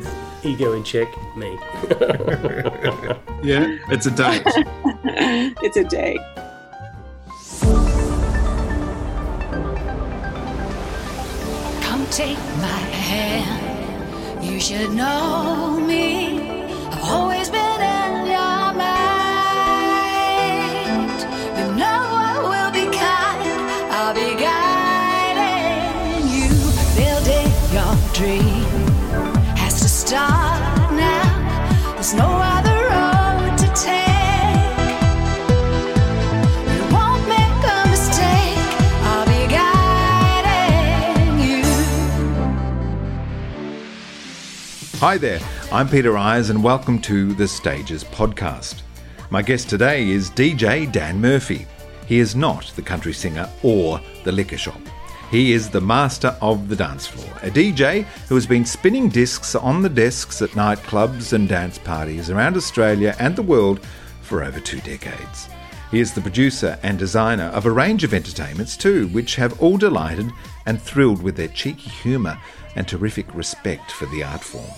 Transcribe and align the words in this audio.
Ego 0.44 0.72
in 0.72 0.84
check, 0.84 1.08
me. 1.36 1.58
Yeah, 3.42 3.76
it's 3.88 4.06
a 4.06 4.10
date. 4.12 4.42
it's 5.64 5.76
a 5.76 5.82
day. 5.82 6.16
Come 11.80 12.06
take 12.06 12.38
my 12.38 12.82
hand. 13.02 14.44
You 14.44 14.60
should 14.60 14.92
know 14.92 15.76
me. 15.80 16.40
I've 16.86 17.02
always 17.02 17.50
been 17.50 17.71
Hi 45.02 45.18
there, 45.18 45.40
I'm 45.72 45.88
Peter 45.88 46.16
Ayres, 46.16 46.48
and 46.48 46.62
welcome 46.62 47.00
to 47.00 47.34
the 47.34 47.48
Stages 47.48 48.04
podcast. 48.04 48.82
My 49.30 49.42
guest 49.42 49.68
today 49.68 50.08
is 50.08 50.30
DJ 50.30 50.92
Dan 50.92 51.20
Murphy. 51.20 51.66
He 52.06 52.20
is 52.20 52.36
not 52.36 52.72
the 52.76 52.82
country 52.82 53.12
singer 53.12 53.50
or 53.64 54.00
the 54.22 54.30
liquor 54.30 54.56
shop. 54.56 54.80
He 55.28 55.54
is 55.54 55.68
the 55.68 55.80
master 55.80 56.36
of 56.40 56.68
the 56.68 56.76
dance 56.76 57.04
floor, 57.04 57.28
a 57.42 57.50
DJ 57.50 58.04
who 58.28 58.36
has 58.36 58.46
been 58.46 58.64
spinning 58.64 59.08
discs 59.08 59.56
on 59.56 59.82
the 59.82 59.88
desks 59.88 60.40
at 60.40 60.50
nightclubs 60.50 61.32
and 61.32 61.48
dance 61.48 61.78
parties 61.78 62.30
around 62.30 62.56
Australia 62.56 63.16
and 63.18 63.34
the 63.34 63.42
world 63.42 63.84
for 64.20 64.44
over 64.44 64.60
two 64.60 64.78
decades. 64.82 65.48
He 65.90 65.98
is 65.98 66.14
the 66.14 66.20
producer 66.20 66.78
and 66.84 66.96
designer 66.96 67.46
of 67.46 67.66
a 67.66 67.72
range 67.72 68.04
of 68.04 68.14
entertainments 68.14 68.76
too, 68.76 69.08
which 69.08 69.34
have 69.34 69.60
all 69.60 69.78
delighted 69.78 70.30
and 70.64 70.80
thrilled 70.80 71.24
with 71.24 71.34
their 71.34 71.48
cheeky 71.48 71.90
humour 71.90 72.38
and 72.76 72.86
terrific 72.86 73.34
respect 73.34 73.90
for 73.90 74.06
the 74.06 74.22
art 74.22 74.44
form. 74.44 74.70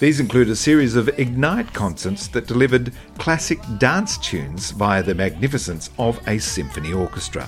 These 0.00 0.18
include 0.18 0.48
a 0.48 0.56
series 0.56 0.96
of 0.96 1.10
Ignite 1.18 1.74
concerts 1.74 2.26
that 2.28 2.46
delivered 2.46 2.94
classic 3.18 3.60
dance 3.76 4.16
tunes 4.16 4.70
via 4.70 5.02
the 5.02 5.14
magnificence 5.14 5.90
of 5.98 6.26
a 6.26 6.38
symphony 6.38 6.94
orchestra, 6.94 7.46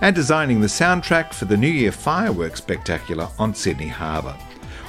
and 0.00 0.12
designing 0.12 0.60
the 0.60 0.66
soundtrack 0.66 1.32
for 1.32 1.44
the 1.44 1.56
New 1.56 1.68
Year 1.68 1.92
fireworks 1.92 2.58
spectacular 2.58 3.28
on 3.38 3.54
Sydney 3.54 3.86
Harbour, 3.86 4.36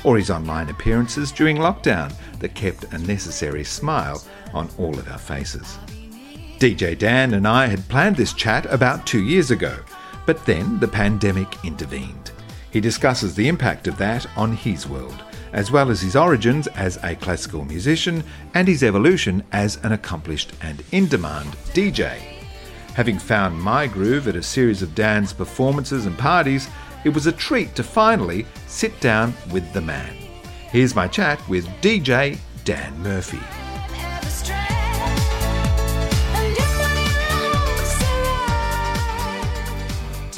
or 0.04 0.18
his 0.18 0.32
online 0.32 0.70
appearances 0.70 1.32
during 1.32 1.58
lockdown 1.58 2.12
that 2.40 2.56
kept 2.56 2.92
a 2.92 2.98
necessary 2.98 3.64
smile 3.64 4.24
on 4.52 4.68
all 4.80 4.98
of 4.98 5.08
our 5.08 5.20
faces. 5.20 5.78
DJ 6.58 6.98
Dan 6.98 7.36
and 7.36 7.48
I 7.48 7.68
had 7.68 7.88
planned 7.90 8.16
this 8.16 8.34
chat 8.34 8.66
about 8.74 9.06
two 9.06 9.22
years 9.22 9.52
ago, 9.52 9.78
but 10.26 10.44
then 10.48 10.80
the 10.80 10.88
pandemic 10.88 11.64
intervened. 11.64 12.32
He 12.72 12.82
discusses 12.82 13.36
the 13.36 13.48
impact 13.48 13.88
of 13.88 14.00
that 14.00 14.26
on 14.36 14.54
his 14.54 14.90
world, 14.90 15.24
as 15.54 15.72
well 15.72 15.90
as 15.90 16.02
his 16.02 16.16
origins 16.16 16.68
as 16.68 16.98
a 17.04 17.16
classical 17.16 17.64
musician 17.64 18.24
and 18.54 18.68
his 18.68 18.84
evolution 18.84 19.44
as 19.52 19.78
an 19.84 19.94
accomplished 19.94 20.52
and 20.62 20.84
in 20.92 21.08
demand 21.08 21.50
DJ. 21.74 22.20
Having 22.96 23.20
found 23.20 23.60
my 23.60 23.88
groove 23.88 24.28
at 24.28 24.36
a 24.36 24.44
series 24.44 24.82
of 24.82 24.94
Dan's 24.94 25.32
performances 25.34 26.06
and 26.06 26.18
parties, 26.18 26.68
it 27.06 27.10
was 27.10 27.28
a 27.28 27.32
treat 27.32 27.76
to 27.76 27.84
finally 27.84 28.46
sit 28.68 29.00
down 29.00 29.34
with 29.52 29.72
the 29.74 29.82
man. 29.82 30.16
Here's 30.70 30.96
my 30.96 31.08
chat 31.08 31.40
with 31.48 31.66
DJ 31.82 32.38
Dan 32.66 32.98
Murphy. 33.02 33.38
Have 33.38 34.24
a 34.24 34.30
strength, 34.30 34.72
and 36.36 36.56
you 36.56 36.62
know 36.62 37.04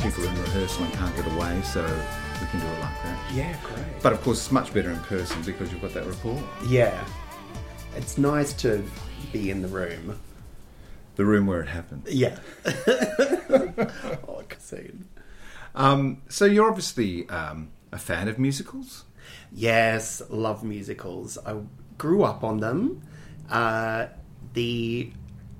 people 0.02 0.24
in 0.24 0.42
rehearsal 0.42 0.84
and 0.86 0.94
can't 0.94 1.16
get 1.16 1.28
away, 1.34 1.62
so 1.62 1.84
we 2.42 2.48
can 2.48 2.59
do 2.59 2.68
it 2.68 2.80
like 2.80 3.04
that. 3.04 3.20
Yeah, 3.34 3.56
great. 3.64 3.75
But 4.01 4.13
of 4.13 4.22
course, 4.22 4.38
it's 4.39 4.51
much 4.51 4.73
better 4.73 4.91
in 4.91 5.00
person 5.01 5.41
because 5.44 5.72
you've 5.72 5.81
got 5.81 5.94
that 5.94 6.06
rapport. 6.06 6.41
Yeah. 6.67 7.03
It's 7.95 8.17
nice 8.17 8.53
to 8.53 8.83
be 9.31 9.50
in 9.50 9.61
the 9.61 9.67
room. 9.67 10.19
The 11.16 11.25
room 11.25 11.47
where 11.47 11.61
it 11.61 11.67
happened. 11.67 12.03
Yeah. 12.09 12.38
oh, 14.28 14.35
scene. 14.66 15.07
Um, 15.73 16.22
so 16.29 16.45
you're 16.45 16.67
obviously 16.67 17.28
um, 17.29 17.69
a 17.91 17.97
fan 17.97 18.28
of 18.28 18.39
musicals. 18.39 19.06
Yes, 19.51 20.22
love 20.29 20.63
musicals. 20.63 21.38
I 21.45 21.62
grew 21.97 22.23
up 22.23 22.44
on 22.44 22.59
them. 22.59 23.01
Uh, 23.50 24.07
the 24.53 25.12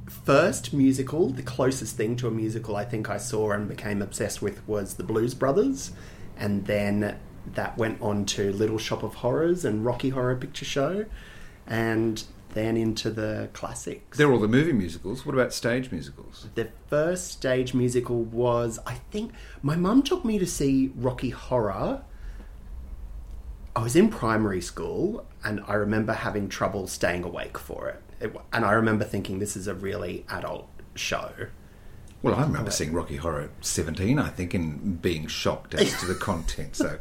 first 0.08 0.74
musical, 0.74 1.30
the 1.30 1.44
closest 1.44 1.98
thing 1.98 2.16
to 2.18 2.28
a 2.28 2.32
musical 2.32 2.76
I 2.76 2.86
think 2.86 3.10
I 3.10 3.18
saw 3.18 3.52
and 3.52 3.68
became 3.68 4.02
obsessed 4.02 4.42
with 4.42 4.68
was 4.68 4.96
The 4.96 5.04
Blues 5.04 5.34
Brothers. 5.34 5.92
And 6.38 6.66
then 6.66 7.18
that 7.54 7.78
went 7.78 8.02
on 8.02 8.26
to 8.26 8.52
Little 8.52 8.78
Shop 8.78 9.04
of 9.04 9.16
Horrors 9.16 9.66
and 9.66 9.86
Rocky 9.86 10.10
Horror 10.10 10.36
Picture 10.36 10.66
Show. 10.66 11.06
And 11.68 12.24
then 12.56 12.78
into 12.78 13.12
the 13.12 13.50
classics. 13.54 14.18
They're 14.18 14.32
all 14.32 14.40
the 14.40 14.48
movie 14.48 14.74
musicals. 14.74 15.26
What 15.26 15.36
about 15.36 15.54
stage 15.54 15.92
musicals? 15.92 16.48
The 16.56 16.70
first 16.88 17.28
stage 17.28 17.74
musical 17.74 18.24
was, 18.24 18.80
I 18.88 18.96
think, 19.12 19.34
my 19.62 19.76
mum 19.76 20.02
took 20.02 20.26
me 20.26 20.40
to 20.40 20.48
see 20.48 20.92
Rocky 20.96 21.30
Horror. 21.30 22.02
I 23.76 23.84
was 23.84 23.96
in 23.96 24.10
primary 24.10 24.62
school 24.62 25.26
and 25.44 25.62
I 25.68 25.74
remember 25.74 26.14
having 26.14 26.48
trouble 26.48 26.88
staying 26.88 27.24
awake 27.24 27.58
for 27.58 27.90
it. 27.90 28.02
it 28.22 28.36
and 28.54 28.64
I 28.64 28.72
remember 28.72 29.04
thinking 29.04 29.40
this 29.40 29.58
is 29.58 29.68
a 29.68 29.76
really 29.76 30.26
adult 30.30 30.70
show. 30.96 31.32
Well, 32.22 32.36
I 32.36 32.44
remember 32.44 32.72
seeing 32.72 32.94
Rocky 32.94 33.18
Horror 33.18 33.52
17, 33.62 34.18
I 34.18 34.30
think, 34.30 34.54
and 34.54 35.00
being 35.02 35.28
shocked 35.28 35.76
as 35.76 36.00
to 36.00 36.08
the 36.08 36.16
content. 36.30 36.76
So, 36.78 36.98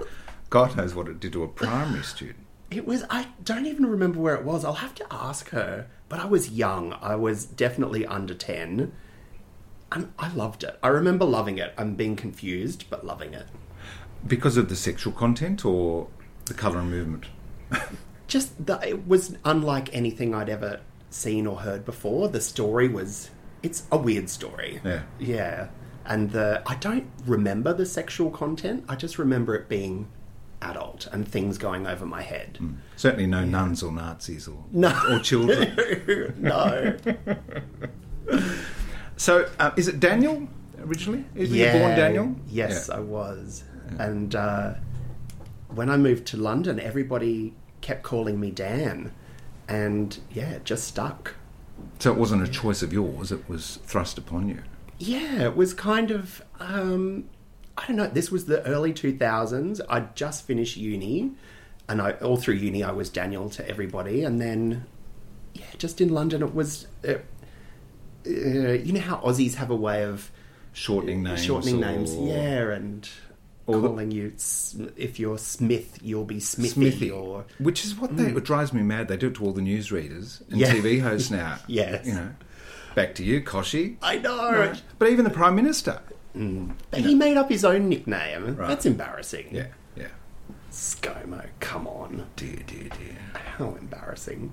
God 0.54 0.76
knows 0.76 0.94
what 0.94 1.08
it 1.08 1.18
did 1.18 1.32
to 1.32 1.42
a 1.42 1.48
primary 1.48 2.02
student. 2.04 2.46
It 2.70 2.86
was, 2.86 3.02
I 3.10 3.26
don't 3.42 3.66
even 3.66 3.86
remember 3.86 4.20
where 4.20 4.36
it 4.36 4.44
was. 4.44 4.64
I'll 4.64 4.74
have 4.74 4.94
to 4.94 5.06
ask 5.10 5.48
her. 5.48 5.88
But 6.08 6.20
I 6.20 6.26
was 6.26 6.48
young. 6.48 6.92
I 7.02 7.16
was 7.16 7.44
definitely 7.44 8.06
under 8.06 8.34
10. 8.34 8.92
And 9.90 10.12
I 10.16 10.32
loved 10.32 10.62
it. 10.62 10.78
I 10.80 10.88
remember 10.88 11.24
loving 11.24 11.58
it. 11.58 11.74
I'm 11.76 11.96
being 11.96 12.14
confused, 12.14 12.84
but 12.88 13.04
loving 13.04 13.34
it. 13.34 13.48
Because 14.24 14.56
of 14.56 14.68
the 14.68 14.76
sexual 14.76 15.12
content 15.12 15.64
or 15.64 16.06
the 16.44 16.54
colour 16.54 16.78
and 16.78 16.88
movement? 16.88 17.24
just 18.28 18.64
the, 18.64 18.78
it 18.88 19.08
was 19.08 19.36
unlike 19.44 19.92
anything 19.92 20.36
I'd 20.36 20.48
ever 20.48 20.82
seen 21.10 21.48
or 21.48 21.62
heard 21.62 21.84
before. 21.84 22.28
The 22.28 22.40
story 22.40 22.86
was 22.86 23.30
it's 23.64 23.88
a 23.90 23.98
weird 23.98 24.30
story. 24.30 24.80
Yeah. 24.84 25.02
Yeah. 25.18 25.68
And 26.04 26.30
the 26.30 26.62
I 26.64 26.76
don't 26.76 27.10
remember 27.26 27.74
the 27.74 27.86
sexual 27.86 28.30
content. 28.30 28.84
I 28.88 28.94
just 28.94 29.18
remember 29.18 29.56
it 29.56 29.68
being 29.68 30.06
adult 30.64 31.06
and 31.12 31.26
things 31.28 31.58
going 31.58 31.86
over 31.86 32.04
my 32.06 32.22
head. 32.22 32.58
Certainly 32.96 33.26
no 33.26 33.44
nuns 33.44 33.82
or 33.82 33.92
Nazis 33.92 34.48
or, 34.48 34.64
No. 34.72 34.92
or 35.10 35.18
children. 35.20 36.34
no. 36.38 36.96
So, 39.16 39.48
uh, 39.60 39.70
is 39.76 39.86
it 39.88 40.00
Daniel 40.00 40.48
originally? 40.80 41.24
Is 41.34 41.52
you 41.52 41.66
born 41.70 41.96
Daniel? 41.96 42.34
Yes, 42.48 42.88
Yeah. 42.88 42.96
I 42.96 43.00
was. 43.00 43.64
And 43.98 44.34
uh, 44.34 44.74
when 45.68 45.88
I 45.90 45.96
moved 45.96 46.26
to 46.28 46.36
London, 46.36 46.80
everybody 46.80 47.54
kept 47.80 48.02
calling 48.02 48.40
me 48.40 48.50
Dan. 48.50 49.12
And 49.68 50.18
yeah, 50.32 50.50
it 50.50 50.64
just 50.64 50.84
stuck. 50.84 51.34
So 52.00 52.10
it 52.12 52.18
wasn't 52.18 52.42
a 52.42 52.48
choice 52.48 52.82
of 52.82 52.92
yours; 52.92 53.30
it 53.32 53.48
was 53.48 53.78
thrust 53.84 54.18
upon 54.18 54.48
you. 54.48 54.62
yeah, 54.98 55.42
it 55.42 55.56
was 55.56 55.74
kind 55.74 56.10
of 56.10 56.42
um, 56.60 57.24
I 57.76 57.86
don't 57.86 57.96
know. 57.96 58.06
This 58.06 58.30
was 58.30 58.44
the 58.46 58.64
early 58.66 58.92
two 58.92 59.16
thousands. 59.16 59.80
I'd 59.88 60.14
just 60.16 60.46
finished 60.46 60.76
uni, 60.76 61.32
and 61.88 62.00
I 62.00 62.12
all 62.12 62.36
through 62.36 62.54
uni 62.54 62.82
I 62.84 62.92
was 62.92 63.10
Daniel 63.10 63.48
to 63.50 63.68
everybody, 63.68 64.22
and 64.24 64.40
then 64.40 64.86
yeah, 65.54 65.64
just 65.78 66.00
in 66.00 66.08
London 66.10 66.42
it 66.42 66.54
was. 66.54 66.86
Uh, 67.06 67.14
uh, 68.26 68.30
you 68.30 68.92
know 68.92 69.00
how 69.00 69.16
Aussies 69.18 69.54
have 69.54 69.70
a 69.70 69.76
way 69.76 70.04
of 70.04 70.30
shortening 70.72 71.22
names, 71.22 71.44
shortening 71.44 71.76
or- 71.82 71.86
names, 71.86 72.14
yeah, 72.16 72.70
and 72.70 73.08
Or 73.66 73.80
the- 73.80 73.88
calling 73.88 74.10
you 74.12 74.32
if 74.96 75.18
you're 75.20 75.36
Smith, 75.38 75.98
you'll 76.02 76.24
be 76.24 76.40
Smithy, 76.40 76.70
Smithy, 76.72 77.10
or 77.10 77.44
which 77.58 77.84
is 77.84 77.94
what 77.96 78.16
they, 78.16 78.24
Mm. 78.30 78.36
it 78.38 78.44
drives 78.44 78.72
me 78.72 78.82
mad. 78.82 79.08
They 79.08 79.16
do 79.18 79.26
it 79.26 79.34
to 79.34 79.44
all 79.44 79.52
the 79.52 79.60
newsreaders 79.60 80.40
and 80.50 80.58
Yeah. 80.60 80.72
TV 80.72 81.00
hosts 81.00 81.30
now. 81.30 81.58
Yes. 81.66 82.06
you 82.06 82.14
know. 82.14 82.30
Back 82.94 83.14
to 83.16 83.24
you, 83.24 83.42
Kochie. 83.42 83.96
I 84.00 84.18
know. 84.18 84.52
Right. 84.52 84.80
But 84.98 85.10
even 85.10 85.24
the 85.24 85.30
Prime 85.30 85.54
Minister. 85.56 86.00
But 86.34 87.00
he 87.00 87.14
made 87.14 87.36
up 87.36 87.48
his 87.48 87.64
own 87.64 87.88
nickname. 87.88 88.56
Right. 88.56 88.68
That's 88.68 88.86
embarrassing. 88.86 89.48
Yeah, 89.52 89.68
yeah. 89.96 90.08
ScoMo, 90.70 91.46
come 91.60 91.86
on. 91.86 92.26
Dear, 92.36 92.58
dear, 92.66 92.88
dear. 92.88 93.18
How 93.56 93.74
embarrassing. 93.76 94.52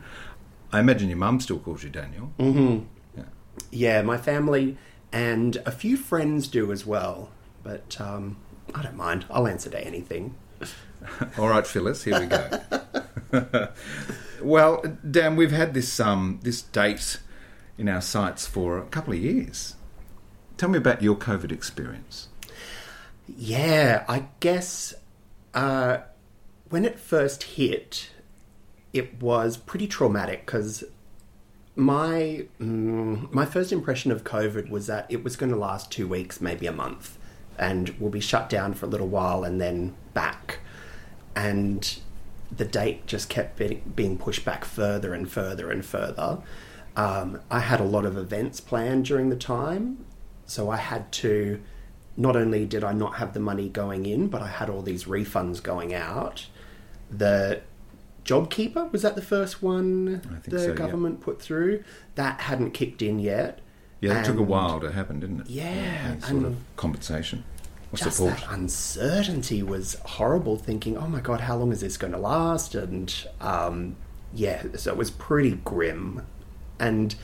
I 0.71 0.79
imagine 0.79 1.09
your 1.09 1.17
mum 1.17 1.39
still 1.39 1.59
calls 1.59 1.83
you 1.83 1.89
Daniel. 1.89 2.31
Mm-hmm. 2.37 2.85
Yeah. 3.17 3.23
Yeah, 3.71 4.01
my 4.03 4.17
family 4.17 4.77
and 5.11 5.57
a 5.65 5.71
few 5.71 5.97
friends 5.97 6.47
do 6.47 6.71
as 6.71 6.85
well. 6.85 7.31
But 7.63 7.99
um, 7.99 8.37
I 8.73 8.83
don't 8.83 8.95
mind. 8.95 9.25
I'll 9.29 9.47
answer 9.47 9.69
to 9.69 9.85
anything. 9.85 10.35
All 11.37 11.49
right, 11.49 11.65
Phyllis, 11.65 12.03
here 12.03 12.19
we 12.19 12.27
go. 12.27 13.69
well, 14.41 14.83
Dan, 15.09 15.35
we've 15.35 15.51
had 15.51 15.73
this 15.73 15.99
um, 15.99 16.39
this 16.43 16.61
date 16.61 17.19
in 17.77 17.89
our 17.89 18.01
sights 18.01 18.45
for 18.45 18.77
a 18.77 18.85
couple 18.85 19.13
of 19.13 19.19
years. 19.19 19.75
Tell 20.61 20.69
me 20.69 20.77
about 20.77 21.01
your 21.01 21.15
COVID 21.15 21.51
experience. 21.51 22.27
Yeah, 23.27 24.05
I 24.07 24.27
guess 24.41 24.93
uh, 25.55 26.01
when 26.69 26.85
it 26.85 26.99
first 26.99 27.41
hit, 27.41 28.11
it 28.93 29.19
was 29.23 29.57
pretty 29.57 29.87
traumatic 29.87 30.45
because 30.45 30.83
my 31.75 32.45
mm, 32.59 33.33
my 33.33 33.43
first 33.43 33.71
impression 33.71 34.11
of 34.11 34.23
COVID 34.23 34.69
was 34.69 34.85
that 34.85 35.07
it 35.09 35.23
was 35.23 35.35
going 35.35 35.51
to 35.51 35.57
last 35.57 35.91
two 35.91 36.07
weeks, 36.07 36.39
maybe 36.39 36.67
a 36.67 36.71
month, 36.71 37.17
and 37.57 37.95
we'll 37.97 38.11
be 38.11 38.19
shut 38.19 38.47
down 38.47 38.75
for 38.75 38.85
a 38.85 38.89
little 38.89 39.07
while 39.07 39.43
and 39.43 39.59
then 39.59 39.95
back. 40.13 40.59
And 41.35 41.91
the 42.55 42.65
date 42.65 43.07
just 43.07 43.29
kept 43.29 43.59
being, 43.95 44.19
pushed 44.19 44.45
back 44.45 44.63
further 44.63 45.15
and 45.15 45.27
further 45.27 45.71
and 45.71 45.83
further. 45.83 46.37
Um, 46.95 47.41
I 47.49 47.61
had 47.61 47.79
a 47.79 47.83
lot 47.83 48.05
of 48.05 48.15
events 48.15 48.59
planned 48.59 49.05
during 49.05 49.29
the 49.29 49.35
time, 49.35 50.05
so 50.51 50.69
I 50.69 50.77
had 50.77 51.11
to. 51.13 51.61
Not 52.17 52.35
only 52.35 52.65
did 52.65 52.83
I 52.83 52.91
not 52.91 53.15
have 53.15 53.33
the 53.33 53.39
money 53.39 53.69
going 53.69 54.05
in, 54.05 54.27
but 54.27 54.41
I 54.41 54.47
had 54.47 54.69
all 54.69 54.81
these 54.81 55.05
refunds 55.05 55.63
going 55.63 55.93
out. 55.93 56.47
The 57.09 57.61
JobKeeper 58.25 58.91
was 58.91 59.01
that 59.01 59.15
the 59.15 59.21
first 59.21 59.63
one 59.63 60.41
the 60.45 60.59
so, 60.59 60.67
yeah. 60.67 60.73
government 60.73 61.21
put 61.21 61.41
through? 61.41 61.83
That 62.15 62.41
hadn't 62.41 62.71
kicked 62.71 63.01
in 63.01 63.19
yet. 63.19 63.59
Yeah, 64.01 64.19
it 64.19 64.25
took 64.25 64.37
a 64.37 64.43
while 64.43 64.79
to 64.81 64.91
happen, 64.91 65.19
didn't 65.21 65.41
it? 65.41 65.49
Yeah, 65.49 66.19
sort 66.19 66.31
and 66.31 66.45
of 66.45 66.57
compensation 66.75 67.43
or 67.93 67.97
just 67.97 68.17
support. 68.17 68.39
that 68.39 68.51
uncertainty 68.51 69.63
was 69.63 69.95
horrible. 70.05 70.57
Thinking, 70.57 70.97
oh 70.97 71.07
my 71.07 71.21
god, 71.21 71.41
how 71.41 71.55
long 71.55 71.71
is 71.71 71.79
this 71.79 71.95
going 71.95 72.13
to 72.13 72.19
last? 72.19 72.75
And 72.75 73.13
um, 73.39 73.95
yeah, 74.33 74.63
so 74.75 74.91
it 74.91 74.97
was 74.97 75.11
pretty 75.11 75.51
grim. 75.63 76.25
And 76.77 77.15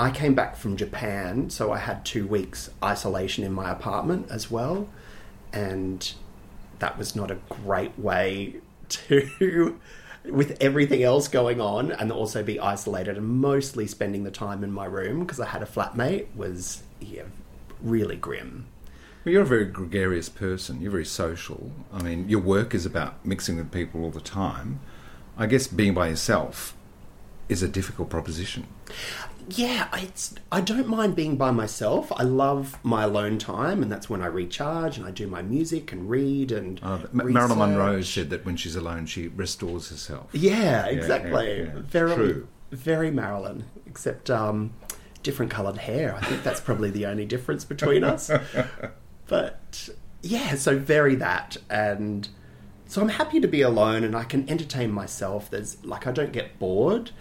I 0.00 0.10
came 0.10 0.32
back 0.32 0.56
from 0.56 0.78
Japan, 0.78 1.50
so 1.50 1.72
I 1.72 1.76
had 1.76 2.06
two 2.06 2.26
weeks 2.26 2.70
isolation 2.82 3.44
in 3.44 3.52
my 3.52 3.70
apartment 3.70 4.30
as 4.30 4.50
well, 4.50 4.88
and 5.52 6.10
that 6.78 6.96
was 6.96 7.14
not 7.14 7.30
a 7.30 7.36
great 7.50 7.98
way 7.98 8.56
to. 8.88 9.78
With 10.24 10.58
everything 10.60 11.02
else 11.02 11.28
going 11.28 11.62
on, 11.62 11.92
and 11.92 12.12
also 12.12 12.42
be 12.42 12.60
isolated, 12.60 13.16
and 13.16 13.26
mostly 13.26 13.86
spending 13.86 14.24
the 14.24 14.30
time 14.30 14.62
in 14.62 14.70
my 14.70 14.84
room 14.84 15.20
because 15.20 15.40
I 15.40 15.46
had 15.46 15.62
a 15.62 15.66
flatmate, 15.66 16.26
was 16.34 16.82
yeah, 17.00 17.22
really 17.82 18.16
grim. 18.16 18.66
Well, 19.24 19.32
you're 19.32 19.42
a 19.42 19.46
very 19.46 19.64
gregarious 19.64 20.28
person. 20.28 20.82
You're 20.82 20.90
very 20.90 21.06
social. 21.06 21.72
I 21.90 22.02
mean, 22.02 22.28
your 22.28 22.40
work 22.40 22.74
is 22.74 22.84
about 22.84 23.24
mixing 23.24 23.56
with 23.56 23.70
people 23.70 24.04
all 24.04 24.10
the 24.10 24.20
time. 24.20 24.80
I 25.38 25.46
guess 25.46 25.66
being 25.66 25.94
by 25.94 26.08
yourself 26.08 26.76
is 27.48 27.62
a 27.62 27.68
difficult 27.68 28.10
proposition. 28.10 28.66
Yeah, 29.50 29.88
it's 29.94 30.34
I 30.52 30.60
don't 30.60 30.88
mind 30.88 31.16
being 31.16 31.36
by 31.36 31.50
myself. 31.50 32.12
I 32.16 32.22
love 32.24 32.78
my 32.82 33.04
alone 33.04 33.38
time, 33.38 33.82
and 33.82 33.90
that's 33.90 34.08
when 34.10 34.22
I 34.22 34.26
recharge 34.26 34.96
and 34.98 35.06
I 35.06 35.10
do 35.10 35.26
my 35.26 35.42
music 35.42 35.92
and 35.92 36.08
read 36.10 36.52
and 36.52 36.80
Uh, 36.82 36.98
Marilyn. 37.12 37.58
Monroe 37.58 38.02
said 38.02 38.30
that 38.30 38.44
when 38.44 38.56
she's 38.56 38.76
alone, 38.76 39.06
she 39.06 39.28
restores 39.28 39.88
herself. 39.90 40.28
Yeah, 40.32 40.86
exactly. 40.86 41.58
yeah, 41.58 41.64
yeah. 41.64 41.70
Very, 41.76 42.14
True. 42.14 42.48
very 42.70 43.10
Marilyn. 43.10 43.64
Except 43.86 44.30
um, 44.30 44.72
different 45.22 45.50
coloured 45.50 45.78
hair. 45.78 46.14
I 46.14 46.20
think 46.24 46.42
that's 46.42 46.60
probably 46.60 46.90
the 46.90 47.06
only 47.06 47.24
difference 47.26 47.64
between 47.64 48.04
us. 48.04 48.30
But 49.26 49.88
yeah, 50.22 50.56
so 50.56 50.76
very 50.76 51.14
that, 51.16 51.56
and 51.70 52.28
so 52.86 53.00
I'm 53.00 53.10
happy 53.10 53.38
to 53.40 53.46
be 53.46 53.62
alone, 53.62 54.02
and 54.02 54.16
I 54.16 54.24
can 54.24 54.48
entertain 54.50 54.90
myself. 54.90 55.48
There's 55.50 55.82
like 55.84 56.06
I 56.08 56.10
don't 56.12 56.32
get 56.32 56.58
bored, 56.58 57.12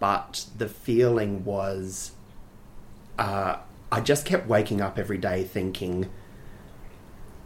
but 0.00 0.46
the 0.56 0.68
feeling 0.68 1.44
was, 1.44 2.12
uh, 3.18 3.58
I 3.92 4.00
just 4.00 4.26
kept 4.26 4.48
waking 4.48 4.80
up 4.80 4.98
every 4.98 5.18
day 5.18 5.44
thinking. 5.44 6.10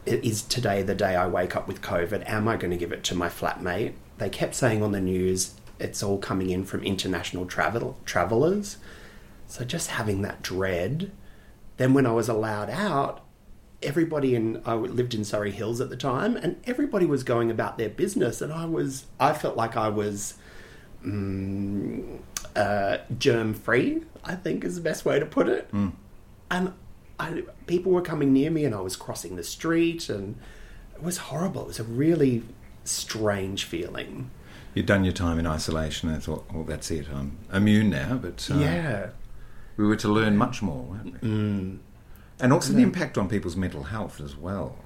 Is 0.06 0.42
today 0.42 0.82
the 0.82 0.94
day 0.94 1.16
I 1.16 1.26
wake 1.26 1.56
up 1.56 1.66
with 1.66 1.82
COVID? 1.82 2.28
Am 2.28 2.46
I 2.48 2.56
going 2.56 2.70
to 2.70 2.76
give 2.76 2.92
it 2.92 3.04
to 3.04 3.14
my 3.14 3.28
flatmate? 3.28 3.94
They 4.18 4.30
kept 4.30 4.54
saying 4.54 4.82
on 4.82 4.92
the 4.92 5.00
news 5.00 5.54
it's 5.78 6.02
all 6.02 6.18
coming 6.18 6.50
in 6.50 6.64
from 6.64 6.82
international 6.82 7.46
travel 7.46 7.98
travelers. 8.04 8.76
So 9.46 9.64
just 9.64 9.90
having 9.90 10.22
that 10.22 10.42
dread. 10.42 11.10
Then 11.76 11.94
when 11.94 12.06
I 12.06 12.12
was 12.12 12.28
allowed 12.28 12.70
out, 12.70 13.24
everybody 13.82 14.34
in 14.34 14.62
I 14.64 14.74
lived 14.74 15.14
in 15.14 15.24
Surry 15.24 15.50
Hills 15.50 15.80
at 15.80 15.90
the 15.90 15.96
time, 15.96 16.36
and 16.36 16.60
everybody 16.64 17.06
was 17.06 17.24
going 17.24 17.50
about 17.50 17.78
their 17.78 17.88
business, 17.88 18.40
and 18.40 18.52
I 18.52 18.64
was 18.66 19.06
I 19.18 19.32
felt 19.32 19.56
like 19.56 19.76
I 19.76 19.88
was 19.88 20.34
mm, 21.04 22.20
uh, 22.56 22.99
germ 23.19 23.55
free. 23.55 24.02
I 24.25 24.35
think 24.35 24.64
is 24.64 24.75
the 24.76 24.81
best 24.81 25.05
way 25.05 25.19
to 25.19 25.26
put 25.26 25.49
it. 25.49 25.69
And 26.50 26.73
I, 27.21 27.42
people 27.66 27.92
were 27.92 28.02
coming 28.02 28.33
near 28.33 28.50
me, 28.50 28.64
and 28.64 28.75
I 28.75 28.80
was 28.80 28.97
crossing 28.97 29.37
the 29.37 29.45
street, 29.45 30.09
and 30.09 30.37
it 30.95 31.02
was 31.02 31.18
horrible. 31.18 31.62
It 31.62 31.68
was 31.68 31.80
a 31.80 31.85
really 31.85 32.42
strange 32.85 33.64
feeling. 33.64 34.30
You'd 34.75 34.87
done 34.87 35.04
your 35.04 35.12
time 35.12 35.38
in 35.38 35.47
isolation 35.47 36.09
and 36.09 36.23
thought, 36.23 36.45
well, 36.52 36.64
that's 36.64 36.90
it. 36.90 37.07
I'm 37.12 37.38
immune 37.52 37.90
now. 37.90 38.16
But 38.16 38.49
uh, 38.50 38.57
Yeah. 38.59 39.11
we 39.76 39.87
were 39.87 39.97
to 39.97 40.09
learn 40.09 40.37
much 40.37 40.62
more, 40.62 40.83
weren't 40.83 41.23
we? 41.23 41.28
Mm. 41.28 41.78
And 42.40 42.52
also 42.52 42.71
And 42.71 42.78
the 42.78 42.83
impact 42.83 43.16
on 43.16 43.28
people's 43.28 43.57
mental 43.57 43.85
health 43.85 44.21
as 44.21 44.37
well 44.37 44.76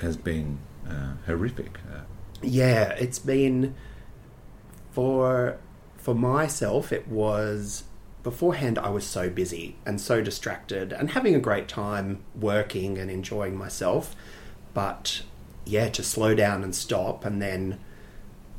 has 0.00 0.16
been 0.16 0.58
uh, 0.88 1.14
horrific. 1.26 1.78
Uh, 1.92 2.00
yeah 2.42 2.90
it's 2.90 3.18
been 3.18 3.74
for 4.92 5.58
for 6.06 6.14
myself 6.14 6.92
it 6.92 7.08
was 7.08 7.82
beforehand 8.22 8.78
i 8.78 8.88
was 8.88 9.04
so 9.04 9.28
busy 9.28 9.74
and 9.84 10.00
so 10.00 10.22
distracted 10.22 10.92
and 10.92 11.10
having 11.10 11.34
a 11.34 11.40
great 11.40 11.66
time 11.66 12.22
working 12.40 12.96
and 12.96 13.10
enjoying 13.10 13.56
myself 13.56 14.14
but 14.72 15.22
yeah 15.64 15.88
to 15.88 16.04
slow 16.04 16.32
down 16.32 16.62
and 16.62 16.76
stop 16.76 17.24
and 17.24 17.42
then 17.42 17.76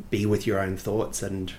be 0.10 0.26
with 0.26 0.46
your 0.46 0.60
own 0.60 0.76
thoughts 0.76 1.24
and 1.24 1.54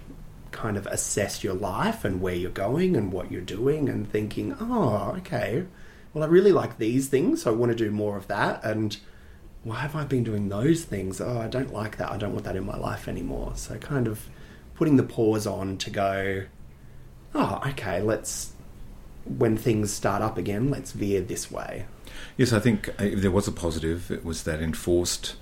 kind 0.51 0.77
of 0.77 0.87
assess 0.89 1.43
your 1.43 1.55
life 1.55 2.05
and 2.05 2.21
where 2.21 2.35
you're 2.35 2.51
going 2.51 2.95
and 2.95 3.11
what 3.11 3.33
you're 3.33 3.41
doing 3.41 3.89
and 3.89 4.13
thinking 4.13 4.55
oh 4.61 5.15
okay 5.17 5.65
well 6.13 6.23
i 6.23 6.27
really 6.27 6.53
like 6.53 6.77
these 6.77 7.09
things 7.09 7.45
so 7.45 7.51
i 7.51 7.55
want 7.55 7.73
to 7.73 7.85
do 7.85 7.91
more 7.91 8.19
of 8.19 8.27
that 8.27 8.63
and 8.63 8.99
why 9.65 9.77
have 9.77 9.97
I 9.97 10.05
been 10.05 10.23
doing 10.23 10.49
those 10.49 10.85
things? 10.85 11.21
Oh, 11.21 11.41
I 11.41 11.49
don't 11.49 11.75
like 11.75 11.97
that. 11.97 12.13
I 12.13 12.17
don't 12.17 12.33
want 12.33 12.45
that 12.45 12.55
in 12.55 12.65
my 12.65 12.77
life 12.77 13.09
anymore. 13.09 13.53
So, 13.57 13.77
kind 13.77 14.07
of 14.07 14.29
putting 14.79 14.97
the 14.97 15.03
pause 15.03 15.47
on 15.47 15.77
to 15.79 15.91
go, 15.91 16.45
oh, 17.35 17.61
okay, 17.67 18.01
let's, 18.01 18.53
when 19.25 19.57
things 19.57 19.93
start 19.93 20.23
up 20.23 20.39
again, 20.39 20.71
let's 20.71 20.93
veer 20.93 21.21
this 21.21 21.51
way. 21.51 21.85
yes, 22.37 22.53
I 22.53 22.61
think 22.61 22.89
uh, 22.91 23.05
if 23.05 23.21
there 23.21 23.33
was 23.33 23.49
a 23.49 23.53
positive, 23.53 24.11
it 24.11 24.25
was 24.25 24.45
that 24.45 24.63
enforced 24.63 25.35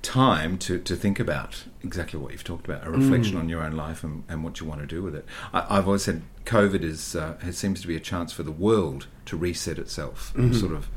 time 0.00 0.58
to, 0.58 0.78
to 0.78 0.94
think 0.96 1.18
about 1.20 1.64
exactly 1.82 2.18
what 2.20 2.32
you've 2.32 2.44
talked 2.44 2.66
about, 2.66 2.86
a 2.86 2.90
reflection 2.90 3.34
Mm. 3.36 3.40
on 3.40 3.48
your 3.48 3.62
own 3.62 3.72
life 3.72 4.02
and, 4.04 4.22
and 4.28 4.42
what 4.44 4.60
you 4.60 4.66
want 4.66 4.80
to 4.80 4.86
do 4.86 5.02
with 5.02 5.14
it. 5.14 5.24
I, 5.52 5.78
I've 5.78 5.86
always 5.86 6.02
said 6.04 6.22
COVID 6.44 6.82
is 6.82 7.14
uh, 7.16 7.36
it 7.42 7.54
seems 7.54 7.80
to 7.82 7.86
be 7.88 7.96
a 7.96 8.00
chance 8.00 8.32
for 8.32 8.42
the 8.44 8.50
world 8.52 9.06
to 9.26 9.36
reset 9.36 9.78
itself. 9.78 10.32
Mhm. 10.36 10.54
Sort 10.58 10.72
of, 10.72 10.88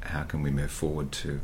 how 0.00 0.22
can 0.24 0.42
we 0.42 0.50
move 0.50 0.70
forward 0.70 1.12
to 1.12 1.40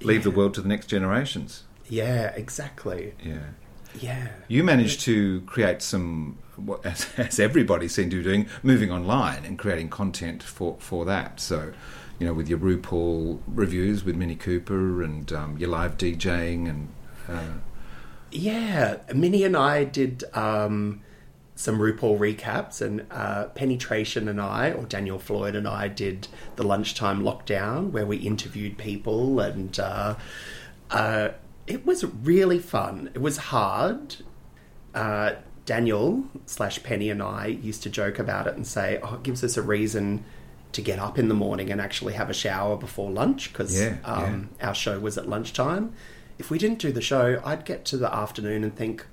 leave 0.00 0.22
the 0.24 0.30
world 0.30 0.54
to 0.54 0.60
the 0.60 0.68
next 0.68 0.86
generations? 0.86 1.64
Yeah, 1.88 2.28
exactly. 2.34 3.14
Yeah. 3.22 3.50
Yeah. 4.00 4.28
You 4.48 4.64
managed 4.64 5.00
to 5.02 5.40
create 5.42 5.82
some, 5.82 6.38
as, 6.84 7.06
as 7.16 7.38
everybody 7.40 7.88
seemed 7.88 8.10
to 8.12 8.18
be 8.18 8.22
doing, 8.22 8.48
moving 8.62 8.90
online 8.90 9.44
and 9.44 9.58
creating 9.58 9.88
content 9.88 10.42
for, 10.42 10.76
for 10.78 11.04
that. 11.04 11.40
So, 11.40 11.72
you 12.18 12.26
know, 12.26 12.32
with 12.32 12.48
your 12.48 12.58
RuPaul 12.58 13.40
reviews 13.46 14.04
with 14.04 14.16
Minnie 14.16 14.36
Cooper 14.36 15.02
and 15.02 15.32
um, 15.32 15.58
your 15.58 15.68
live 15.68 15.96
DJing 15.96 16.68
and. 16.68 16.88
Uh, 17.28 17.58
Yeah, 18.32 18.98
Minnie 19.14 19.44
and 19.44 19.56
I 19.56 19.84
did 19.84 20.24
um, 20.34 21.00
some 21.54 21.78
RuPaul 21.78 22.18
recaps, 22.18 22.82
and 22.82 23.06
uh, 23.10 23.46
Penetration 23.54 24.28
and 24.28 24.40
I, 24.40 24.72
or 24.72 24.84
Daniel 24.84 25.18
Floyd 25.18 25.54
and 25.54 25.66
I, 25.66 25.88
did 25.88 26.28
the 26.56 26.62
lunchtime 26.62 27.22
lockdown 27.22 27.92
where 27.92 28.04
we 28.04 28.18
interviewed 28.18 28.76
people, 28.76 29.40
and 29.40 29.78
uh, 29.78 30.16
uh, 30.90 31.28
it 31.66 31.84
was 31.86 32.04
really 32.04 32.58
fun. 32.58 33.10
It 33.14 33.20
was 33.20 33.36
hard. 33.36 34.16
Uh, 34.94 35.32
Daniel 35.64 36.24
slash 36.46 36.82
Penny 36.82 37.10
and 37.10 37.22
I 37.22 37.46
used 37.46 37.82
to 37.82 37.90
joke 37.90 38.18
about 38.18 38.46
it 38.46 38.54
and 38.54 38.66
say, 38.66 39.00
"Oh, 39.02 39.14
it 39.14 39.22
gives 39.22 39.42
us 39.44 39.56
a 39.56 39.62
reason." 39.62 40.24
To 40.72 40.82
get 40.82 40.98
up 40.98 41.18
in 41.18 41.28
the 41.28 41.34
morning 41.34 41.70
and 41.70 41.80
actually 41.80 42.12
have 42.14 42.28
a 42.28 42.34
shower 42.34 42.76
before 42.76 43.10
lunch 43.10 43.50
because 43.50 43.80
Yeah, 43.80 43.96
um, 44.04 44.50
our 44.60 44.74
show 44.74 44.98
was 44.98 45.16
at 45.16 45.26
lunchtime. 45.26 45.94
If 46.38 46.50
we 46.50 46.58
didn't 46.58 46.80
do 46.80 46.92
the 46.92 47.00
show, 47.00 47.40
I'd 47.46 47.64
get 47.64 47.86
to 47.86 47.96
the 47.96 48.14
afternoon 48.14 48.62
and 48.62 48.76
think, 48.76 49.06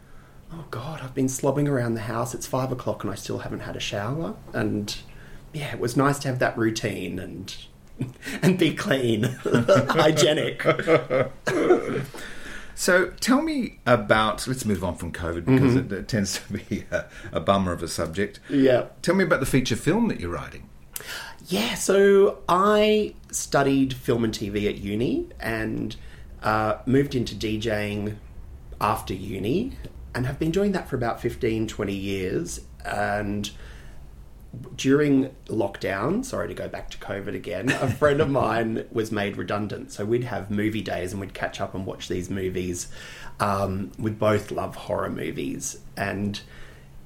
oh 0.51 0.65
God, 0.72 1.00
I've 1.01 1.15
been 1.15 1.27
slobbing 1.27 1.69
around 1.69 1.93
the 1.93 2.01
house. 2.01 2.33
It's 2.33 2.45
five 2.45 2.74
o'clock 2.74 3.05
and 3.05 3.13
I 3.13 3.15
still 3.15 3.38
haven't 3.38 3.62
had 3.62 3.77
a 3.77 3.79
shower. 3.79 4.36
And 4.51 4.93
yeah, 5.53 5.72
it 5.74 5.79
was 5.79 5.95
nice 5.95 6.19
to 6.19 6.27
have 6.27 6.39
that 6.39 6.57
routine 6.57 7.17
and 7.17 7.55
and 8.41 8.57
be 8.60 8.74
clean, 8.74 9.24
hygienic. 9.45 10.65
So 12.75 13.08
tell 13.20 13.42
me 13.42 13.80
about. 13.86 14.48
Let's 14.48 14.65
move 14.65 14.84
on 14.84 14.96
from 14.96 15.12
COVID 15.12 15.46
because 15.46 15.74
Mhm. 15.75 15.86
it, 15.86 15.92
it 15.92 16.08
tends 16.08 16.39
to 16.39 16.53
be 16.53 16.86
a, 16.92 17.06
a 17.32 17.39
bummer 17.39 17.72
of 17.72 17.84
a 17.84 17.88
subject. 17.88 18.39
Yeah. 18.50 18.86
Tell 19.01 19.15
me 19.15 19.24
about 19.24 19.39
the 19.39 19.46
feature 19.46 19.75
film 19.75 20.08
that 20.08 20.20
you're 20.20 20.32
writing. 20.32 20.70
Yeah, 21.48 21.74
so 21.75 22.39
I 22.48 23.15
studied 23.32 23.94
film 23.94 24.24
and 24.24 24.34
TV 24.34 24.68
at 24.70 24.77
uni 24.77 25.27
and 25.39 25.96
uh, 26.42 26.75
moved 26.86 27.15
into 27.15 27.36
DJing 27.36 28.15
after 28.80 29.13
uni 29.13 29.74
and 30.15 30.25
have 30.25 30.39
been 30.39 30.51
doing 30.51 30.72
that 30.72 30.88
for 30.88 30.96
about 30.96 31.20
15, 31.20 31.68
20 31.68 31.94
years. 31.94 32.62
And 32.86 33.50
during 34.75 35.29
lockdown, 35.48 36.24
sorry 36.24 36.48
to 36.48 36.53
go 36.53 36.67
back 36.67 36.89
to 36.91 36.98
COVID 36.98 37.36
again, 37.36 37.69
a 37.69 37.89
friend 37.89 38.22
of 38.22 38.29
mine 38.29 38.86
was 38.91 39.12
made 39.12 39.38
redundant. 39.38 39.91
So 39.91 40.05
we'd 40.05 40.25
have 40.25 40.51
movie 40.51 40.81
days 40.81 41.12
and 41.12 41.19
we'd 41.19 41.33
catch 41.33 41.60
up 41.60 41.74
and 41.74 41.86
watch 41.86 42.07
these 42.07 42.29
movies. 42.29 42.88
Um, 43.39 43.91
we 43.98 44.12
both 44.12 44.51
love 44.51 44.75
horror 44.75 45.10
movies. 45.10 45.79
And 45.98 46.39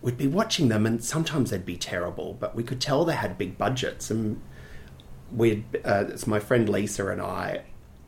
we'd 0.02 0.18
be 0.18 0.28
watching 0.28 0.68
them 0.68 0.86
and 0.86 1.04
sometimes 1.04 1.52
they'd 1.52 1.66
be 1.66 1.78
terrible, 1.78 2.36
but 2.40 2.56
we 2.56 2.64
could 2.64 2.82
tell 2.82 3.06
they 3.06 3.16
had 3.16 3.38
big 3.38 3.58
budgets. 3.58 4.12
And 4.12 4.42
we'd, 5.32 5.64
uh, 5.86 6.06
it's 6.10 6.28
my 6.28 6.40
friend 6.40 6.68
Lisa 6.68 7.08
and 7.08 7.22
I, 7.22 7.64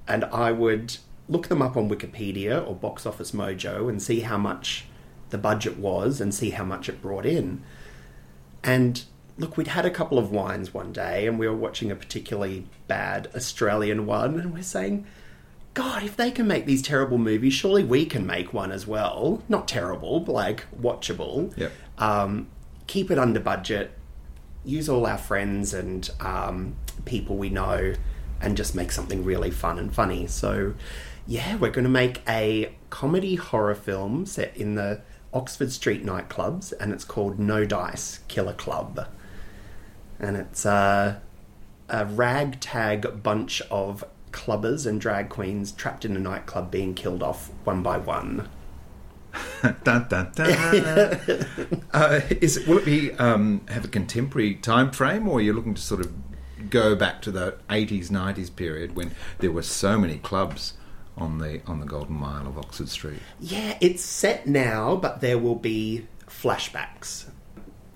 and 0.07 0.25
I 0.25 0.51
would 0.51 0.97
look 1.29 1.47
them 1.47 1.61
up 1.61 1.77
on 1.77 1.89
Wikipedia 1.89 2.67
or 2.67 2.75
Box 2.75 3.05
Office 3.05 3.31
Mojo 3.31 3.87
and 3.87 4.01
see 4.01 4.21
how 4.21 4.37
much 4.37 4.85
the 5.29 5.37
budget 5.37 5.77
was 5.77 6.19
and 6.19 6.33
see 6.33 6.49
how 6.49 6.65
much 6.65 6.89
it 6.89 7.01
brought 7.01 7.25
in. 7.25 7.63
And 8.63 9.05
look, 9.39 9.57
we'd 9.57 9.67
had 9.67 9.85
a 9.85 9.89
couple 9.89 10.19
of 10.19 10.31
wines 10.31 10.73
one 10.73 10.91
day 10.91 11.25
and 11.25 11.39
we 11.39 11.47
were 11.47 11.55
watching 11.55 11.89
a 11.89 11.95
particularly 11.95 12.65
bad 12.87 13.29
Australian 13.33 14.05
one 14.05 14.39
and 14.39 14.53
we're 14.53 14.61
saying, 14.61 15.07
God, 15.73 16.03
if 16.03 16.17
they 16.17 16.29
can 16.29 16.45
make 16.45 16.65
these 16.65 16.81
terrible 16.81 17.17
movies, 17.17 17.53
surely 17.53 17.83
we 17.83 18.05
can 18.05 18.25
make 18.25 18.53
one 18.53 18.71
as 18.71 18.85
well. 18.85 19.41
Not 19.47 19.67
terrible, 19.67 20.19
but 20.19 20.33
like 20.33 20.65
watchable. 20.77 21.55
Yep. 21.57 21.71
Um, 21.97 22.47
keep 22.87 23.09
it 23.09 23.17
under 23.17 23.39
budget. 23.39 23.91
Use 24.65 24.89
all 24.89 25.05
our 25.05 25.17
friends 25.17 25.73
and 25.73 26.09
um, 26.19 26.75
people 27.05 27.37
we 27.37 27.49
know, 27.49 27.93
and 28.41 28.57
just 28.57 28.75
make 28.75 28.91
something 28.91 29.23
really 29.23 29.51
fun 29.51 29.79
and 29.79 29.93
funny. 29.93 30.27
So, 30.27 30.73
yeah, 31.25 31.55
we're 31.55 31.71
going 31.71 31.85
to 31.85 31.89
make 31.89 32.21
a 32.27 32.73
comedy 32.89 33.35
horror 33.35 33.75
film 33.75 34.25
set 34.25 34.55
in 34.57 34.75
the 34.75 35.01
Oxford 35.33 35.71
Street 35.71 36.05
nightclubs, 36.05 36.73
and 36.77 36.91
it's 36.91 37.05
called 37.05 37.39
No 37.39 37.63
Dice 37.63 38.19
Killer 38.27 38.53
Club. 38.53 39.07
And 40.19 40.35
it's 40.35 40.65
uh, 40.65 41.19
a 41.89 42.05
ragtag 42.05 43.23
bunch 43.23 43.61
of 43.71 44.03
clubbers 44.31 44.85
and 44.85 45.01
drag 45.01 45.29
queens 45.29 45.71
trapped 45.71 46.05
in 46.05 46.15
a 46.15 46.19
nightclub 46.19 46.69
being 46.69 46.93
killed 46.93 47.23
off 47.23 47.51
one 47.63 47.81
by 47.81 47.97
one. 47.97 48.47
dun, 49.83 50.07
dun, 50.09 50.31
dun. 50.35 50.49
uh, 51.93 52.21
is 52.41 52.57
it, 52.57 52.67
will 52.67 52.79
it 52.79 52.85
be 52.85 53.11
um, 53.13 53.61
have 53.67 53.85
a 53.85 53.87
contemporary 53.87 54.55
time 54.55 54.91
frame, 54.91 55.27
or 55.27 55.37
are 55.37 55.41
you 55.41 55.53
looking 55.53 55.75
to 55.75 55.81
sort 55.81 56.01
of 56.01 56.11
go 56.69 56.95
back 56.95 57.21
to 57.21 57.31
the 57.31 57.57
eighties, 57.69 58.09
nineties 58.09 58.49
period 58.49 58.95
when 58.95 59.11
there 59.39 59.51
were 59.51 59.61
so 59.61 59.97
many 59.97 60.17
clubs 60.17 60.73
on 61.15 61.37
the 61.37 61.61
on 61.67 61.79
the 61.79 61.85
Golden 61.85 62.15
Mile 62.15 62.47
of 62.47 62.57
Oxford 62.57 62.89
Street? 62.89 63.19
Yeah, 63.39 63.77
it's 63.81 64.03
set 64.03 64.47
now, 64.47 64.95
but 64.95 65.21
there 65.21 65.37
will 65.37 65.55
be 65.55 66.07
flashbacks. 66.27 67.25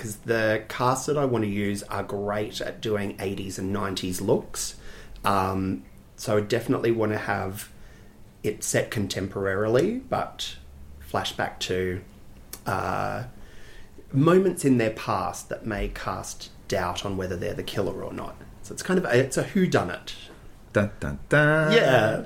Because 0.03 0.17
the 0.17 0.65
cast 0.67 1.07
that 1.07 1.17
I 1.17 1.23
want 1.23 1.45
to 1.45 1.49
use 1.49 1.81
are 1.83 2.03
great 2.03 2.59
at 2.59 2.81
doing 2.81 3.15
80s 3.19 3.57
and 3.57 3.73
90s 3.73 4.19
looks. 4.19 4.75
Um, 5.23 5.85
so 6.17 6.35
I 6.35 6.41
definitely 6.41 6.91
want 6.91 7.13
to 7.13 7.17
have 7.19 7.69
it 8.43 8.65
set 8.65 8.91
contemporarily, 8.91 10.01
but 10.09 10.57
flashback 11.09 11.57
to 11.59 12.01
uh, 12.65 13.23
moments 14.11 14.65
in 14.65 14.77
their 14.77 14.89
past 14.89 15.47
that 15.47 15.65
may 15.65 15.87
cast 15.87 16.49
doubt 16.67 17.05
on 17.05 17.15
whether 17.15 17.37
they're 17.37 17.53
the 17.53 17.63
killer 17.63 18.03
or 18.03 18.11
not. 18.11 18.35
So 18.61 18.73
it's 18.73 18.83
kind 18.83 18.99
of 18.99 19.05
a, 19.05 19.17
it's 19.17 19.37
a 19.37 19.43
who 19.43 19.65
done 19.65 19.89
it. 19.89 20.15
Dun, 20.73 20.91
dun, 20.99 21.19
dun. 21.29 21.71
Yeah. 21.71 22.25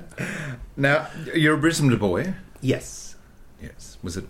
Now 0.76 1.06
you're 1.32 1.54
a 1.54 1.58
Brisbane 1.58 1.96
boy. 1.96 2.34
Yes. 2.60 3.14
Yes. 3.62 3.98
Was 4.02 4.16
it 4.16 4.24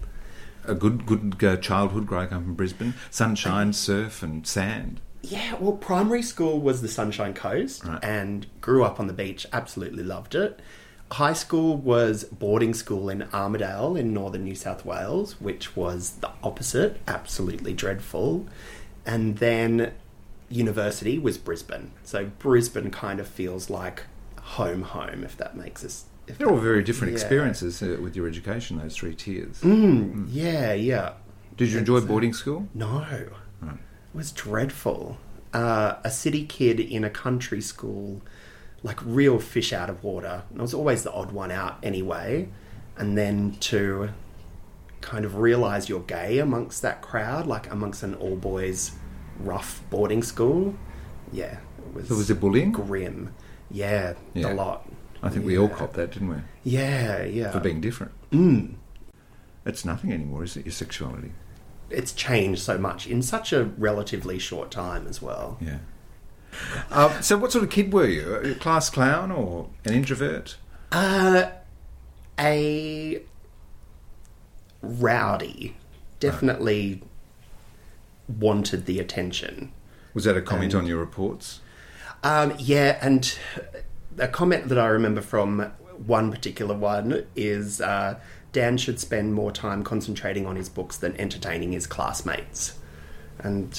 a 0.69 0.75
good 0.75 1.07
good 1.07 1.43
uh, 1.43 1.57
childhood 1.57 2.07
growing 2.07 2.33
up 2.33 2.43
in 2.43 2.55
Brisbane? 2.55 2.95
Sunshine, 3.11 3.73
surf, 3.73 4.23
and 4.23 4.47
sand. 4.47 5.01
Yeah, 5.23 5.55
well, 5.55 5.73
primary 5.73 6.23
school 6.23 6.61
was 6.61 6.81
the 6.81 6.89
Sunshine 6.89 7.35
Coast 7.35 7.85
and 8.03 8.47
grew 8.61 8.85
up 8.85 9.01
on 9.01 9.09
the 9.09 9.13
beach, 9.13 9.47
absolutely 9.53 10.05
loved 10.05 10.35
it. 10.35 10.61
High 11.13 11.33
school 11.33 11.77
was 11.77 12.25
boarding 12.25 12.73
school 12.75 13.09
in 13.09 13.23
Armidale 13.33 13.99
in 13.99 14.13
northern 14.13 14.45
New 14.45 14.55
South 14.55 14.85
Wales, 14.85 15.41
which 15.41 15.75
was 15.75 16.13
the 16.21 16.31
opposite, 16.43 17.01
absolutely 17.09 17.73
dreadful. 17.73 18.47
And 19.05 19.39
then 19.39 19.93
university 20.49 21.19
was 21.19 21.37
Brisbane. 21.37 21.93
So 22.05 22.27
Brisbane 22.39 22.91
kind 22.91 23.21
of 23.21 23.27
feels 23.27 23.69
like 23.69 24.05
home, 24.41 24.83
home, 24.83 25.25
if 25.25 25.37
that 25.39 25.57
makes 25.57 25.85
us. 25.85 26.05
They're 26.37 26.49
all 26.50 26.56
very 26.58 26.82
different 26.82 27.12
Yeah. 27.12 27.18
experiences 27.20 27.82
uh, 27.82 27.97
with 28.02 28.14
your 28.16 28.26
education. 28.28 28.78
Those 28.78 28.97
three 28.97 29.14
tiers. 29.14 29.61
Mm, 29.62 30.26
Yeah, 30.28 30.73
yeah. 30.75 31.12
Did 31.56 31.70
you 31.70 31.78
enjoy 31.78 32.00
boarding 32.02 32.32
school? 32.35 32.68
No. 32.75 33.04
It 33.62 33.68
was 34.14 34.32
dreadful. 34.32 35.18
Uh, 35.52 35.94
a 36.04 36.11
city 36.11 36.44
kid 36.44 36.78
in 36.80 37.04
a 37.04 37.11
country 37.11 37.61
school, 37.61 38.20
like 38.82 38.99
real 39.04 39.38
fish 39.38 39.73
out 39.73 39.88
of 39.90 40.02
water. 40.04 40.42
And 40.50 40.58
I 40.61 40.62
was 40.62 40.75
always 40.75 41.02
the 41.02 41.12
odd 41.12 41.32
one 41.32 41.50
out 41.50 41.78
anyway. 41.82 42.49
And 42.97 43.16
then 43.16 43.56
to 43.61 44.11
kind 45.00 45.25
of 45.25 45.37
realize 45.37 45.88
you're 45.88 46.00
gay 46.00 46.38
amongst 46.38 46.82
that 46.82 47.00
crowd, 47.02 47.47
like 47.47 47.70
amongst 47.70 48.02
an 48.02 48.14
all 48.14 48.37
boys 48.37 48.92
rough 49.38 49.82
boarding 49.90 50.23
school. 50.23 50.75
Yeah, 51.32 51.58
it 51.87 51.94
was. 51.94 52.08
So 52.08 52.16
was 52.16 52.30
it 52.30 52.40
bullying? 52.40 52.73
Grim. 52.73 53.35
Yeah, 53.70 54.14
Yeah. 54.35 54.52
a 54.52 54.54
lot. 54.54 54.88
I 55.23 55.29
think 55.29 55.45
we 55.45 55.59
all 55.59 55.69
copped 55.69 55.95
that, 55.95 56.13
didn't 56.13 56.29
we? 56.29 56.37
Yeah, 56.65 57.25
yeah. 57.25 57.51
For 57.51 57.61
being 57.61 57.81
different. 57.81 58.13
Mm. 58.31 58.75
It's 59.67 59.85
nothing 59.85 60.13
anymore, 60.13 60.45
is 60.45 60.57
it? 60.57 60.65
Your 60.65 60.73
sexuality. 60.73 61.33
It's 61.91 62.13
changed 62.13 62.61
so 62.63 62.79
much 62.79 63.07
in 63.07 63.23
such 63.23 63.53
a 63.53 63.65
relatively 63.65 64.39
short 64.39 64.71
time 64.71 65.07
as 65.07 65.21
well. 65.21 65.59
Yeah. 65.61 65.79
Um, 66.91 67.13
so, 67.23 67.37
what 67.37 67.53
sort 67.53 67.65
of 67.65 67.71
kid 67.71 67.93
were 67.93 68.07
you? 68.07 68.35
A 68.35 68.55
class 68.55 68.89
clown 68.91 69.31
or 69.31 69.69
an 69.85 69.95
introvert? 69.95 70.57
Uh, 70.93 71.51
a 72.39 73.23
rowdy. 74.83 75.77
Definitely 76.21 77.03
wanted 78.29 78.87
the 78.87 78.99
attention. 79.01 79.73
Was 80.15 80.25
that 80.25 80.37
a 80.37 80.43
comment 80.43 80.73
And- 80.75 80.83
on 80.83 80.87
your 80.89 80.99
reports? 80.99 81.61
Um, 82.25 82.55
yeah, 82.59 82.99
and 83.01 83.39
a 84.17 84.29
comment 84.29 84.69
that 84.69 84.79
I 84.79 84.87
remember 84.87 85.21
from 85.21 85.71
one 86.07 86.31
particular 86.31 86.75
one 86.75 87.27
is 87.37 87.81
uh, 87.81 88.19
Dan 88.53 88.79
should 88.79 88.99
spend 89.00 89.35
more 89.35 89.53
time 89.53 89.83
concentrating 89.83 90.47
on 90.47 90.57
his 90.57 90.69
books 90.69 90.97
than 90.97 91.17
entertaining 91.21 91.73
his 91.73 91.87
classmates. 91.87 92.79
And 93.38 93.75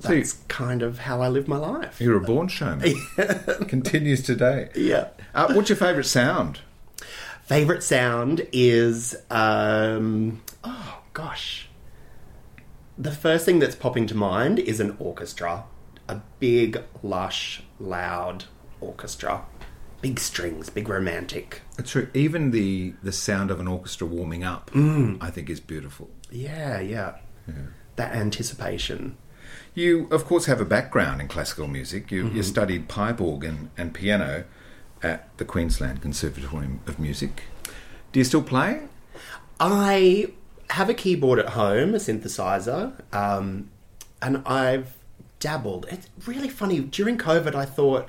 So 0.00 0.14
that's 0.14 0.34
kind 0.48 0.82
of 0.82 1.00
how 1.00 1.20
I 1.20 1.28
live 1.28 1.48
my 1.48 1.56
life. 1.56 2.00
You're 2.00 2.16
a 2.16 2.20
born 2.20 2.48
showman. 2.48 2.94
Continues 3.68 4.22
today. 4.22 4.70
Yeah. 4.74 5.08
Uh, 5.34 5.52
what's 5.54 5.68
your 5.68 5.76
favourite 5.76 6.06
sound? 6.06 6.60
Favorite 7.44 7.82
sound 7.82 8.46
is 8.52 9.16
um, 9.30 10.42
gosh. 11.14 11.68
The 12.96 13.10
first 13.12 13.44
thing 13.44 13.58
that's 13.58 13.74
popping 13.74 14.06
to 14.08 14.14
mind 14.16 14.58
is 14.58 14.80
an 14.80 14.96
orchestra. 14.98 15.64
A 16.08 16.20
big, 16.40 16.82
lush, 17.02 17.62
loud 17.80 18.44
orchestra. 18.80 19.42
Big 20.00 20.20
strings, 20.20 20.70
big 20.70 20.88
romantic. 20.88 21.62
It's 21.78 21.90
true. 21.90 22.08
Even 22.14 22.50
the 22.52 22.94
the 23.02 23.12
sound 23.12 23.50
of 23.50 23.58
an 23.60 23.66
orchestra 23.66 24.06
warming 24.06 24.44
up, 24.44 24.70
Mm. 24.70 25.18
I 25.20 25.30
think, 25.30 25.50
is 25.50 25.58
beautiful. 25.60 26.08
Yeah, 26.30 26.78
yeah. 26.80 27.14
That 27.96 28.14
anticipation. 28.14 29.16
You, 29.74 30.06
of 30.10 30.24
course, 30.24 30.46
have 30.46 30.60
a 30.60 30.64
background 30.64 31.20
in 31.20 31.26
classical 31.28 31.66
music. 31.66 32.12
You, 32.12 32.28
you 32.28 32.42
Mhm. 32.42 32.44
studied 32.44 32.88
pipe 32.88 33.20
organ 33.20 33.70
and 33.76 33.92
piano 33.94 34.44
at 35.02 35.28
the 35.38 35.44
Queensland 35.44 36.00
Conservatorium 36.02 36.80
of 36.86 36.98
Music. 36.98 37.42
Do 38.12 38.20
you 38.20 38.24
still 38.24 38.42
play? 38.42 38.82
I 39.60 40.32
have 40.70 40.88
a 40.88 40.94
keyboard 40.94 41.38
at 41.38 41.50
home, 41.50 41.94
a 41.94 41.98
synthesizer, 41.98 42.92
um, 43.14 43.70
and 44.22 44.42
I've 44.46 44.94
dabbled. 45.40 45.86
It's 45.90 46.08
really 46.26 46.48
funny. 46.48 46.80
During 46.80 47.16
COVID, 47.18 47.54
I 47.54 47.64
thought, 47.64 48.08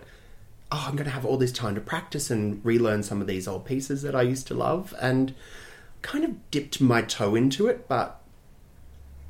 oh, 0.71 0.85
I'm 0.87 0.95
going 0.95 1.05
to 1.05 1.11
have 1.11 1.25
all 1.25 1.37
this 1.37 1.51
time 1.51 1.75
to 1.75 1.81
practice 1.81 2.29
and 2.29 2.63
relearn 2.63 3.03
some 3.03 3.21
of 3.21 3.27
these 3.27 3.47
old 3.47 3.65
pieces 3.65 4.01
that 4.03 4.15
I 4.15 4.21
used 4.21 4.47
to 4.47 4.53
love, 4.53 4.93
and 5.01 5.33
kind 6.01 6.23
of 6.23 6.51
dipped 6.51 6.79
my 6.79 7.01
toe 7.01 7.35
into 7.35 7.67
it, 7.67 7.87
but 7.87 8.21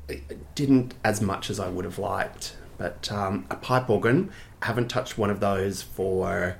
it 0.08 0.54
didn't 0.54 0.94
as 1.04 1.20
much 1.20 1.50
as 1.50 1.58
I 1.58 1.68
would 1.68 1.84
have 1.84 1.98
liked. 1.98 2.56
But 2.78 3.10
um, 3.12 3.46
a 3.50 3.56
pipe 3.56 3.90
organ, 3.90 4.30
I 4.62 4.66
haven't 4.66 4.88
touched 4.88 5.18
one 5.18 5.30
of 5.30 5.40
those 5.40 5.82
for 5.82 6.56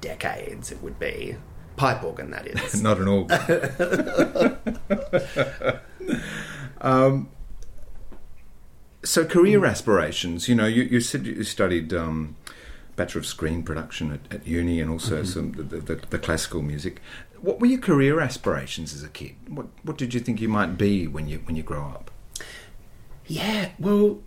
decades, 0.00 0.70
it 0.70 0.82
would 0.82 0.98
be. 0.98 1.36
Pipe 1.76 2.02
organ, 2.04 2.30
that 2.30 2.46
is. 2.46 2.82
Not 2.82 2.98
an 2.98 3.08
organ. 3.08 4.58
um, 6.80 7.28
so, 9.02 9.24
career 9.24 9.64
aspirations. 9.64 10.48
You 10.48 10.54
know, 10.54 10.66
you, 10.66 10.82
you 10.82 11.00
said 11.00 11.26
you 11.26 11.42
studied 11.42 11.94
um, 11.94 12.36
Bachelor 12.96 13.20
of 13.20 13.26
Screen 13.26 13.62
Production 13.62 14.12
at, 14.12 14.34
at 14.34 14.46
uni 14.46 14.80
and 14.80 14.90
also 14.90 15.22
Mhm. 15.22 15.26
some 15.26 15.52
the, 15.52 15.62
the, 15.78 15.94
the 15.96 16.18
classical 16.18 16.62
music. 16.62 17.00
What 17.40 17.58
were 17.60 17.66
your 17.66 17.80
career 17.80 18.20
aspirations 18.20 18.92
as 18.94 19.02
a 19.02 19.08
kid? 19.08 19.34
What 19.48 19.66
What 19.82 19.96
did 19.98 20.12
you 20.14 20.20
think 20.20 20.40
you 20.40 20.48
might 20.48 20.76
be 20.76 21.06
when 21.06 21.28
you 21.28 21.38
when 21.46 21.56
you 21.56 21.62
grow 21.62 21.84
up? 21.84 22.10
Yeah, 23.26 23.70
well, 23.78 24.18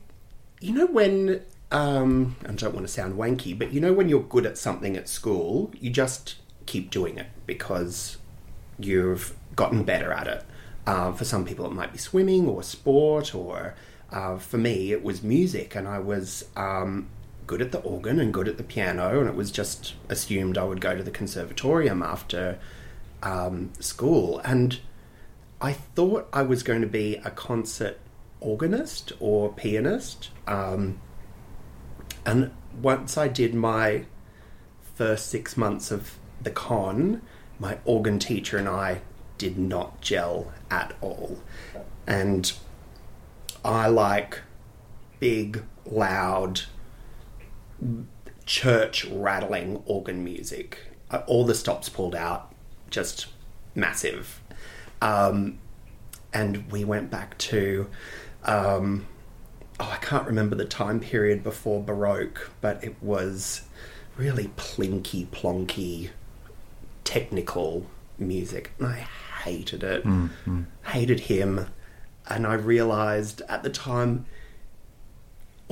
you 0.61 0.73
know 0.73 0.87
when 0.87 1.41
um, 1.71 2.35
I 2.47 2.51
don't 2.53 2.73
want 2.73 2.87
to 2.87 2.91
sound 2.93 3.15
wanky, 3.15 3.57
but 3.57 3.73
you 3.73 3.81
know 3.81 3.93
when 3.93 4.07
you're 4.09 4.21
good 4.23 4.45
at 4.45 4.57
something 4.57 4.95
at 4.95 5.09
school, 5.09 5.71
you 5.79 5.89
just 5.89 6.35
keep 6.65 6.89
doing 6.89 7.17
it 7.17 7.27
because 7.45 8.17
you've 8.79 9.33
gotten 9.55 9.83
better 9.83 10.11
at 10.13 10.27
it. 10.27 10.43
Uh, 10.87 11.11
for 11.11 11.25
some 11.25 11.45
people, 11.45 11.65
it 11.65 11.71
might 11.73 11.91
be 11.91 11.97
swimming 11.97 12.47
or 12.47 12.61
sport, 12.63 13.33
or 13.35 13.75
uh, 14.11 14.37
for 14.37 14.57
me, 14.57 14.91
it 14.91 15.03
was 15.03 15.21
music, 15.23 15.75
and 15.75 15.87
I 15.87 15.99
was 15.99 16.45
um, 16.55 17.09
good 17.47 17.61
at 17.61 17.71
the 17.71 17.79
organ 17.79 18.19
and 18.19 18.33
good 18.33 18.47
at 18.47 18.57
the 18.57 18.63
piano, 18.63 19.19
and 19.19 19.29
it 19.29 19.35
was 19.35 19.51
just 19.51 19.95
assumed 20.09 20.57
I 20.57 20.63
would 20.63 20.81
go 20.81 20.95
to 20.95 21.03
the 21.03 21.11
conservatorium 21.11 22.01
after 22.01 22.59
um, 23.21 23.71
school, 23.79 24.39
and 24.39 24.79
I 25.61 25.73
thought 25.73 26.27
I 26.33 26.41
was 26.43 26.63
going 26.63 26.81
to 26.81 26.87
be 26.87 27.15
a 27.23 27.31
concert 27.31 27.99
organist 28.41 29.13
or 29.19 29.53
pianist. 29.53 30.29
Um, 30.47 30.99
and 32.25 32.51
once 32.81 33.17
I 33.17 33.27
did 33.27 33.53
my 33.53 34.05
first 34.95 35.27
six 35.29 35.57
months 35.57 35.91
of 35.91 36.17
the 36.41 36.51
con, 36.51 37.21
my 37.59 37.77
organ 37.85 38.19
teacher 38.19 38.57
and 38.57 38.67
I 38.67 39.01
did 39.37 39.57
not 39.57 40.01
gel 40.01 40.51
at 40.69 40.95
all. 41.01 41.39
And 42.05 42.51
I 43.63 43.87
like 43.87 44.41
big, 45.19 45.63
loud, 45.85 46.63
church 48.45 49.05
rattling 49.05 49.81
organ 49.85 50.23
music. 50.23 50.79
Uh, 51.09 51.21
All 51.27 51.45
the 51.45 51.55
stops 51.55 51.89
pulled 51.89 52.15
out, 52.15 52.53
just 52.89 53.27
massive. 53.75 54.41
Um, 55.01 55.59
and 56.33 56.71
we 56.71 56.83
went 56.83 57.11
back 57.11 57.37
to, 57.39 57.89
um, 58.45 59.05
oh, 59.79 59.89
I 59.93 59.97
can't 59.97 60.25
remember 60.25 60.55
the 60.55 60.65
time 60.65 60.99
period 60.99 61.43
before 61.43 61.83
Baroque, 61.83 62.51
but 62.61 62.83
it 62.83 62.95
was 63.01 63.61
really 64.17 64.47
plinky 64.57 65.27
plonky, 65.27 66.09
technical 67.03 67.85
music. 68.17 68.71
And 68.79 68.87
I 68.87 69.07
hated 69.43 69.83
it. 69.83 70.03
Mm, 70.03 70.29
mm. 70.45 70.65
Hated 70.85 71.21
him. 71.21 71.67
And 72.27 72.47
I 72.47 72.53
realized 72.53 73.41
at 73.49 73.63
the 73.63 73.69
time, 73.69 74.25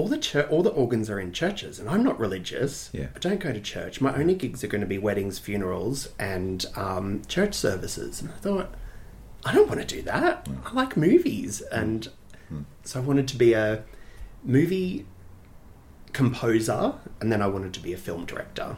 all 0.01 0.07
the 0.07 0.47
all 0.49 0.63
the 0.63 0.71
organs 0.71 1.09
are 1.09 1.19
in 1.19 1.31
churches, 1.31 1.77
and 1.79 1.87
I'm 1.87 2.03
not 2.03 2.19
religious. 2.19 2.89
Yeah. 2.91 3.07
I 3.15 3.19
don't 3.19 3.39
go 3.39 3.53
to 3.53 3.61
church. 3.61 4.01
My 4.01 4.13
only 4.15 4.33
gigs 4.35 4.63
are 4.63 4.67
going 4.67 4.81
to 4.81 4.87
be 4.87 4.97
weddings, 4.97 5.37
funerals, 5.37 6.09
and 6.17 6.65
um, 6.75 7.21
church 7.27 7.53
services. 7.53 8.21
And 8.21 8.31
I 8.31 8.37
thought, 8.37 8.73
I 9.45 9.53
don't 9.53 9.67
want 9.69 9.79
to 9.81 9.85
do 9.87 10.01
that. 10.03 10.47
I 10.65 10.71
like 10.73 10.97
movies, 10.97 11.61
and 11.71 12.09
so 12.83 12.99
I 12.99 13.03
wanted 13.03 13.27
to 13.29 13.37
be 13.37 13.53
a 13.53 13.83
movie 14.43 15.05
composer, 16.13 16.95
and 17.19 17.31
then 17.31 17.41
I 17.41 17.47
wanted 17.47 17.73
to 17.75 17.79
be 17.79 17.93
a 17.93 17.97
film 17.97 18.25
director. 18.25 18.75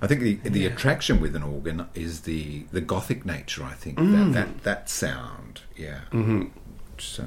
I 0.00 0.06
think 0.06 0.20
the 0.20 0.34
the 0.48 0.60
Yeah. 0.60 0.68
attraction 0.68 1.20
with 1.20 1.34
an 1.34 1.42
organ 1.42 1.86
is 1.94 2.20
the 2.20 2.64
the 2.70 2.80
gothic 2.80 3.26
nature. 3.26 3.64
I 3.64 3.72
think 3.74 3.98
Mm. 3.98 4.12
that, 4.12 4.32
that 4.34 4.62
that 4.62 4.88
sound, 4.88 5.62
yeah. 5.76 6.02
Mhm. 6.12 6.50
So 6.98 7.26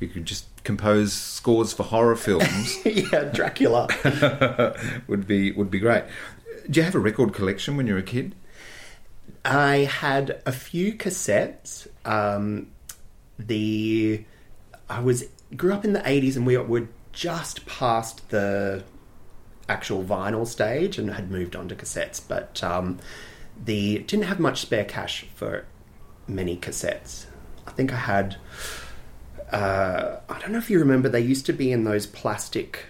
you 0.00 0.08
could 0.08 0.24
just 0.24 0.49
compose 0.64 1.12
scores 1.12 1.72
for 1.72 1.82
horror 1.84 2.16
films. 2.16 2.78
yeah, 2.84 3.24
Dracula 3.24 3.88
would 5.08 5.26
be 5.26 5.52
would 5.52 5.70
be 5.70 5.78
great. 5.78 6.04
Do 6.68 6.80
you 6.80 6.84
have 6.84 6.94
a 6.94 7.00
record 7.00 7.32
collection 7.32 7.76
when 7.76 7.86
you 7.86 7.94
were 7.94 8.00
a 8.00 8.04
kid? 8.04 8.34
I 9.44 9.78
had 9.78 10.42
a 10.44 10.52
few 10.52 10.92
cassettes. 10.92 11.86
Um, 12.04 12.68
the 13.38 14.24
I 14.88 15.00
was 15.00 15.24
grew 15.56 15.72
up 15.72 15.84
in 15.84 15.92
the 15.92 16.08
eighties, 16.08 16.36
and 16.36 16.46
we 16.46 16.56
were 16.56 16.88
just 17.12 17.66
past 17.66 18.28
the 18.30 18.84
actual 19.68 20.04
vinyl 20.04 20.46
stage, 20.46 20.98
and 20.98 21.10
had 21.12 21.30
moved 21.30 21.56
on 21.56 21.68
to 21.68 21.74
cassettes. 21.74 22.20
But 22.26 22.62
um, 22.62 22.98
the 23.64 24.00
didn't 24.00 24.26
have 24.26 24.40
much 24.40 24.60
spare 24.60 24.84
cash 24.84 25.26
for 25.34 25.64
many 26.26 26.56
cassettes. 26.56 27.26
I 27.66 27.70
think 27.70 27.92
I 27.92 27.96
had. 27.96 28.36
Uh, 29.52 30.20
I 30.28 30.38
don't 30.38 30.52
know 30.52 30.58
if 30.58 30.70
you 30.70 30.78
remember. 30.78 31.08
They 31.08 31.20
used 31.20 31.46
to 31.46 31.52
be 31.52 31.72
in 31.72 31.84
those 31.84 32.06
plastic 32.06 32.86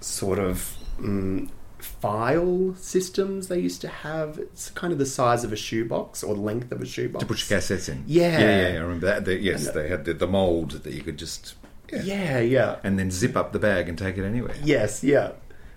sort 0.00 0.38
of 0.38 0.76
mm, 0.98 1.48
file 1.78 2.74
systems 2.76 3.48
they 3.48 3.58
used 3.58 3.80
to 3.82 3.88
have. 3.88 4.38
It's 4.38 4.70
kind 4.70 4.92
of 4.92 4.98
the 4.98 5.06
size 5.06 5.44
of 5.44 5.52
a 5.52 5.56
shoebox 5.56 6.22
or 6.22 6.34
the 6.34 6.40
length 6.40 6.72
of 6.72 6.80
a 6.80 6.86
shoebox. 6.86 7.20
To 7.22 7.26
put 7.26 7.50
your 7.50 7.58
cassettes 7.60 7.88
in. 7.88 8.04
Yeah. 8.06 8.38
yeah, 8.38 8.68
yeah. 8.72 8.78
I 8.78 8.80
remember 8.80 9.06
that. 9.06 9.24
The, 9.24 9.38
yes, 9.38 9.66
And, 9.66 9.76
they 9.76 9.88
had 9.88 10.04
the, 10.04 10.14
the 10.14 10.26
mold 10.26 10.70
that 10.84 10.94
you 10.94 11.02
could 11.02 11.18
just 11.18 11.54
Yeah, 11.90 12.02
yeah. 12.02 12.38
yeah. 12.40 12.76
and 12.82 12.98
then 12.98 13.10
zip 13.10 13.36
up 13.36 13.52
the 13.52 13.58
bag 13.58 13.88
and 13.88 13.98
take 13.98 14.16
it 14.18 14.24
anywhere. 14.24 14.54
Yes, 14.62 15.04
yeah. 15.04 15.32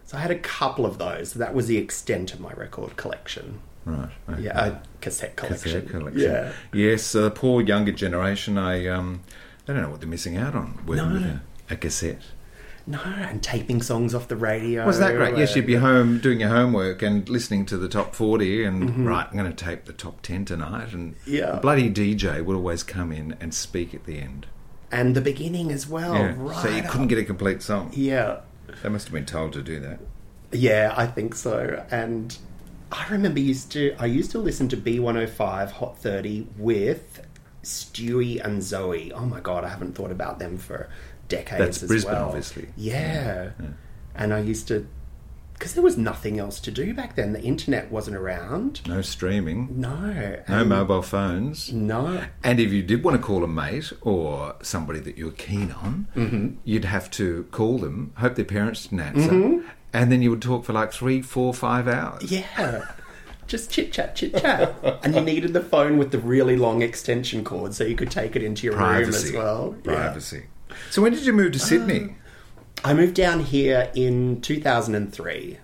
So 0.06 0.18
I 0.18 0.22
had 0.22 0.32
a 0.32 0.40
couple 0.40 0.86
of 0.86 1.00
those. 1.00 1.34
That 1.34 1.54
was 1.54 1.68
the 1.68 1.78
extent 1.78 2.34
of 2.34 2.40
my 2.40 2.54
record 2.54 2.96
collection. 2.96 3.60
Right. 3.86 4.10
okay. 4.30 4.44
Yeah, 4.44 4.66
a 4.66 4.82
cassette 5.02 5.36
collection. 5.36 5.72
Cassette 5.72 5.90
collection. 5.90 6.22
Yeah. 6.22 6.54
Yes, 6.74 7.12
the 7.12 7.32
poor 7.32 7.62
younger 7.62 7.92
generation. 7.92 8.58
I 8.58 8.88
um, 8.88 9.22
they 9.66 9.74
don't 9.74 9.84
know 9.84 9.90
what 9.90 10.00
they're 10.02 10.10
missing 10.10 10.38
out 10.38 10.56
on 10.56 10.80
working 10.86 11.08
No. 11.08 11.14
with 11.14 11.24
a, 11.24 11.42
a 11.72 11.76
cassette. 11.76 12.22
No, 12.88 13.00
and 13.02 13.42
taping 13.42 13.82
songs 13.82 14.14
off 14.14 14.28
the 14.28 14.36
radio. 14.36 14.86
Was 14.86 15.00
that 15.00 15.16
great? 15.16 15.36
Yes, 15.38 15.56
you'd 15.56 15.66
be 15.66 15.74
home 15.76 16.20
doing 16.20 16.40
your 16.42 16.50
homework 16.50 17.02
and 17.02 17.28
listening 17.28 17.66
to 17.66 17.78
the 17.78 17.88
top 17.90 18.14
40 18.14 18.64
and, 18.64 18.90
Mhm. 18.92 19.06
right, 19.08 19.26
I'm 19.28 19.36
going 19.36 19.52
to 19.52 19.66
tape 19.66 19.86
the 19.86 19.94
top 19.94 20.22
10 20.22 20.46
tonight. 20.46 20.94
And 20.94 21.16
Yeah. 21.26 21.54
the 21.54 21.62
bloody 21.62 21.90
DJ 21.90 22.42
would 22.42 22.56
always 22.56 22.84
come 22.84 23.12
in 23.12 23.36
and 23.42 23.56
speak 23.56 23.96
at 23.96 24.06
the 24.06 24.20
end. 24.20 24.46
And 24.92 25.16
the 25.16 25.22
beginning 25.22 25.72
as 25.72 25.88
well. 25.90 26.14
yeah. 26.14 26.36
Right. 26.38 26.58
so 26.58 26.70
you 26.70 26.84
couldn't 26.84 27.08
get 27.08 27.18
a 27.18 27.24
complete 27.24 27.64
song. 27.64 27.90
Yeah. 27.92 28.42
They 28.84 28.90
must 28.90 29.08
have 29.08 29.14
been 29.14 29.26
told 29.26 29.54
to 29.54 29.64
do 29.64 29.80
that. 29.80 30.00
Yeah, 30.52 30.94
I 30.96 31.08
think 31.08 31.34
so. 31.34 31.84
And 31.90 32.38
I 32.92 33.08
remember 33.10 33.40
used 33.40 33.72
to 33.72 33.96
I 33.98 34.06
used 34.06 34.30
to 34.32 34.38
listen 34.38 34.70
to 34.70 34.78
B105 34.78 35.72
Hot 35.72 35.98
30 35.98 36.48
with 36.56 37.25
Stewie 37.66 38.44
and 38.44 38.62
Zoe. 38.64 39.12
Oh 39.14 39.26
my 39.26 39.40
god, 39.40 39.64
I 39.64 39.70
haven't 39.70 39.96
thought 39.96 40.12
about 40.12 40.40
them 40.40 40.58
for 40.58 40.90
decades 41.28 41.60
That's 41.60 41.84
as 41.84 41.90
Brisbane, 41.90 42.14
well. 42.14 42.28
obviously. 42.28 42.70
Yeah. 42.78 43.52
And 44.16 44.34
I 44.34 44.40
used 44.40 44.68
to 44.70 44.88
because 45.54 45.74
there 45.74 45.84
was 45.84 45.98
nothing 45.98 46.38
else 46.38 46.60
to 46.60 46.70
do 46.70 46.94
back 46.94 47.16
then. 47.16 47.32
The 47.32 47.42
internet 47.42 47.90
wasn't 47.90 48.18
around. 48.18 48.86
No 48.90 49.02
streaming. 49.02 49.70
No. 49.80 50.36
No 50.50 50.66
mobile 50.66 51.02
phones. 51.02 51.72
No. 51.72 52.26
And 52.44 52.60
if 52.60 52.74
you 52.74 52.84
did 52.84 53.06
want 53.06 53.16
to 53.16 53.24
call 53.26 53.42
a 53.42 53.48
mate 53.48 53.94
or 54.02 54.56
somebody 54.62 55.00
that 55.00 55.18
you 55.18 55.26
were 55.28 55.32
keen 55.32 55.72
on, 55.72 56.08
Mhm. 56.14 56.58
you'd 56.66 56.84
have 56.84 57.10
to 57.12 57.46
call 57.52 57.78
them, 57.80 58.12
hope 58.18 58.36
their 58.36 58.44
parents 58.44 58.84
didn't 58.84 59.00
answer, 59.00 59.32
Mhm. 59.32 59.64
and 59.94 60.12
then 60.12 60.22
you 60.22 60.30
would 60.30 60.42
talk 60.42 60.66
for 60.66 60.74
like 60.74 60.92
three, 60.92 61.22
four, 61.22 61.54
five 61.54 61.88
hours. 61.88 62.30
Yeah. 62.30 62.84
Just 63.56 63.72
chit 63.72 63.92
chat, 63.94 64.16
chit 64.16 64.36
chat. 64.36 64.76
and 65.04 65.16
you 65.16 65.22
needed 65.22 65.54
the 65.54 65.62
phone 65.62 65.98
with 65.98 66.12
the 66.12 66.20
really 66.20 66.58
long 66.58 66.82
extension 66.82 67.44
cord 67.44 67.74
so 67.74 67.84
you 67.84 67.96
could 67.96 68.12
take 68.12 68.36
it 68.36 68.44
into 68.44 68.68
your 68.68 68.76
room 68.76 68.84
as 68.84 69.08
Privacy. 69.08 69.38
well. 69.38 69.76
Yeah. 69.78 69.94
Privacy. 69.94 70.46
So 70.92 71.02
when 71.02 71.14
did 71.14 71.26
you 71.26 71.34
move 71.34 71.54
to 71.54 71.60
um, 71.60 71.66
Sydney? 71.66 72.16
I 72.84 72.94
moved 72.94 73.16
down 73.16 73.40
here 73.40 73.90
in 73.96 74.42
2003. 74.42 75.58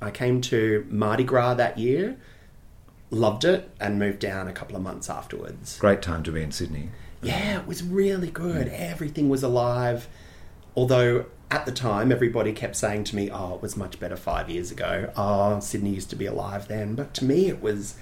I 0.00 0.10
came 0.10 0.40
to 0.42 0.86
Mardi 0.90 1.24
Gras 1.24 1.54
that 1.54 1.78
year, 1.78 2.16
loved 3.10 3.44
it, 3.44 3.70
and 3.80 3.98
moved 3.98 4.18
down 4.18 4.48
a 4.48 4.52
couple 4.52 4.74
of 4.74 4.82
months 4.82 5.08
afterwards. 5.08 5.78
Great 5.78 6.02
time 6.02 6.22
to 6.24 6.32
be 6.32 6.42
in 6.42 6.50
Sydney. 6.50 6.90
Yeah, 7.22 7.60
it 7.60 7.66
was 7.66 7.82
really 7.82 8.30
good. 8.30 8.66
Mm. 8.66 8.72
Everything 8.72 9.28
was 9.28 9.42
alive. 9.42 10.08
Although 10.76 11.26
at 11.50 11.64
the 11.66 11.72
time, 11.72 12.12
everybody 12.12 12.52
kept 12.52 12.76
saying 12.76 13.04
to 13.04 13.16
me, 13.16 13.30
oh, 13.30 13.54
it 13.54 13.62
was 13.62 13.76
much 13.76 13.98
better 13.98 14.16
five 14.16 14.50
years 14.50 14.70
ago. 14.70 15.10
Oh, 15.16 15.60
Sydney 15.60 15.90
used 15.90 16.10
to 16.10 16.16
be 16.16 16.26
alive 16.26 16.68
then. 16.68 16.94
But 16.94 17.14
to 17.14 17.24
me, 17.24 17.46
it 17.46 17.62
was 17.62 17.94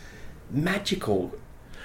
magical. 0.51 1.33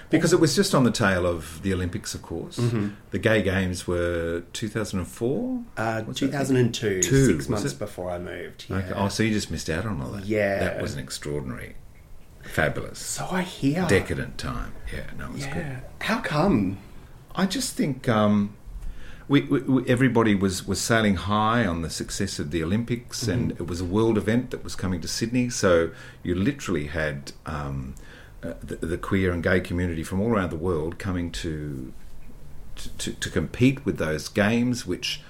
Because 0.10 0.34
it 0.34 0.42
was 0.42 0.56
just 0.56 0.76
on 0.76 0.84
the 0.84 0.92
tail 0.92 1.26
of 1.26 1.62
the 1.62 1.74
Olympics, 1.74 2.14
of 2.14 2.22
course. 2.22 2.58
Mhm. 2.58 2.96
The 3.12 3.20
Gay 3.20 3.42
Games 3.42 3.88
were 3.88 4.44
2004? 4.52 5.62
Uh, 5.78 6.02
2002, 6.14 7.02
Two, 7.02 7.26
six 7.28 7.48
months 7.48 7.72
it? 7.72 7.80
before 7.80 8.12
I 8.12 8.18
moved. 8.20 8.66
Yeah. 8.68 8.78
Okay. 8.78 8.92
Oh, 8.94 9.08
so 9.08 9.24
you 9.24 9.32
just 9.32 9.50
missed 9.50 9.70
out 9.70 9.86
on 9.86 10.02
all 10.02 10.10
that. 10.12 10.26
Yeah. 10.26 10.60
That 10.60 10.82
was 10.82 10.94
an 10.96 11.00
extraordinary, 11.00 11.76
fabulous, 12.44 13.00
So 13.00 13.26
I 13.32 13.44
hear. 13.44 13.86
decadent 13.88 14.38
time. 14.38 14.74
Yeah, 14.94 15.04
no, 15.18 15.28
it 15.28 15.34
was 15.34 15.46
good. 15.46 15.78
How 16.02 16.20
come? 16.20 16.80
I 17.34 17.46
just 17.46 17.78
think 17.78 18.10
um, 18.10 18.56
we, 19.32 19.42
we, 19.74 19.88
everybody 19.96 20.36
was, 20.36 20.68
was 20.68 20.80
sailing 20.82 21.16
high 21.16 21.66
on 21.66 21.82
the 21.82 21.90
success 21.90 22.34
of 22.40 22.52
the 22.52 22.62
Olympics, 22.68 23.28
and 23.28 23.52
Mm-hmm. 23.52 23.64
it 23.64 23.68
was 23.68 23.80
a 23.82 23.86
world 23.86 24.18
event 24.18 24.52
that 24.52 24.64
was 24.64 24.76
coming 24.76 25.00
to 25.02 25.08
Sydney. 25.08 25.50
So 25.50 25.92
you 26.22 26.36
literally 26.36 26.88
had 26.88 27.32
um, 27.46 27.96
uh, 28.44 28.54
the, 28.70 28.76
the 28.94 28.98
queer 28.98 29.32
and 29.32 29.42
gay 29.42 29.60
community 29.62 30.04
from 30.04 30.20
all 30.22 30.32
around 30.36 30.50
the 30.52 30.64
world 30.70 31.00
coming 31.00 31.32
to, 31.44 31.94
to, 32.76 32.90
to 32.98 33.12
to 33.14 33.30
compete 33.30 33.86
with 33.86 33.98
those 33.98 34.28
games, 34.28 34.86
which 34.86 35.22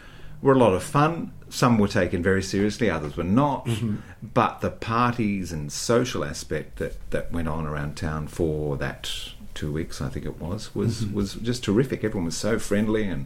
were 0.42 0.54
a 0.54 0.58
lot 0.58 0.74
of 0.74 0.84
fun. 0.84 1.32
Some 1.50 1.78
were 1.78 1.88
taken 2.02 2.24
very 2.24 2.42
seriously, 2.42 2.90
others 2.90 3.16
were 3.18 3.24
not. 3.44 3.66
Mm-hmm. 3.66 3.96
But 4.34 4.62
the 4.62 4.72
parties 4.72 5.52
and 5.52 5.72
social 5.72 6.24
aspect 6.24 6.78
that, 6.80 6.94
that 7.12 7.32
went 7.32 7.48
on 7.48 7.68
around 7.68 7.98
town 7.98 8.28
for 8.28 8.78
that 8.78 9.12
two 9.54 9.72
weeks, 9.72 10.02
I 10.02 10.10
think 10.10 10.26
it 10.26 10.40
was, 10.40 10.74
was 10.74 11.02
Mhm. 11.04 11.14
was 11.14 11.34
just 11.50 11.62
terrific. 11.64 12.04
Everyone 12.04 12.26
was 12.26 12.38
so 12.38 12.58
friendly, 12.58 13.04
and 13.14 13.26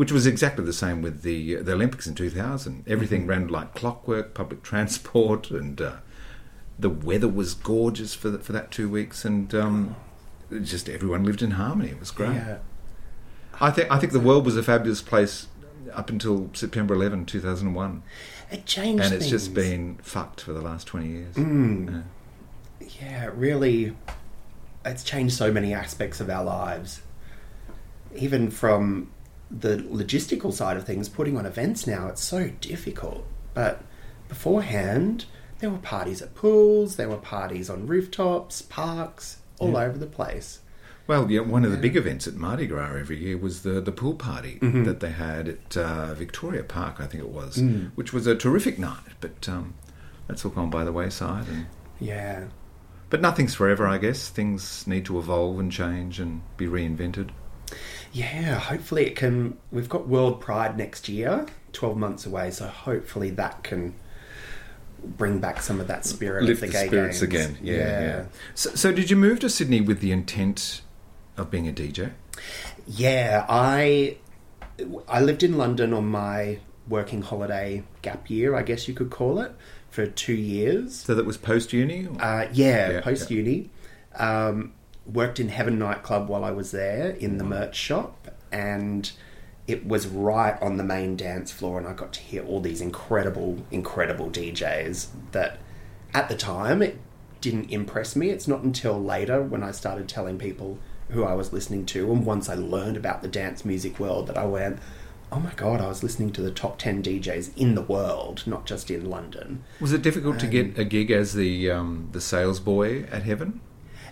which 0.00 0.10
was 0.10 0.26
exactly 0.26 0.64
the 0.64 0.72
same 0.72 1.02
with 1.02 1.20
the 1.20 1.56
the 1.56 1.72
Olympics 1.72 2.06
in 2.06 2.14
2000. 2.14 2.84
Everything 2.86 3.24
Mhm. 3.26 3.28
ran 3.28 3.48
like 3.48 3.74
clockwork, 3.74 4.32
public 4.32 4.62
transport, 4.70 5.50
and 5.50 5.78
uh, 5.78 5.96
the 6.78 6.88
weather 6.88 7.28
was 7.28 7.52
gorgeous 7.52 8.14
for 8.14 8.30
the, 8.30 8.38
for 8.38 8.52
that 8.52 8.70
two 8.70 8.88
weeks, 8.88 9.26
and 9.26 9.54
um, 9.54 9.96
just 10.62 10.88
everyone 10.88 11.22
lived 11.24 11.42
in 11.42 11.50
harmony. 11.52 11.90
It 11.90 12.00
was 12.00 12.10
great. 12.10 12.32
Yeah. 12.32 12.58
I 13.60 13.70
think 13.70 13.90
I 13.90 13.98
think 13.98 14.14
the 14.14 14.20
world 14.20 14.46
was 14.46 14.56
a 14.56 14.62
fabulous 14.62 15.02
place 15.02 15.48
up 15.92 16.08
until 16.08 16.48
September 16.54 16.94
11, 16.94 17.26
2001. 17.26 18.02
It 18.50 18.64
changed 18.64 19.04
and 19.04 19.12
it's 19.12 19.28
just 19.28 19.52
been 19.52 19.98
fucked 20.02 20.40
for 20.40 20.54
the 20.54 20.62
last 20.62 20.86
20 20.86 21.08
years. 21.08 21.34
Mm. 21.34 22.04
Yeah. 22.80 22.86
Yeah, 23.02 23.30
really, 23.34 23.94
it's 24.86 25.04
changed 25.04 25.34
so 25.36 25.52
many 25.52 25.74
aspects 25.74 26.20
of 26.20 26.30
our 26.30 26.42
lives. 26.42 27.02
Even 28.16 28.50
from 28.50 29.10
the 29.50 29.76
logistical 29.78 30.52
side 30.52 30.76
of 30.76 30.84
things, 30.84 31.08
putting 31.08 31.36
on 31.36 31.44
events 31.46 31.86
now, 31.86 32.08
it's 32.08 32.22
so 32.22 32.50
difficult. 32.60 33.26
But 33.54 33.82
beforehand, 34.28 35.26
there 35.58 35.70
were 35.70 35.78
parties 35.78 36.22
at 36.22 36.34
pools, 36.34 36.96
there 36.96 37.08
were 37.08 37.16
parties 37.16 37.68
on 37.68 37.86
rooftops, 37.86 38.62
parks, 38.62 39.38
all 39.58 39.72
Yeah. 39.72 39.84
over 39.84 39.98
the 39.98 40.06
place. 40.06 40.60
Well, 41.06 41.30
yeah, 41.30 41.40
one 41.40 41.64
of 41.64 41.72
the 41.72 41.76
big 41.76 41.96
events 41.96 42.28
at 42.28 42.34
Mardi 42.36 42.66
Gras 42.68 42.94
every 42.94 43.18
year 43.18 43.36
was 43.36 43.62
the, 43.62 43.80
the 43.80 43.90
pool 43.90 44.14
party 44.14 44.58
Mhm. 44.62 44.84
that 44.84 45.00
they 45.00 45.10
had 45.10 45.48
at 45.48 45.76
uh, 45.76 46.14
Victoria 46.14 46.62
Park, 46.62 47.00
I 47.00 47.06
think 47.06 47.22
it 47.24 47.28
was, 47.30 47.56
Mm. 47.58 47.90
which 47.96 48.12
was 48.12 48.26
a 48.28 48.36
terrific 48.36 48.78
night. 48.78 49.02
But 49.20 49.48
um, 49.48 49.74
that's 50.28 50.44
all 50.44 50.52
gone 50.52 50.70
by 50.70 50.84
the 50.84 50.92
wayside. 50.92 51.48
And 51.48 51.66
Yeah. 51.98 52.44
but 53.10 53.20
nothing's 53.20 53.54
forever, 53.54 53.88
I 53.88 53.98
guess. 53.98 54.28
Things 54.28 54.86
need 54.86 55.04
to 55.06 55.18
evolve 55.18 55.58
and 55.58 55.72
change 55.72 56.20
and 56.20 56.42
be 56.56 56.66
reinvented. 56.66 57.30
Yeah, 58.12 58.54
hopefully 58.58 59.06
it 59.06 59.16
can. 59.16 59.56
We've 59.70 59.88
got 59.88 60.08
World 60.08 60.40
Pride 60.40 60.76
next 60.76 61.08
year, 61.08 61.46
12 61.72 61.96
months 61.96 62.26
away, 62.26 62.50
so 62.50 62.66
hopefully 62.66 63.30
that 63.30 63.62
can 63.62 63.94
bring 65.02 65.38
back 65.38 65.62
some 65.62 65.80
of 65.80 65.86
that 65.86 66.04
spirit 66.04 66.44
Lift 66.44 66.60
of 66.60 66.60
the, 66.60 66.66
the 66.66 66.72
gay 66.72 66.86
spirits 66.88 67.20
games. 67.20 67.34
again. 67.34 67.58
Yeah, 67.62 67.74
yeah. 67.74 68.24
So, 68.54 68.70
so 68.74 68.92
did 68.92 69.10
you 69.10 69.16
move 69.16 69.40
to 69.40 69.48
Sydney 69.48 69.80
with 69.80 70.00
the 70.00 70.12
intent 70.12 70.82
of 71.36 71.50
being 71.50 71.68
a 71.68 71.72
DJ? 71.72 72.12
Yeah, 72.86 73.46
I 73.48 74.16
I 75.08 75.20
lived 75.20 75.42
in 75.42 75.56
London 75.56 75.92
on 75.92 76.06
my 76.06 76.58
working 76.88 77.22
holiday 77.22 77.84
gap 78.02 78.28
year, 78.28 78.54
I 78.56 78.62
guess 78.62 78.88
you 78.88 78.94
could 78.94 79.10
call 79.10 79.38
it, 79.40 79.52
for 79.90 80.06
two 80.06 80.34
years. 80.34 80.96
So 80.96 81.14
that 81.14 81.24
was 81.24 81.36
post 81.36 81.72
uni? 81.72 82.08
Uh, 82.18 82.46
yeah, 82.52 82.90
Yeah, 82.90 83.00
post 83.00 83.30
uni. 83.30 83.70
Um, 84.16 84.72
worked 85.12 85.40
in 85.40 85.48
Heaven 85.48 85.78
nightclub 85.78 86.28
while 86.28 86.44
I 86.44 86.50
was 86.50 86.70
there 86.70 87.10
in 87.10 87.38
the 87.38 87.44
merch 87.44 87.76
shop, 87.76 88.28
and 88.52 89.10
it 89.66 89.86
was 89.86 90.06
right 90.06 90.60
on 90.60 90.76
the 90.76 90.84
main 90.84 91.16
dance 91.16 91.52
floor, 91.52 91.78
and 91.78 91.86
I 91.86 91.92
got 91.92 92.12
to 92.14 92.20
hear 92.20 92.44
all 92.44 92.60
these 92.60 92.80
incredible, 92.80 93.58
incredible 93.70 94.30
DJs 94.30 95.08
that 95.32 95.58
at 96.12 96.28
the 96.28 96.36
time 96.36 96.82
it 96.82 96.98
didn't 97.40 97.70
impress 97.70 98.16
me. 98.16 98.30
It's 98.30 98.48
not 98.48 98.62
until 98.62 99.00
later 99.02 99.42
when 99.42 99.62
I 99.62 99.70
started 99.70 100.08
telling 100.08 100.38
people 100.38 100.78
who 101.10 101.24
I 101.24 101.34
was 101.34 101.52
listening 101.52 101.86
to, 101.86 102.10
and 102.12 102.24
once 102.26 102.48
I 102.48 102.54
learned 102.54 102.96
about 102.96 103.22
the 103.22 103.28
dance 103.28 103.64
music 103.64 103.98
world, 103.98 104.26
that 104.28 104.36
I 104.38 104.44
went, 104.44 104.78
oh 105.32 105.40
my 105.40 105.52
god, 105.54 105.80
I 105.80 105.88
was 105.88 106.02
listening 106.02 106.32
to 106.32 106.42
the 106.42 106.50
top 106.50 106.78
10 106.78 107.02
DJs 107.02 107.56
in 107.56 107.74
the 107.76 107.82
world, 107.82 108.42
not 108.46 108.66
just 108.66 108.90
in 108.90 109.08
London. 109.08 109.62
Was 109.80 109.92
it 109.92 110.02
difficult 110.02 110.38
to 110.40 110.46
Um, 110.46 110.50
get 110.52 110.78
a 110.78 110.84
gig 110.84 111.10
as 111.10 111.34
the 111.34 111.70
um, 111.70 112.08
the 112.12 112.20
sales 112.20 112.58
boy 112.60 113.04
at 113.04 113.22
Heaven? 113.22 113.60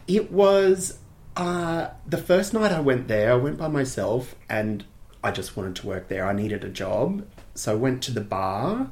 It 0.09 0.33
was 0.33 0.99
uh, 1.37 1.91
the 2.05 2.19
first 2.19 2.53
night 2.53 2.73
I 2.73 2.81
went 2.81 3.07
there. 3.07 3.33
I 3.33 3.37
went 3.37 3.59
by 3.59 3.69
myself, 3.69 4.35
and 4.49 4.85
I 5.23 5.31
just 5.31 5.57
wanted 5.57 5.77
to 5.77 5.87
work 5.87 6.09
there. 6.09 6.27
I 6.27 6.33
needed 6.33 6.65
a 6.65 6.69
job, 6.69 7.25
so 7.55 7.73
I 7.73 7.77
went 7.77 8.03
to 8.05 8.13
the 8.13 8.21
bar. 8.21 8.91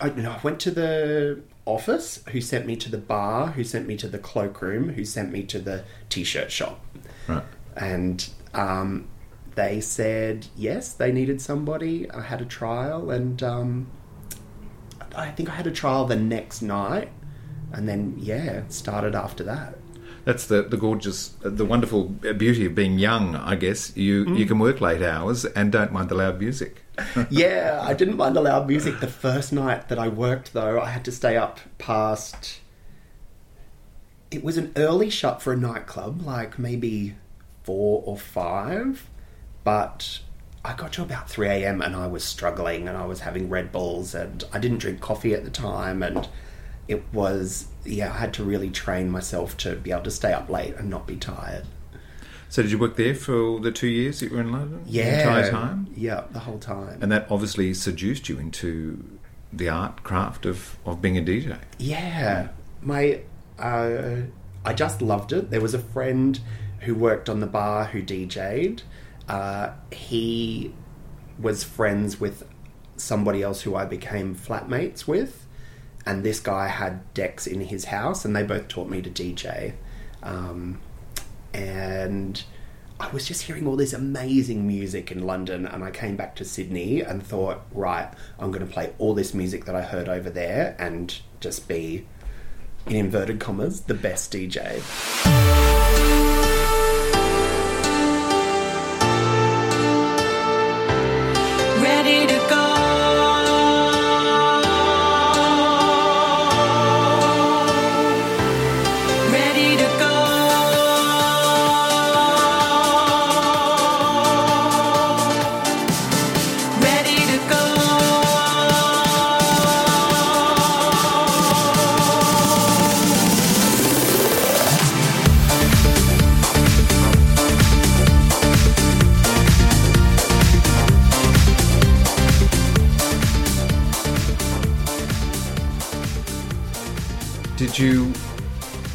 I, 0.00 0.10
no, 0.10 0.32
I 0.32 0.40
went 0.42 0.60
to 0.60 0.70
the 0.70 1.40
office. 1.66 2.22
Who 2.30 2.40
sent 2.40 2.66
me 2.66 2.76
to 2.76 2.90
the 2.90 2.98
bar? 2.98 3.48
Who 3.48 3.64
sent 3.64 3.88
me 3.88 3.96
to 3.96 4.08
the 4.08 4.18
cloakroom? 4.18 4.90
Who 4.90 5.04
sent 5.04 5.32
me 5.32 5.42
to 5.44 5.58
the 5.58 5.84
t-shirt 6.08 6.52
shop? 6.52 6.80
Right. 7.26 7.42
And 7.76 8.28
um, 8.52 9.08
they 9.54 9.80
said 9.80 10.46
yes, 10.56 10.92
they 10.92 11.10
needed 11.12 11.40
somebody. 11.40 12.10
I 12.10 12.22
had 12.22 12.40
a 12.40 12.44
trial, 12.44 13.10
and 13.10 13.42
um, 13.42 13.86
I 15.16 15.30
think 15.30 15.48
I 15.48 15.54
had 15.54 15.66
a 15.66 15.72
trial 15.72 16.04
the 16.04 16.16
next 16.16 16.60
night, 16.62 17.10
and 17.72 17.88
then 17.88 18.14
yeah, 18.18 18.62
started 18.68 19.14
after 19.14 19.42
that. 19.44 19.78
That's 20.24 20.46
the, 20.46 20.62
the 20.62 20.76
gorgeous, 20.76 21.28
the 21.40 21.64
wonderful 21.64 22.04
beauty 22.04 22.64
of 22.66 22.74
being 22.74 22.98
young, 22.98 23.36
I 23.36 23.56
guess. 23.56 23.94
You 23.96 24.24
Mm. 24.24 24.38
you 24.38 24.46
can 24.46 24.58
work 24.58 24.80
late 24.80 25.02
hours 25.02 25.44
and 25.44 25.70
don't 25.70 25.92
mind 25.92 26.08
the 26.08 26.14
loud 26.14 26.38
music. 26.40 26.82
yeah, 27.30 27.80
I 27.82 27.92
didn't 27.92 28.16
mind 28.16 28.36
the 28.36 28.40
loud 28.40 28.66
music. 28.66 29.00
The 29.00 29.06
first 29.08 29.52
night 29.52 29.88
that 29.88 29.98
I 29.98 30.08
worked, 30.08 30.52
though, 30.52 30.80
I 30.80 30.90
had 30.90 31.04
to 31.06 31.12
stay 31.12 31.36
up 31.36 31.60
past. 31.78 32.60
It 34.30 34.42
was 34.42 34.56
an 34.56 34.72
early 34.76 35.10
shut 35.10 35.42
for 35.42 35.52
a 35.52 35.56
nightclub, 35.56 36.22
like 36.22 36.58
maybe 36.58 37.14
four 37.62 38.02
or 38.06 38.16
five, 38.16 39.08
but 39.62 40.20
I 40.64 40.74
got 40.74 40.92
to 40.94 41.02
about 41.02 41.28
3 41.28 41.48
a.m. 41.48 41.82
and 41.82 41.94
I 41.94 42.06
was 42.06 42.24
struggling 42.24 42.88
and 42.88 42.96
I 42.96 43.06
was 43.06 43.20
having 43.20 43.48
Red 43.50 43.70
Bulls 43.72 44.14
and 44.14 44.42
I 44.52 44.58
didn't 44.58 44.78
drink 44.78 45.00
coffee 45.00 45.34
at 45.34 45.44
the 45.44 45.50
time 45.50 46.02
and 46.02 46.28
it 46.88 47.02
was, 47.12 47.68
yeah, 47.84 48.12
I 48.12 48.16
had 48.18 48.34
to 48.34 48.44
really 48.44 48.70
train 48.70 49.10
myself 49.10 49.56
to 49.58 49.76
be 49.76 49.90
able 49.90 50.02
to 50.02 50.10
stay 50.10 50.32
up 50.32 50.48
late 50.48 50.74
and 50.76 50.90
not 50.90 51.06
be 51.06 51.16
tired. 51.16 51.64
So 52.48 52.62
did 52.62 52.70
you 52.70 52.78
work 52.78 52.96
there 52.96 53.14
for 53.14 53.58
the 53.58 53.72
two 53.72 53.88
years 53.88 54.20
that 54.20 54.30
you 54.30 54.36
were 54.36 54.40
in 54.40 54.52
London? 54.52 54.84
Yeah. 54.86 55.10
The 55.10 55.22
entire 55.22 55.50
time? 55.50 55.88
Yeah, 55.96 56.24
the 56.30 56.40
whole 56.40 56.58
time. 56.58 57.02
And 57.02 57.10
that 57.10 57.26
obviously 57.30 57.74
seduced 57.74 58.28
you 58.28 58.38
into 58.38 59.02
the 59.52 59.68
art 59.68 60.02
craft 60.04 60.46
of, 60.46 60.76
of 60.84 61.02
being 61.02 61.18
a 61.18 61.22
DJ. 61.22 61.58
Yeah, 61.78 62.48
my 62.80 63.20
uh, 63.58 64.22
I 64.64 64.72
just 64.74 65.02
loved 65.02 65.32
it. 65.32 65.50
There 65.50 65.60
was 65.60 65.74
a 65.74 65.78
friend 65.78 66.38
who 66.80 66.94
worked 66.94 67.28
on 67.28 67.40
the 67.40 67.46
bar 67.46 67.86
who 67.86 68.02
DJ'd. 68.02 68.82
Uh, 69.28 69.70
he 69.92 70.72
was 71.38 71.64
friends 71.64 72.20
with 72.20 72.46
somebody 72.96 73.42
else 73.42 73.62
who 73.62 73.74
I 73.74 73.84
became 73.84 74.34
flatmates 74.34 75.06
with, 75.06 75.43
and 76.06 76.22
this 76.22 76.40
guy 76.40 76.68
had 76.68 77.12
decks 77.14 77.46
in 77.46 77.60
his 77.60 77.86
house, 77.86 78.24
and 78.24 78.34
they 78.34 78.42
both 78.42 78.68
taught 78.68 78.88
me 78.88 79.02
to 79.02 79.10
DJ. 79.10 79.74
Um, 80.22 80.80
and 81.52 82.42
I 83.00 83.10
was 83.10 83.26
just 83.26 83.42
hearing 83.42 83.66
all 83.66 83.76
this 83.76 83.92
amazing 83.92 84.66
music 84.66 85.10
in 85.10 85.26
London, 85.26 85.66
and 85.66 85.82
I 85.82 85.90
came 85.90 86.16
back 86.16 86.36
to 86.36 86.44
Sydney 86.44 87.00
and 87.00 87.22
thought, 87.22 87.62
right, 87.72 88.08
I'm 88.38 88.50
going 88.50 88.66
to 88.66 88.72
play 88.72 88.92
all 88.98 89.14
this 89.14 89.34
music 89.34 89.64
that 89.64 89.74
I 89.74 89.82
heard 89.82 90.08
over 90.08 90.30
there 90.30 90.76
and 90.78 91.16
just 91.40 91.68
be 91.68 92.06
in 92.86 92.96
inverted 92.96 93.40
commas, 93.40 93.82
the 93.82 93.94
best 93.94 94.32
DJ. 94.32 94.82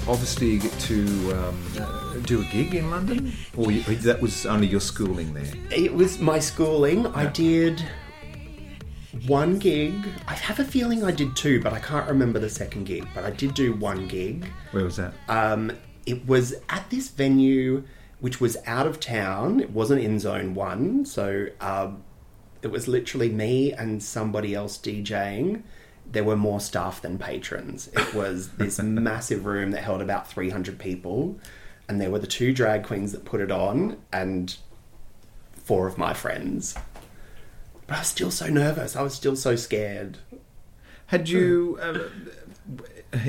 Obviously 0.10 0.58
get 0.58 0.72
to 0.80 1.04
um, 1.34 1.64
uh, 1.80 2.18
do 2.26 2.42
a 2.42 2.44
gig 2.46 2.74
in 2.74 2.90
London, 2.90 3.32
or 3.56 3.72
you, 3.72 3.82
that 3.84 4.20
was 4.20 4.46
only 4.46 4.68
your 4.68 4.80
schooling 4.80 5.34
there? 5.34 5.54
It 5.72 5.94
was 5.94 6.20
my 6.20 6.40
schooling. 6.40 7.06
I 7.08 7.28
did 7.28 7.84
one 9.28 9.60
gig. 9.60 9.94
I 10.28 10.34
have 10.34 10.60
a 10.60 10.66
feeling 10.66 11.04
I 11.04 11.12
did 11.12 11.36
two, 11.36 11.62
but 11.62 11.74
I 11.74 11.80
can't 11.80 12.08
remember 12.10 12.40
the 12.40 12.50
second 12.50 12.86
gig. 12.86 13.08
But 13.14 13.24
I 13.24 13.30
did 13.32 13.54
do 13.54 13.74
one 13.74 14.08
gig. 14.08 14.48
Where 14.72 14.84
was 14.84 14.98
that? 14.98 15.14
Um, 15.28 15.72
it 16.06 16.26
was 16.26 16.56
at 16.70 16.90
this 16.90 17.10
venue 17.10 17.84
which 18.20 18.42
was 18.42 18.58
out 18.66 18.88
of 18.88 19.00
town. 19.00 19.60
It 19.60 19.70
wasn't 19.70 20.02
in 20.02 20.20
Zone 20.20 20.54
One, 20.54 21.06
so 21.06 21.48
um, 21.62 22.04
it 22.62 22.68
was 22.68 22.88
literally 22.88 23.30
me 23.30 23.72
and 23.74 24.02
somebody 24.02 24.56
else 24.56 24.78
DJing. 24.78 25.64
There 26.12 26.24
were 26.24 26.36
more 26.36 26.60
staff 26.60 27.02
than 27.02 27.18
patrons. 27.18 27.90
It 27.94 28.14
was 28.14 28.50
this 28.58 28.80
massive 28.80 29.46
room 29.46 29.72
that 29.72 29.84
held 29.84 30.02
about 30.02 30.28
300 30.28 30.80
people, 30.80 31.40
and 31.88 32.00
there 32.00 32.10
were 32.10 32.20
the 32.20 32.28
two 32.28 32.54
drag 32.54 32.84
queens 32.84 33.12
that 33.12 33.26
put 33.26 33.42
it 33.42 33.52
on, 33.52 33.98
and 34.12 34.56
four 35.52 35.88
of 35.88 35.98
my 35.98 36.14
friends. 36.14 36.76
But 37.88 37.96
I 37.96 38.00
was 38.00 38.08
still 38.08 38.32
so 38.32 38.48
nervous. 38.48 38.96
I 38.96 39.02
was 39.02 39.14
still 39.14 39.36
so 39.36 39.56
scared. 39.56 40.20
Had 41.08 41.28
you, 41.28 41.80
uh, 41.82 42.10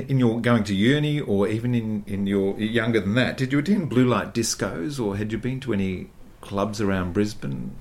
in 0.07 0.19
your 0.19 0.39
going 0.39 0.63
to 0.65 0.75
uni, 0.75 1.19
or 1.19 1.47
even 1.47 1.73
in, 1.73 2.03
in 2.05 2.27
your 2.27 2.59
younger 2.59 2.99
than 2.99 3.15
that, 3.15 3.37
did 3.37 3.51
you 3.51 3.59
attend 3.59 3.89
blue 3.89 4.05
light 4.05 4.33
discos, 4.33 5.03
or 5.03 5.17
had 5.17 5.31
you 5.31 5.39
been 5.39 5.59
to 5.61 5.73
any 5.73 6.09
clubs 6.41 6.79
around 6.79 7.13
Brisbane? 7.13 7.75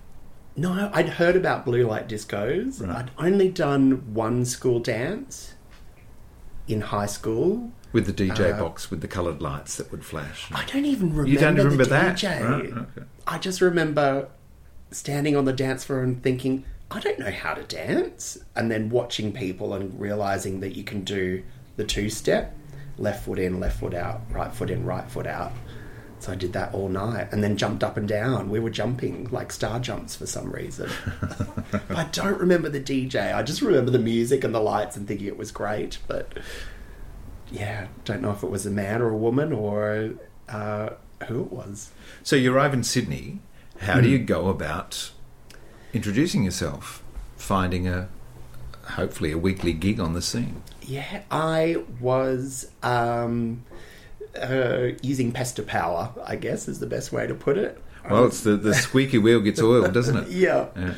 No, 0.60 0.90
I'd 0.92 1.08
heard 1.08 1.36
about 1.36 1.64
blue 1.64 1.86
light 1.86 2.06
discos. 2.06 2.86
Right. 2.86 2.96
I'd 2.96 3.10
only 3.18 3.48
done 3.48 4.12
one 4.12 4.44
school 4.44 4.78
dance 4.78 5.54
in 6.68 6.82
high 6.82 7.06
school. 7.06 7.72
With 7.92 8.06
the 8.06 8.12
DJ 8.12 8.52
Uh, 8.54 8.58
box 8.60 8.90
with 8.90 9.00
the 9.00 9.08
coloured 9.08 9.40
lights 9.40 9.76
that 9.76 9.90
would 9.90 10.04
flash. 10.04 10.48
I 10.52 10.64
don't 10.66 10.84
even 10.84 11.10
remember. 11.10 11.30
You 11.30 11.38
don't 11.38 11.56
remember 11.56 11.84
the 11.84 11.90
that? 11.90 12.16
DJ. 12.16 12.40
Right, 12.48 12.72
okay. 12.72 13.06
I 13.26 13.38
just 13.38 13.60
remember 13.62 14.28
standing 14.90 15.34
on 15.34 15.44
the 15.46 15.52
dance 15.52 15.84
floor 15.84 16.02
and 16.02 16.22
thinking, 16.22 16.64
I 16.90 17.00
don't 17.00 17.18
know 17.18 17.30
how 17.30 17.54
to 17.54 17.62
dance, 17.62 18.38
and 18.54 18.70
then 18.70 18.90
watching 18.90 19.32
people 19.32 19.72
and 19.74 19.98
realizing 19.98 20.60
that 20.60 20.76
you 20.76 20.84
can 20.84 21.02
do 21.04 21.42
the 21.76 21.84
two 21.84 22.10
step, 22.10 22.54
left 22.98 23.24
foot 23.24 23.38
in, 23.38 23.60
left 23.60 23.80
foot 23.80 23.94
out, 23.94 24.20
right 24.30 24.52
foot 24.52 24.70
in, 24.70 24.84
right 24.84 25.10
foot 25.10 25.26
out. 25.26 25.52
So 26.20 26.32
I 26.32 26.34
did 26.34 26.52
that 26.52 26.74
all 26.74 26.88
night, 26.88 27.28
and 27.32 27.42
then 27.42 27.56
jumped 27.56 27.82
up 27.82 27.96
and 27.96 28.06
down. 28.06 28.50
We 28.50 28.60
were 28.60 28.70
jumping 28.70 29.28
like 29.30 29.50
star 29.50 29.80
jumps 29.80 30.14
for 30.14 30.26
some 30.26 30.52
reason. 30.52 30.90
I 31.88 32.04
don't 32.12 32.38
remember 32.38 32.68
the 32.68 32.80
DJ. 32.80 33.34
I 33.34 33.42
just 33.42 33.62
remember 33.62 33.90
the 33.90 33.98
music 33.98 34.44
and 34.44 34.54
the 34.54 34.60
lights 34.60 34.96
and 34.96 35.08
thinking 35.08 35.26
it 35.26 35.38
was 35.38 35.50
great. 35.50 35.98
But 36.06 36.38
yeah, 37.50 37.88
don't 38.04 38.20
know 38.20 38.32
if 38.32 38.42
it 38.42 38.50
was 38.50 38.66
a 38.66 38.70
man 38.70 39.00
or 39.00 39.08
a 39.08 39.16
woman 39.16 39.52
or 39.52 40.10
uh, 40.48 40.90
who 41.26 41.40
it 41.42 41.52
was. 41.52 41.90
So 42.22 42.36
you 42.36 42.54
arrive 42.54 42.74
in 42.74 42.84
Sydney. 42.84 43.40
How 43.80 43.98
do 44.02 44.08
you 44.10 44.18
go 44.18 44.48
about 44.48 45.10
introducing 45.94 46.44
yourself, 46.44 47.02
finding 47.38 47.88
a 47.88 48.08
hopefully 48.82 49.32
a 49.32 49.38
weekly 49.38 49.72
gig 49.72 49.98
on 49.98 50.12
the 50.12 50.20
scene? 50.20 50.62
Yeah, 50.82 51.22
I 51.30 51.82
was 51.98 52.70
um, 52.82 53.64
uh, 54.40 54.96
using 55.02 55.32
pester 55.32 55.62
power. 55.62 56.12
I 56.24 56.36
guess 56.36 56.68
is 56.68 56.78
the 56.80 56.86
best 56.86 57.12
way 57.12 57.26
to 57.26 57.34
put 57.34 57.56
it. 57.58 57.82
Well, 58.08 58.24
it's 58.24 58.42
the, 58.42 58.56
the 58.56 58.74
squeaky 58.74 59.18
wheel 59.18 59.40
gets 59.40 59.60
oiled, 59.62 59.92
doesn't 59.92 60.16
it? 60.16 60.28
Yeah. 60.30 60.68
Yeah. 60.76 60.94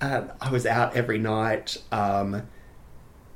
Uh, 0.00 0.24
I 0.40 0.50
was 0.50 0.66
out 0.66 0.96
every 0.96 1.18
night, 1.18 1.76
um, 1.92 2.42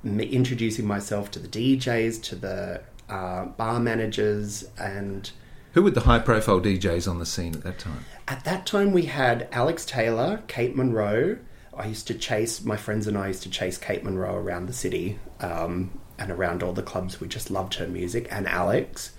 m- 0.05 0.21
introducing 0.21 0.85
myself 0.87 1.31
to 1.33 1.39
the 1.39 1.47
DJs, 1.47 2.21
to 2.25 2.35
the 2.35 2.83
uh, 3.09 3.45
bar 3.45 3.79
managers, 3.79 4.65
and 4.77 5.31
Who 5.75 5.83
were 5.85 5.93
the 5.93 6.01
high 6.01 6.19
profile 6.19 6.61
DJs 6.61 7.09
on 7.09 7.21
the 7.21 7.27
scene 7.27 7.55
at 7.55 7.63
that 7.63 7.79
time? 7.79 8.05
At 8.27 8.43
that 8.45 8.67
time, 8.67 8.91
we 8.93 9.03
had 9.05 9.49
Alex 9.53 9.87
Taylor, 9.87 10.43
Kate 10.49 10.75
Monroe. 10.75 11.39
I 11.77 11.87
used 11.87 12.09
to 12.09 12.15
chase, 12.15 12.65
my 12.65 12.77
friends 12.77 13.07
and 13.07 13.17
I 13.17 13.29
used 13.29 13.45
to 13.45 13.51
chase 13.51 13.79
Kate 13.79 14.03
Monroe 14.03 14.35
around 14.35 14.67
the 14.67 14.73
city 14.73 15.21
um, 15.39 15.97
and 16.19 16.33
around 16.33 16.65
all 16.65 16.73
the 16.73 16.83
clubs. 16.83 17.21
We 17.21 17.29
just 17.29 17.49
loved 17.51 17.75
her 17.75 17.87
music. 17.87 18.27
And 18.33 18.49
Alex, 18.49 19.13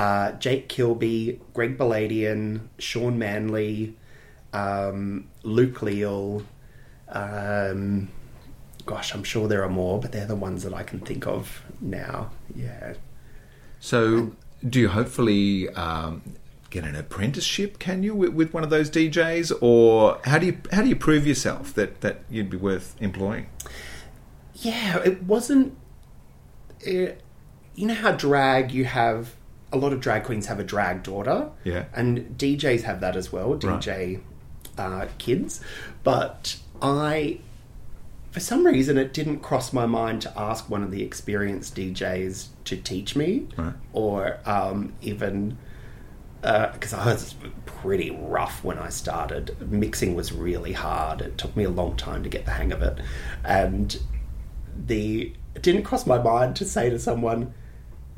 uh, 0.00 0.32
Jake 0.32 0.70
Kilby, 0.70 1.38
Greg 1.52 1.76
Baladian, 1.76 2.68
Sean 2.78 3.18
Manley, 3.18 3.94
um, 4.54 5.28
Luke 5.42 5.82
Leal. 5.82 6.42
Um, 7.06 8.08
gosh, 8.86 9.14
I'm 9.14 9.24
sure 9.24 9.46
there 9.46 9.62
are 9.62 9.68
more, 9.68 10.00
but 10.00 10.10
they're 10.10 10.26
the 10.26 10.34
ones 10.34 10.62
that 10.62 10.72
I 10.72 10.84
can 10.84 11.00
think 11.00 11.26
of 11.26 11.62
now. 11.82 12.30
Yeah. 12.56 12.94
So, 13.78 14.32
do 14.66 14.80
you 14.80 14.88
hopefully 14.88 15.68
um, 15.74 16.22
get 16.70 16.84
an 16.84 16.96
apprenticeship? 16.96 17.78
Can 17.78 18.02
you 18.02 18.14
with, 18.14 18.32
with 18.32 18.54
one 18.54 18.64
of 18.64 18.70
those 18.70 18.88
DJs, 18.88 19.52
or 19.60 20.18
how 20.24 20.38
do 20.38 20.46
you 20.46 20.58
how 20.72 20.80
do 20.80 20.88
you 20.88 20.96
prove 20.96 21.26
yourself 21.26 21.74
that 21.74 22.00
that 22.00 22.22
you'd 22.30 22.48
be 22.48 22.56
worth 22.56 22.96
employing? 23.02 23.50
Yeah, 24.54 25.02
it 25.04 25.24
wasn't. 25.24 25.76
It, 26.80 27.20
you 27.74 27.86
know 27.86 27.94
how 27.94 28.12
drag 28.12 28.72
you 28.72 28.86
have 28.86 29.34
a 29.72 29.76
lot 29.76 29.92
of 29.92 30.00
drag 30.00 30.24
queens 30.24 30.46
have 30.46 30.58
a 30.58 30.64
drag 30.64 31.02
daughter, 31.02 31.50
Yeah. 31.64 31.84
and 31.94 32.36
DJs 32.38 32.82
have 32.82 33.00
that 33.00 33.16
as 33.16 33.30
well, 33.32 33.54
DJ 33.56 34.20
uh, 34.76 35.06
kids. 35.18 35.60
But 36.02 36.56
I, 36.82 37.38
for 38.30 38.40
some 38.40 38.66
reason, 38.66 38.98
it 38.98 39.12
didn't 39.12 39.40
cross 39.40 39.72
my 39.72 39.86
mind 39.86 40.22
to 40.22 40.38
ask 40.38 40.68
one 40.68 40.82
of 40.82 40.90
the 40.90 41.02
experienced 41.02 41.76
DJs 41.76 42.48
to 42.64 42.76
teach 42.76 43.14
me, 43.14 43.46
Right. 43.56 43.74
or 43.92 44.38
um, 44.44 44.92
even 45.02 45.56
because 46.42 46.94
I 46.94 47.04
was 47.04 47.34
pretty 47.66 48.10
rough 48.10 48.64
when 48.64 48.78
I 48.78 48.88
started. 48.88 49.54
Mixing 49.70 50.14
was 50.14 50.32
really 50.32 50.72
hard. 50.72 51.20
It 51.20 51.36
took 51.36 51.54
me 51.54 51.64
a 51.64 51.70
long 51.70 51.96
time 51.98 52.22
to 52.22 52.30
get 52.30 52.46
the 52.46 52.52
hang 52.52 52.72
of 52.72 52.82
it, 52.82 52.98
and 53.44 53.98
the 54.86 55.34
it 55.54 55.62
didn't 55.62 55.82
cross 55.82 56.06
my 56.06 56.16
mind 56.18 56.56
to 56.56 56.64
say 56.64 56.88
to 56.88 56.98
someone, 56.98 57.52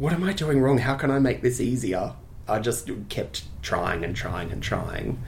"What 0.03 0.13
am 0.13 0.25
I 0.25 0.33
doing 0.33 0.61
wrong? 0.61 0.79
How 0.79 0.97
can 0.97 1.11
I 1.11 1.19
make 1.19 1.43
this 1.43 1.61
easier?" 1.61 2.15
I 2.49 2.59
just 2.59 2.91
kept 3.09 3.45
trying 3.63 4.05
and 4.05 4.17
trying 4.17 4.51
and 4.51 4.63
trying, 4.63 5.23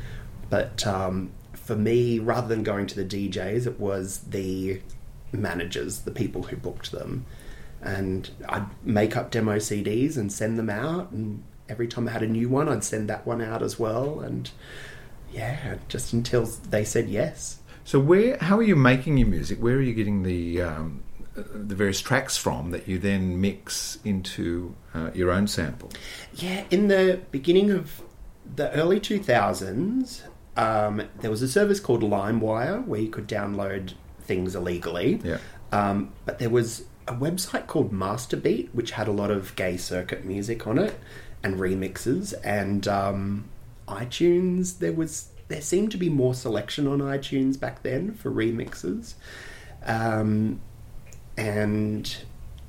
but 0.51 0.85
um, 0.87 1.31
for 1.53 1.77
me, 1.77 2.19
rather 2.19 2.49
than 2.49 2.65
going 2.65 2.87
to 2.89 3.03
the 3.03 3.05
DJs, 3.05 3.67
it 3.67 3.79
was 3.79 4.19
the 4.31 4.81
managers, 5.33 6.01
the 6.01 6.11
people 6.11 6.45
who 6.45 6.57
booked 6.57 6.91
them, 6.91 7.25
and 7.81 8.31
I'd 8.49 8.67
make 8.83 9.17
up 9.17 9.31
demo 9.31 9.57
CDs 9.57 10.17
and 10.17 10.33
send 10.33 10.59
them 10.59 10.71
out 10.71 11.13
and 11.13 11.45
every 11.69 11.89
time 11.89 12.09
I 12.09 12.13
had 12.13 12.23
a 12.23 12.27
new 12.27 12.49
one, 12.49 12.69
I'd 12.69 12.85
send 12.85 13.09
that 13.09 13.27
one 13.27 13.41
out 13.41 13.63
as 13.63 13.79
well. 13.79 14.21
And 14.21 14.51
yeah, 15.33 15.77
just 15.89 16.13
until 16.13 16.45
they 16.45 16.85
said 16.85 17.09
yes. 17.09 17.59
So, 17.85 18.01
where 18.01 18.39
how 18.39 18.59
are 18.59 18.63
you 18.63 18.77
making 18.77 19.19
your 19.19 19.29
music? 19.29 19.59
Where 19.59 19.77
are 19.77 19.83
you 19.83 19.95
getting 19.95 20.23
the 20.23 20.63
um, 20.63 21.03
the 21.35 21.75
various 21.75 22.01
tracks 22.01 22.37
from 22.37 22.71
that 22.71 22.89
you 22.89 22.99
then 22.99 23.41
mix 23.41 23.99
into 24.05 24.75
uh, 24.95 25.11
your 25.15 25.31
own 25.31 25.47
sample? 25.47 25.91
Yeah, 26.35 26.65
in 26.71 26.89
the 26.89 27.21
beginning 27.31 27.71
of 27.71 28.03
the 28.55 28.71
early 28.73 29.01
2000s, 29.01 30.23
um, 30.57 31.03
there 31.21 31.31
was 31.31 31.43
a 31.43 31.49
service 31.49 31.81
called 31.81 32.03
LimeWire 32.03 32.87
where 32.87 33.01
you 33.01 33.09
could 33.09 33.27
download 33.27 33.95
things 34.21 34.55
illegally. 34.55 35.21
Yeah. 35.25 35.39
Um, 35.73 36.13
but 36.25 36.39
there 36.39 36.51
was 36.51 36.85
a 37.09 37.15
website 37.15 37.67
called 37.67 37.93
Masterbeat, 37.93 38.73
which 38.73 38.93
had 38.93 39.09
a 39.09 39.13
lot 39.13 39.31
of 39.31 39.55
gay 39.57 39.77
circuit 39.77 40.25
music 40.25 40.67
on 40.67 40.79
it 40.79 40.99
and 41.43 41.57
remixes. 41.57 42.33
And 42.45 42.87
um, 42.87 43.49
iTunes, 43.89 44.79
there 44.79 44.93
was 44.93 45.31
there 45.49 45.61
seemed 45.61 45.91
to 45.91 45.99
be 45.99 46.09
more 46.09 46.35
selection 46.35 46.87
on 46.87 47.01
iTunes 47.01 47.59
back 47.61 47.83
then 47.83 48.15
for 48.15 48.31
remixes. 48.31 49.15
Um, 49.85 50.61
and 51.37 52.17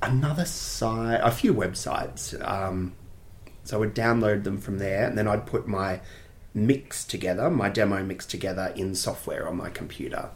another 0.02 0.44
site, 0.44 1.20
a 1.22 1.30
few 1.30 1.54
websites. 1.54 2.34
Um, 2.48 2.94
so 3.64 3.76
I 3.76 3.80
would 3.80 3.94
download 3.94 4.44
them 4.44 4.58
from 4.58 4.78
there, 4.78 5.06
and 5.06 5.16
then 5.18 5.26
I'd 5.26 5.46
put 5.46 5.66
my 5.66 6.00
mix 6.54 7.04
together, 7.04 7.50
my 7.50 7.68
demo 7.68 8.02
mix 8.02 8.24
together 8.26 8.72
in 8.76 8.94
software 8.94 9.46
on 9.48 9.56
my 9.56 9.68
computer, 9.70 10.30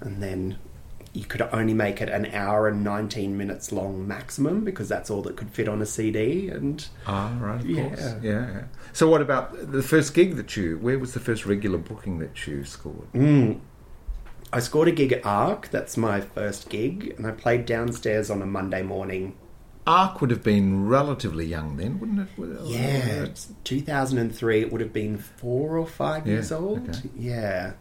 and 0.00 0.22
then 0.22 0.58
you 1.12 1.24
could 1.24 1.40
only 1.52 1.72
make 1.72 2.02
it 2.02 2.10
an 2.10 2.26
hour 2.34 2.68
and 2.68 2.84
19 2.84 3.38
minutes 3.38 3.72
long 3.72 4.06
maximum 4.06 4.64
because 4.64 4.86
that's 4.86 5.08
all 5.08 5.22
that 5.22 5.34
could 5.34 5.48
fit 5.50 5.66
on 5.66 5.80
a 5.80 5.86
CD. 5.86 6.48
And 6.50 6.86
Ah, 7.06 7.34
right, 7.40 7.60
of 7.60 7.66
Yeah. 7.70 7.88
course. 7.88 8.14
Yeah. 8.22 8.62
So, 8.92 9.08
what 9.08 9.22
about 9.22 9.72
the 9.72 9.82
first 9.82 10.12
gig 10.12 10.36
that 10.36 10.56
you? 10.58 10.76
Where 10.78 10.98
was 10.98 11.14
the 11.14 11.20
first 11.20 11.46
regular 11.46 11.78
booking 11.78 12.18
that 12.18 12.46
you 12.46 12.64
scored? 12.64 13.10
Mm. 13.14 13.60
I 14.56 14.60
scored 14.60 14.88
a 14.88 14.92
gig 14.92 15.12
at 15.12 15.22
ARQ. 15.22 15.68
That's 15.70 15.98
my 15.98 16.22
first 16.22 16.70
gig, 16.70 17.12
and 17.18 17.26
I 17.26 17.32
played 17.32 17.66
downstairs 17.66 18.30
on 18.30 18.40
a 18.40 18.46
Monday 18.46 18.82
morning. 18.82 19.36
ARQ 19.86 20.22
would 20.22 20.30
have 20.30 20.42
been 20.42 20.88
relatively 20.88 21.44
young 21.44 21.76
then, 21.76 22.00
wouldn't 22.00 22.20
it? 22.20 22.28
Well, 22.38 22.60
uh, 22.60 22.64
Yeah, 22.64 23.24
it's 23.24 23.52
2003. 23.64 24.62
It 24.62 24.72
would 24.72 24.80
have 24.80 24.94
been 24.94 25.18
four 25.18 25.76
or 25.76 25.86
five 25.86 26.26
Yeah, 26.26 26.32
years 26.34 26.50
old. 26.50 26.88
okay. 26.88 27.10
Yeah, 27.14 27.72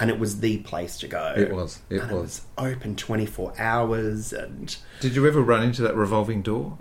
and 0.00 0.10
it 0.10 0.18
was 0.18 0.40
the 0.40 0.58
place 0.60 0.96
to 1.00 1.06
go. 1.06 1.34
It 1.36 1.52
was, 1.52 1.80
it 1.90 2.00
And 2.00 2.10
was. 2.12 2.40
open 2.56 2.96
24 2.96 3.52
hours, 3.58 4.32
and 4.32 4.74
Did 5.00 5.14
you 5.14 5.26
ever 5.28 5.42
run 5.42 5.62
into 5.62 5.82
that 5.82 5.94
revolving 5.94 6.40
door? 6.40 6.78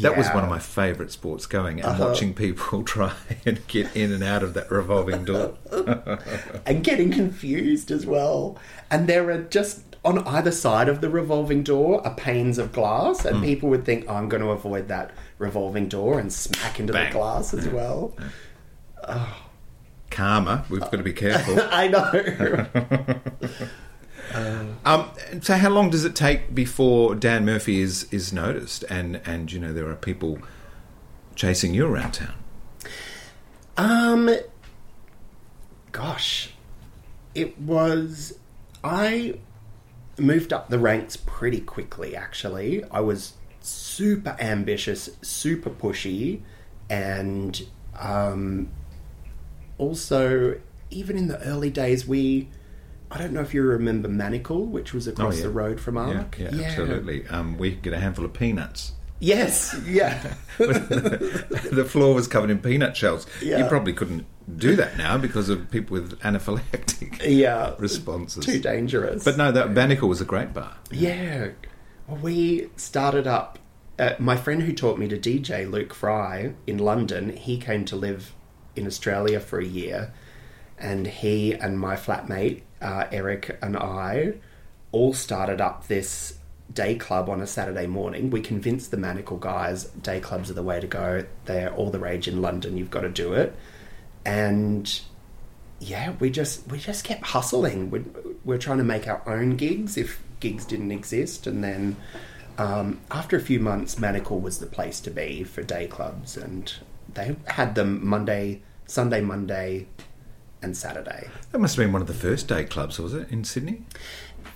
That 0.00 0.16
was 0.16 0.28
one 0.28 0.42
of 0.44 0.48
my 0.50 0.58
favourite 0.58 1.10
sports 1.10 1.44
going 1.46 1.80
and 1.80 1.88
Uh-huh. 1.90 2.06
watching 2.08 2.32
people 2.34 2.82
try 2.94 3.12
and 3.44 3.66
get 3.66 3.94
in 3.96 4.12
and 4.12 4.22
out 4.24 4.42
of 4.42 4.54
that 4.54 4.70
revolving 4.70 5.24
door. 5.24 5.54
and 6.66 6.82
getting 6.84 7.10
confused 7.10 7.90
as 7.90 8.06
well. 8.06 8.58
And 8.90 9.06
there 9.08 9.28
are 9.30 9.42
just 9.42 9.82
on 10.04 10.18
either 10.26 10.52
side 10.52 10.88
of 10.88 11.00
the 11.00 11.10
revolving 11.10 11.62
door 11.64 12.00
are 12.06 12.14
panes 12.14 12.58
of 12.58 12.72
glass, 12.72 13.24
and 13.24 13.38
Mm. 13.38 13.44
people 13.44 13.68
would 13.70 13.84
think, 13.84 14.04
oh, 14.08 14.14
"I'm 14.14 14.28
going 14.28 14.42
to 14.42 14.50
avoid 14.50 14.86
that 14.88 15.10
revolving 15.38 15.88
door 15.88 16.20
and 16.20 16.32
smack 16.32 16.78
into 16.78 16.92
Bang. 16.92 17.12
the 17.12 17.18
glass 17.18 17.52
as 17.52 17.66
well." 17.68 18.14
oh. 19.06 19.42
Karma, 20.08 20.64
we've 20.70 20.80
got 20.80 20.92
to 20.92 21.02
be 21.02 21.12
careful. 21.12 21.58
I 21.70 21.88
know. 21.88 23.16
Um, 24.34 25.10
so, 25.40 25.56
how 25.56 25.70
long 25.70 25.90
does 25.90 26.04
it 26.04 26.14
take 26.14 26.54
before 26.54 27.14
Dan 27.14 27.44
Murphy 27.44 27.80
is 27.80 28.12
is 28.12 28.32
noticed, 28.32 28.84
and 28.90 29.20
and 29.24 29.52
you 29.52 29.60
know 29.60 29.72
there 29.72 29.88
are 29.88 29.96
people 29.96 30.38
chasing 31.34 31.74
you 31.74 31.86
around 31.86 32.12
town? 32.12 32.34
Um, 33.76 34.30
gosh, 35.92 36.50
it 37.34 37.58
was. 37.60 38.38
I 38.82 39.38
moved 40.18 40.52
up 40.52 40.70
the 40.70 40.78
ranks 40.78 41.16
pretty 41.16 41.60
quickly, 41.60 42.16
actually. 42.16 42.84
I 42.90 43.00
was 43.00 43.34
super 43.60 44.36
ambitious, 44.40 45.10
super 45.22 45.70
pushy, 45.70 46.40
and 46.88 47.66
um, 47.98 48.70
also, 49.78 50.60
even 50.90 51.16
in 51.16 51.28
the 51.28 51.40
early 51.42 51.70
days, 51.70 52.06
we. 52.06 52.48
I 53.10 53.18
don't 53.18 53.32
know 53.32 53.40
if 53.40 53.54
you 53.54 53.62
remember 53.62 54.08
Manacle, 54.08 54.66
which 54.66 54.92
was 54.92 55.06
across 55.06 55.34
Oh, 55.34 55.36
yeah. 55.36 55.42
the 55.44 55.50
road 55.50 55.80
from 55.80 55.96
Yeah, 55.96 56.24
ARQ. 56.24 56.38
yeah, 56.52 56.66
absolutely. 56.66 57.26
Um, 57.28 57.56
we 57.58 57.70
could 57.72 57.82
get 57.82 57.92
a 57.92 57.98
handful 58.00 58.24
of 58.24 58.32
peanuts. 58.32 58.92
Yes, 59.20 59.74
yeah. 59.86 60.34
the 60.58 61.86
floor 61.88 62.14
was 62.14 62.28
covered 62.28 62.50
in 62.50 62.58
peanut 62.58 62.96
shells. 62.96 63.26
You 63.40 63.64
probably 63.68 63.92
couldn't 63.92 64.26
do 64.56 64.76
that 64.76 64.98
now 64.98 65.16
because 65.18 65.48
of 65.48 65.70
people 65.70 65.94
with 65.94 66.18
anaphylactic 66.20 67.20
Yeah. 67.26 67.74
responses. 67.78 68.44
Too 68.44 68.60
dangerous. 68.60 69.24
But 69.24 69.36
no, 69.38 69.52
that 69.52 69.70
Manacle 69.70 70.08
was 70.08 70.20
a 70.20 70.24
great 70.26 70.52
bar. 70.52 70.76
Yeah. 70.90 71.48
Well, 72.06 72.18
we 72.18 72.68
started 72.76 73.26
up. 73.26 73.58
Uh, 73.98 74.14
my 74.18 74.36
friend 74.36 74.62
who 74.62 74.74
taught 74.74 74.98
me 74.98 75.08
to 75.08 75.16
DJ, 75.18 75.70
Luke 75.70 75.94
Fry, 75.94 76.52
in 76.66 76.76
London, 76.78 77.34
he 77.34 77.56
came 77.58 77.86
to 77.86 77.96
live 77.96 78.34
in 78.74 78.86
Australia 78.86 79.40
for 79.40 79.58
a 79.58 79.64
year. 79.64 80.12
And 80.78 81.06
he 81.06 81.54
and 81.54 81.80
my 81.80 81.96
flatmate, 81.96 82.60
uh, 82.80 83.04
Eric, 83.10 83.58
and 83.62 83.76
I 83.76 84.34
all 84.92 85.12
started 85.12 85.60
up 85.60 85.86
this 85.88 86.38
day 86.72 86.96
club 86.96 87.28
on 87.28 87.40
a 87.40 87.46
Saturday 87.46 87.86
morning. 87.86 88.30
We 88.30 88.40
convinced 88.40 88.90
the 88.90 88.96
Manacle 88.96 89.36
guys 89.36 89.84
day 89.84 90.20
clubs 90.20 90.50
are 90.50 90.54
the 90.54 90.62
way 90.62 90.80
to 90.80 90.86
go. 90.86 91.24
They're 91.44 91.72
all 91.74 91.90
the 91.90 91.98
rage 91.98 92.28
in 92.28 92.42
London. 92.42 92.76
You've 92.76 92.90
got 92.90 93.02
to 93.02 93.08
do 93.08 93.32
it. 93.32 93.54
And 94.24 95.00
yeah, 95.78 96.14
we 96.18 96.30
just 96.30 96.66
we 96.68 96.78
just 96.78 97.04
kept 97.04 97.24
hustling. 97.26 97.90
We're, 97.90 98.04
we're 98.44 98.58
trying 98.58 98.78
to 98.78 98.84
make 98.84 99.06
our 99.06 99.22
own 99.26 99.56
gigs 99.56 99.96
if 99.96 100.22
gigs 100.40 100.64
didn't 100.64 100.90
exist, 100.92 101.46
and 101.46 101.62
then 101.62 101.96
um, 102.58 103.00
after 103.10 103.36
a 103.36 103.40
few 103.40 103.60
months, 103.60 103.98
Manacle 103.98 104.40
was 104.40 104.58
the 104.58 104.66
place 104.66 105.00
to 105.00 105.10
be 105.10 105.44
for 105.44 105.62
day 105.62 105.86
clubs, 105.86 106.36
and 106.36 106.72
they 107.12 107.36
had 107.46 107.74
them 107.74 108.06
Monday, 108.06 108.62
Sunday, 108.86 109.20
Monday, 109.20 109.86
and 110.66 110.76
Saturday. 110.76 111.28
That 111.52 111.58
must 111.60 111.76
have 111.76 111.84
been 111.86 111.92
one 111.92 112.02
of 112.02 112.08
the 112.08 112.14
first 112.28 112.48
day 112.48 112.64
clubs, 112.64 112.98
was 112.98 113.14
it, 113.14 113.30
in 113.30 113.44
Sydney? 113.44 113.84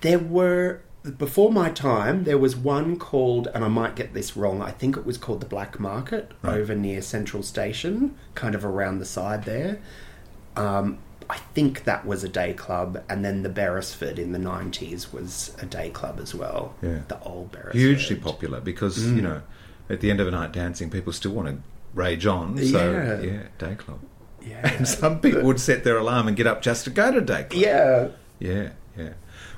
There 0.03 0.19
were 0.19 0.81
before 1.17 1.51
my 1.51 1.71
time. 1.71 2.25
There 2.25 2.37
was 2.37 2.55
one 2.55 2.99
called, 2.99 3.49
and 3.55 3.65
I 3.65 3.69
might 3.69 3.97
get 3.97 4.13
this 4.13 4.37
wrong. 4.37 4.61
I 4.61 4.71
think 4.73 4.99
it 4.99 5.07
was 5.07 5.17
called 5.17 5.41
the 5.41 5.47
Black 5.47 5.81
Market 5.81 6.33
Right. 6.43 6.59
over 6.59 6.75
near 6.75 7.01
Central 7.01 7.43
Station, 7.43 8.15
kind 8.35 8.55
of 8.55 8.65
around 8.67 8.99
the 8.99 9.07
side 9.07 9.45
there. 9.45 9.79
Um, 10.57 10.99
I 11.31 11.39
think 11.55 11.85
that 11.85 12.05
was 12.05 12.25
a 12.25 12.29
day 12.29 12.53
club, 12.53 13.03
and 13.09 13.25
then 13.25 13.43
the 13.45 13.49
Beresford 13.49 14.19
in 14.19 14.33
the 14.33 14.39
nineties 14.39 15.13
was 15.13 15.55
a 15.63 15.65
day 15.65 15.89
club 15.91 16.19
as 16.21 16.35
well. 16.35 16.75
Yeah. 16.83 17.01
the 17.09 17.19
old 17.23 17.53
Beresford. 17.53 17.77
Hugely 17.77 18.17
popular 18.17 18.61
because, 18.61 18.99
Mm. 18.99 19.17
you 19.17 19.23
know, 19.23 19.43
at 19.89 20.01
the 20.01 20.11
end 20.11 20.21
of 20.21 20.27
a 20.29 20.31
night 20.33 20.53
dancing, 20.53 20.91
people 20.91 21.13
still 21.13 21.33
want 21.33 21.49
to 21.49 21.57
rage 21.95 22.27
on. 22.27 22.59
So, 22.59 22.91
Yeah. 22.93 23.21
yeah, 23.21 23.43
day 23.59 23.75
club. 23.77 24.01
Yeah. 24.43 24.77
And 24.77 24.89
some 24.89 25.21
people 25.21 25.43
would 25.43 25.61
set 25.61 25.85
their 25.85 25.99
alarm 25.99 26.29
and 26.29 26.37
get 26.37 26.47
up 26.47 26.63
just 26.63 26.85
to 26.85 26.91
go 26.91 27.13
to 27.13 27.21
day 27.21 27.45
club. 27.45 27.63
Yeah. 27.63 28.09
Yeah, 28.39 28.71
yeah. 28.97 29.13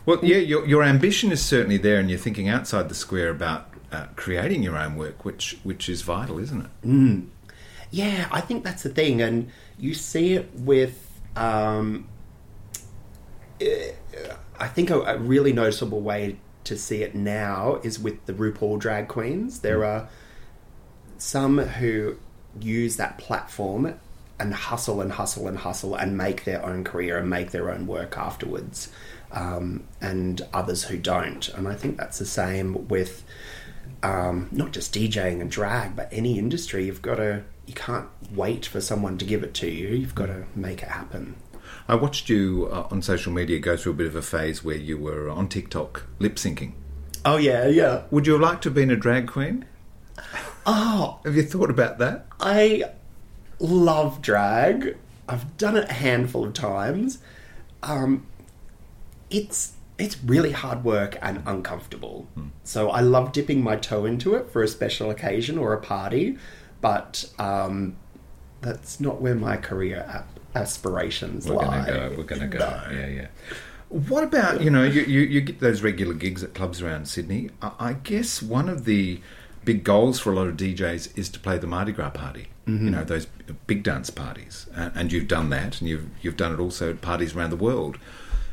Well, 0.05 0.18
yeah, 0.23 0.38
your, 0.38 0.66
your 0.66 0.83
ambition 0.83 1.31
is 1.31 1.45
certainly 1.45 1.77
there, 1.77 2.01
and 2.01 2.11
you're 2.11 2.18
thinking 2.18 2.49
outside 2.49 2.88
the 2.88 2.95
square 2.95 3.31
about 3.31 3.73
uh, 3.92 4.07
creating 4.16 4.62
your 4.62 4.77
own 4.77 4.97
work, 4.97 5.25
which 5.25 5.59
which 5.62 5.88
is 5.88 6.03
vital, 6.03 6.38
isn't 6.38 6.62
it? 6.62 6.71
Mm. 6.85 7.29
Yeah, 7.90 8.27
I 8.33 8.40
think 8.40 8.64
that's 8.64 8.83
the 8.83 8.88
thing, 8.88 9.23
and 9.23 9.51
you 9.79 9.95
see 9.95 10.35
it 10.35 10.51
with. 10.55 11.09
Um, 11.37 12.09
eh, 13.61 13.92
I 14.59 14.68
think 14.68 14.90
a, 14.90 15.01
a 15.01 15.18
really 15.18 15.53
noticeable 15.53 16.01
way 16.01 16.38
to 16.64 16.77
see 16.77 17.03
it 17.03 17.14
now 17.14 17.81
is 17.83 17.99
with 17.99 18.25
the 18.27 18.33
RuPaul 18.33 18.79
drag 18.79 19.09
queens. 19.09 19.61
There 19.61 19.85
are 19.85 20.09
some 21.18 21.59
who 21.59 22.16
use 22.61 22.97
that 22.97 23.18
platform 23.18 23.95
and 24.43 24.53
hustle 24.53 25.01
and 25.01 25.13
hustle 25.13 25.47
and 25.47 25.59
hustle 25.59 25.95
and 25.95 26.19
make 26.19 26.45
their 26.45 26.65
own 26.67 26.83
career 26.83 27.17
and 27.19 27.31
make 27.31 27.53
their 27.53 27.71
own 27.71 27.87
work 27.87 28.19
afterwards, 28.19 28.91
um, 29.31 29.85
and 30.01 30.43
others 30.53 30.85
who 30.85 30.99
don't. 30.99 31.49
And 31.51 31.69
I 31.69 31.75
think 31.77 31.97
that's 31.97 32.19
the 32.19 32.27
same 32.27 32.89
with 32.89 33.25
um, 34.03 34.49
not 34.51 34.73
just 34.73 34.93
DJing 34.93 35.41
and 35.41 35.51
drag, 35.51 35.95
but 35.95 36.09
any 36.11 36.39
industry. 36.39 36.87
You've 36.87 37.03
got 37.03 37.17
to, 37.17 37.45
you 37.67 37.75
can't 37.75 38.09
wait 38.35 38.67
for 38.67 38.81
someone 38.81 39.17
to 39.19 39.25
give 39.25 39.45
it 39.45 39.55
to 39.55 39.71
you. 39.71 39.89
You've 39.89 40.17
got 40.17 40.27
to 40.27 40.45
make 40.57 40.83
it 40.83 40.89
happen. 40.89 41.37
I 41.87 41.95
watched 41.95 42.29
you 42.29 42.69
uh, 42.71 42.89
on 42.91 43.01
social 43.01 43.33
media 43.33 43.61
go 43.61 43.77
through 43.77 43.93
a 43.93 43.97
bit 43.97 44.07
of 44.09 44.17
a 44.17 44.23
phase 44.23 44.65
where 44.65 44.77
you 44.77 44.99
were 44.99 45.31
on 45.31 45.49
TikTok 45.49 46.05
lip 46.19 46.35
syncing. 46.35 46.73
Oh 47.25 47.37
yeah, 47.37 47.69
yeah. 47.69 48.03
Would 48.11 48.27
you 48.27 48.33
have 48.33 48.43
liked 48.43 48.65
to 48.65 48.71
have 48.71 48.75
been 48.75 48.91
a 48.91 48.97
drag 48.97 49.29
queen? 49.29 49.67
Oh, 50.67 51.21
Have 51.25 51.35
you 51.35 51.43
thought 51.43 51.71
about 51.71 51.99
that? 51.99 52.27
I 52.39 52.85
love 53.62 54.20
drag. 54.20 54.96
I've 55.29 55.57
done 55.57 55.77
it 55.77 55.88
a 55.88 55.92
handful 55.92 56.44
of 56.44 56.53
times. 56.53 57.18
Um, 57.83 58.27
it's 59.31 59.75
it's 59.98 60.22
really 60.25 60.53
hard 60.53 60.85
work 60.85 61.16
and 61.22 61.42
uncomfortable. 61.46 62.27
So 62.64 62.90
I 62.90 63.01
love 63.01 63.33
dipping 63.33 63.62
my 63.62 63.77
toe 63.77 64.05
into 64.05 64.35
it 64.35 64.51
for 64.51 64.62
a 64.62 64.68
special 64.68 65.11
occasion 65.11 65.59
or 65.59 65.72
a 65.72 65.81
party, 65.81 66.38
but 66.81 67.31
um, 67.38 67.96
that's 68.61 68.98
not 68.98 69.20
where 69.20 69.35
my 69.35 69.57
career 69.57 70.25
aspirations 70.54 71.46
We're 71.46 71.56
lie. 71.56 71.65
gonna 71.65 71.87
go. 71.87 72.15
We're 72.17 72.25
gonna 72.25 72.48
go. 72.48 72.83
Yeah, 72.90 73.06
yeah. 73.06 73.27
What 73.88 74.25
about 74.25 74.63
you 74.63 74.71
know 74.71 74.85
you, 74.85 75.02
you, 75.02 75.21
you 75.21 75.40
get 75.40 75.60
those 75.60 75.83
regular 75.83 76.15
gigs 76.15 76.42
at 76.42 76.54
clubs 76.54 76.83
around 76.83 77.06
Sydney? 77.06 77.50
I, 77.60 77.73
I 77.79 77.92
guess 77.92 78.42
one 78.42 78.69
of 78.69 78.85
the 78.85 79.21
big 79.65 79.85
goals 79.85 80.19
for 80.19 80.33
a 80.33 80.35
lot 80.35 80.48
of 80.48 80.56
DJs 80.56 81.17
is 81.17 81.29
to 81.29 81.38
play 81.38 81.58
the 81.58 81.67
Mardi 81.67 81.92
Gras 81.92 82.10
party. 82.10 82.48
You 82.67 82.75
Mhm. 82.75 82.90
know 82.90 83.04
those 83.04 83.27
big 83.67 83.83
dance 83.83 84.10
parties, 84.10 84.67
and, 84.75 84.92
and 84.94 85.13
you've 85.13 85.27
done 85.29 85.50
that, 85.50 85.81
and 85.81 85.88
you've 85.90 86.08
you've 86.23 86.37
done 86.37 86.52
it 86.52 86.60
also 86.60 86.90
at 86.90 87.00
parties 87.00 87.35
around 87.35 87.50
the 87.50 87.56
world. 87.56 87.98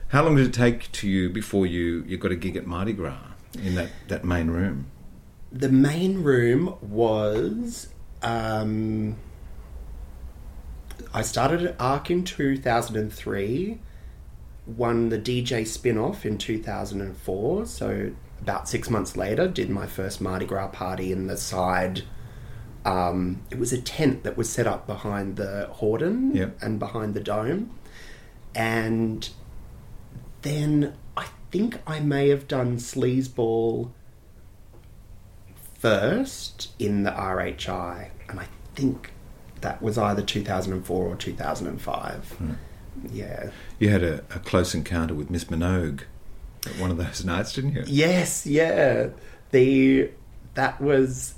How 0.09 0.23
long 0.23 0.35
did 0.35 0.47
it 0.47 0.53
take 0.53 0.91
to 0.93 1.07
you 1.07 1.29
before 1.29 1.67
you, 1.67 2.03
you 2.07 2.17
got 2.17 2.31
a 2.31 2.35
gig 2.35 2.55
at 2.55 2.65
Mardi 2.65 2.93
Gras 2.93 3.19
in 3.61 3.75
that, 3.75 3.89
that 4.07 4.25
main 4.25 4.47
room? 4.49 4.87
The 5.51 5.69
main 5.69 6.23
room 6.23 6.73
was. 6.81 7.89
Um, 8.23 9.17
I 11.13 11.21
started 11.21 11.61
at 11.63 11.77
ARQ 11.77 12.09
in 12.09 12.23
2003, 12.23 13.79
won 14.65 15.09
the 15.09 15.17
DJ 15.19 15.65
spin 15.65 15.97
off 15.97 16.25
in 16.25 16.37
2004, 16.37 17.65
so 17.67 18.11
about 18.41 18.67
six 18.67 18.89
months 18.89 19.15
later, 19.15 19.47
did 19.47 19.69
my 19.69 19.85
first 19.85 20.21
Mardi 20.21 20.45
Gras 20.45 20.67
party 20.69 21.11
in 21.11 21.27
the 21.27 21.37
side. 21.37 22.03
Um, 22.85 23.41
it 23.51 23.59
was 23.59 23.73
a 23.73 23.81
tent 23.81 24.23
that 24.23 24.37
was 24.37 24.49
set 24.49 24.65
up 24.65 24.87
behind 24.87 25.35
the 25.35 25.69
Hordern 25.73 26.33
Yep. 26.35 26.57
and 26.61 26.79
behind 26.79 27.13
the 27.13 27.19
dome. 27.19 27.71
And 28.55 29.29
then 30.41 30.93
I 31.17 31.27
think 31.51 31.79
I 31.85 31.99
may 31.99 32.29
have 32.29 32.47
done 32.47 32.77
Sleazeball 32.77 33.91
first 35.77 36.71
in 36.79 37.03
the 37.03 37.11
RHI. 37.11 38.09
And 38.27 38.39
I 38.39 38.47
think 38.75 39.11
that 39.61 39.81
was 39.81 39.97
either 39.97 40.21
2004 40.21 41.05
or 41.05 41.15
2005. 41.15 42.55
Yeah. 43.11 43.49
You 43.77 43.89
had 43.89 44.03
a, 44.03 44.19
a 44.33 44.39
close 44.39 44.73
encounter 44.73 45.13
with 45.13 45.29
Miss 45.29 45.45
Minogue 45.45 46.01
at 46.65 46.77
one 46.77 46.91
of 46.91 46.97
those 46.97 47.23
nights, 47.25 47.53
didn't 47.53 47.73
you? 47.73 47.83
Yes, 47.87 48.45
yeah. 48.45 49.09
The 49.51 50.11
that 50.55 50.81
was 50.81 51.35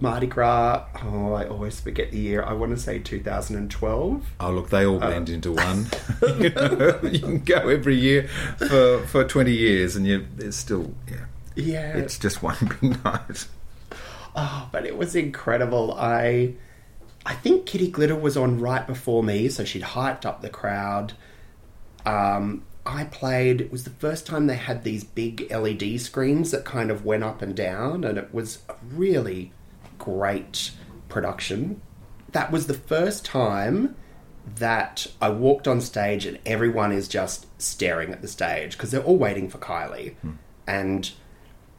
Mardi 0.00 0.26
Gras. 0.26 0.84
Oh, 1.04 1.32
I 1.34 1.46
always 1.46 1.80
forget 1.80 2.10
the 2.10 2.18
year. 2.18 2.42
I 2.42 2.52
want 2.52 2.72
to 2.72 2.78
say 2.78 2.98
2012. 2.98 4.24
Oh, 4.40 4.50
look, 4.52 4.70
they 4.70 4.86
all 4.86 4.96
Uh, 5.02 5.06
blend 5.08 5.28
into 5.28 5.52
one. 5.52 5.86
you, 6.40 6.50
know, 6.54 7.00
you 7.02 7.18
can 7.18 7.38
go 7.40 7.68
every 7.68 7.96
year 7.96 8.28
for, 8.58 9.04
for 9.06 9.24
20 9.24 9.52
years 9.52 9.96
and 9.96 10.06
you, 10.06 10.26
it's 10.38 10.56
still, 10.56 10.92
yeah. 11.10 11.24
Yeah. 11.54 11.96
It's 11.98 12.18
just 12.18 12.42
one 12.42 12.56
big 12.80 13.04
night. 13.04 13.46
Oh, 14.34 14.68
but 14.72 14.86
it 14.86 14.96
was 14.96 15.14
incredible. 15.14 15.92
I 15.98 16.54
I 17.26 17.34
think 17.34 17.66
Kitty 17.66 17.90
Glitter 17.90 18.16
was 18.16 18.36
on 18.36 18.58
right 18.58 18.86
before 18.86 19.22
me, 19.22 19.48
so 19.50 19.62
she'd 19.64 19.82
hyped 19.82 20.24
up 20.24 20.40
the 20.40 20.48
crowd. 20.48 21.12
Um, 22.06 22.64
I 22.86 23.04
played. 23.04 23.60
It 23.60 23.70
was 23.70 23.84
the 23.84 23.90
first 23.90 24.26
time 24.26 24.46
they 24.46 24.56
had 24.56 24.82
these 24.82 25.04
big 25.04 25.52
LED 25.52 26.00
screens 26.00 26.50
that 26.50 26.64
kind 26.64 26.90
of 26.90 27.04
went 27.04 27.22
up 27.22 27.42
and 27.42 27.54
down, 27.54 28.02
and 28.04 28.16
it 28.18 28.32
was 28.32 28.60
really 28.90 29.52
great 30.02 30.72
production. 31.08 31.80
That 32.32 32.50
was 32.50 32.66
the 32.66 32.74
first 32.74 33.24
time 33.24 33.94
that 34.56 35.06
I 35.20 35.30
walked 35.30 35.68
on 35.68 35.80
stage 35.80 36.26
and 36.26 36.40
everyone 36.44 36.90
is 36.90 37.06
just 37.06 37.46
staring 37.62 38.10
at 38.10 38.20
the 38.20 38.28
stage 38.28 38.72
because 38.72 38.90
they're 38.90 39.02
all 39.02 39.16
waiting 39.16 39.48
for 39.48 39.58
Kylie. 39.58 40.16
And 40.66 41.10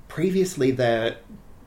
previously, 0.07 0.71
the 0.71 1.17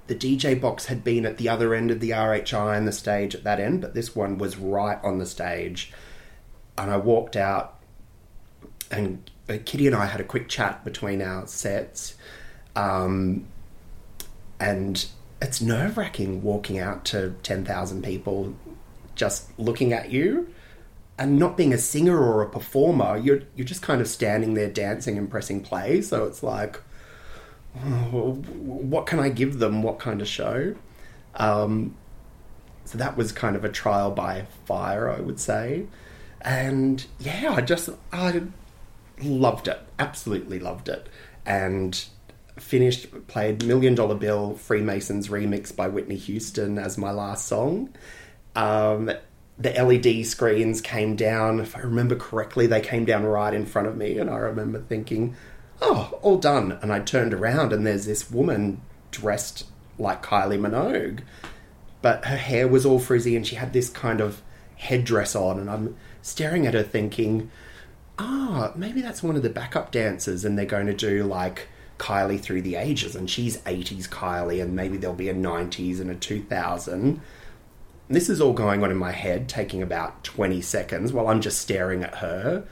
the 0.06 0.14
DJ 0.14 0.58
box 0.58 0.86
had 0.86 1.02
been 1.02 1.26
at 1.26 1.36
the 1.36 1.48
other 1.48 1.74
end 1.74 1.90
of 1.90 2.00
the 2.00 2.10
RHI 2.10 2.78
and 2.78 2.86
the 2.86 2.92
stage 2.92 3.34
at 3.34 3.42
that 3.44 3.58
end, 3.58 3.80
but 3.80 3.92
this 3.92 4.14
one 4.14 4.38
was 4.38 4.56
right 4.56 5.02
on 5.02 5.18
the 5.18 5.26
stage. 5.26 5.92
And 6.78 6.90
I 6.90 6.96
walked 6.96 7.34
out, 7.34 7.78
and 8.90 9.28
uh, 9.48 9.58
Kitty 9.64 9.88
and 9.88 9.96
I 9.96 10.06
had 10.06 10.20
a 10.20 10.24
quick 10.24 10.48
chat 10.48 10.84
between 10.84 11.20
our 11.20 11.48
sets. 11.48 12.14
Um, 12.76 13.46
and 14.60 15.06
it's 15.40 15.60
nerve 15.60 15.96
wracking 15.96 16.42
walking 16.42 16.78
out 16.78 17.04
to 17.06 17.34
10,000 17.42 18.02
people 18.02 18.54
just 19.14 19.58
looking 19.58 19.92
at 19.92 20.10
you 20.10 20.52
and 21.18 21.38
not 21.38 21.56
being 21.56 21.72
a 21.72 21.78
singer 21.78 22.18
or 22.18 22.42
a 22.42 22.48
performer. 22.48 23.16
You're, 23.16 23.42
you're 23.54 23.66
just 23.66 23.82
kind 23.82 24.00
of 24.00 24.08
standing 24.08 24.54
there 24.54 24.68
dancing 24.70 25.18
and 25.18 25.30
pressing 25.30 25.62
play. 25.62 26.02
So 26.02 26.24
it's 26.24 26.42
like, 26.42 26.80
oh, 27.76 28.32
what 28.32 29.06
can 29.06 29.18
I 29.18 29.28
give 29.28 29.58
them? 29.58 29.82
What 29.82 29.98
kind 29.98 30.20
of 30.20 30.28
show? 30.28 30.74
Um, 31.34 31.96
so 32.84 32.98
that 32.98 33.16
was 33.16 33.32
kind 33.32 33.56
of 33.56 33.64
a 33.64 33.68
trial 33.68 34.10
by 34.10 34.46
fire, 34.64 35.10
I 35.10 35.20
would 35.20 35.40
say. 35.40 35.86
And 36.40 37.04
yeah, 37.18 37.52
I 37.56 37.60
just 37.60 37.88
I 38.12 38.42
loved 39.20 39.68
it, 39.68 39.80
absolutely 39.98 40.58
loved 40.60 40.88
it, 40.88 41.08
and 41.44 42.06
finished 42.56 43.26
played 43.28 43.64
Million 43.64 43.94
Dollar 43.94 44.14
Bill 44.14 44.54
Freemasons 44.54 45.28
remix 45.28 45.74
by 45.74 45.88
Whitney 45.88 46.16
Houston 46.16 46.78
as 46.78 46.96
my 46.96 47.10
last 47.10 47.46
song. 47.46 47.90
Um, 48.54 49.10
the 49.58 49.70
LED 49.70 50.26
screens 50.26 50.80
came 50.80 51.16
down. 51.16 51.60
If 51.60 51.76
I 51.76 51.80
remember 51.80 52.16
correctly, 52.16 52.66
they 52.66 52.80
came 52.80 53.04
down 53.04 53.24
right 53.24 53.52
in 53.52 53.66
front 53.66 53.88
of 53.88 53.96
me, 53.96 54.18
and 54.18 54.28
I 54.30 54.36
remember 54.36 54.80
thinking, 54.80 55.34
"Oh, 55.80 56.18
all 56.22 56.38
done." 56.38 56.78
And 56.82 56.92
I 56.92 57.00
turned 57.00 57.34
around, 57.34 57.72
and 57.72 57.86
there's 57.86 58.06
this 58.06 58.30
woman 58.30 58.80
dressed 59.10 59.64
like 59.98 60.24
Kylie 60.24 60.58
Minogue, 60.58 61.20
but 62.02 62.26
her 62.26 62.36
hair 62.36 62.68
was 62.68 62.84
all 62.84 62.98
frizzy, 62.98 63.36
and 63.36 63.46
she 63.46 63.56
had 63.56 63.72
this 63.72 63.88
kind 63.88 64.20
of 64.20 64.42
headdress 64.76 65.34
on, 65.34 65.58
and 65.58 65.70
I'm 65.70 65.96
staring 66.20 66.66
at 66.66 66.74
her 66.74 66.82
thinking, 66.82 67.50
"Ah, 68.18 68.72
maybe 68.76 69.00
that's 69.00 69.22
one 69.22 69.36
of 69.36 69.42
the 69.42 69.50
backup 69.50 69.90
dancers, 69.90 70.44
and 70.44 70.58
they're 70.58 70.66
going 70.66 70.86
to 70.86 70.94
do 70.94 71.24
like." 71.24 71.68
Kylie 71.98 72.40
through 72.40 72.62
the 72.62 72.76
ages, 72.76 73.16
and 73.16 73.28
she's 73.28 73.58
80s 73.58 74.08
Kylie, 74.08 74.62
and 74.62 74.74
maybe 74.74 74.96
there'll 74.96 75.16
be 75.16 75.28
a 75.28 75.34
90s 75.34 76.00
and 76.00 76.10
a 76.10 76.14
2000. 76.14 77.20
This 78.08 78.28
is 78.28 78.40
all 78.40 78.52
going 78.52 78.84
on 78.84 78.90
in 78.90 78.96
my 78.96 79.12
head, 79.12 79.48
taking 79.48 79.82
about 79.82 80.22
20 80.22 80.60
seconds 80.60 81.12
while 81.12 81.28
I'm 81.28 81.40
just 81.40 81.58
staring 81.58 82.04
at 82.04 82.16
her. 82.16 82.64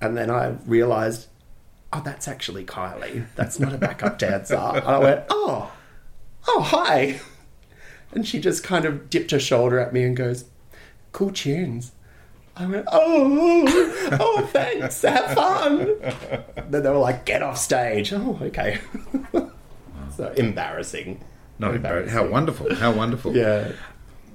And 0.00 0.16
then 0.16 0.30
I 0.30 0.56
realized, 0.66 1.28
oh, 1.92 2.02
that's 2.04 2.28
actually 2.28 2.64
Kylie. 2.64 3.26
That's 3.34 3.58
not 3.58 3.72
a 3.72 3.78
backup 3.78 4.18
dancer. 4.18 4.56
And 4.56 4.84
I 4.84 4.98
went, 4.98 5.24
oh, 5.30 5.72
oh, 6.46 6.62
hi. 6.62 7.20
And 8.10 8.26
she 8.26 8.40
just 8.40 8.64
kind 8.64 8.86
of 8.86 9.10
dipped 9.10 9.32
her 9.32 9.38
shoulder 9.38 9.78
at 9.78 9.92
me 9.92 10.02
and 10.02 10.16
goes, 10.16 10.46
cool 11.12 11.30
tunes. 11.30 11.92
I 12.58 12.66
went, 12.66 12.86
oh, 12.90 14.08
oh, 14.20 14.48
thanks, 14.52 15.02
have 15.02 15.32
fun. 15.34 15.94
Then 16.68 16.82
they 16.82 16.90
were 16.90 16.98
like, 16.98 17.24
get 17.24 17.42
off 17.42 17.58
stage. 17.58 18.12
Oh, 18.12 18.38
okay. 18.42 18.80
so 20.16 20.28
embarrassing. 20.36 21.22
Not 21.58 21.74
embarrassing. 21.76 22.12
How 22.12 22.26
wonderful. 22.26 22.74
How 22.74 22.92
wonderful. 22.92 23.36
Yeah. 23.36 23.72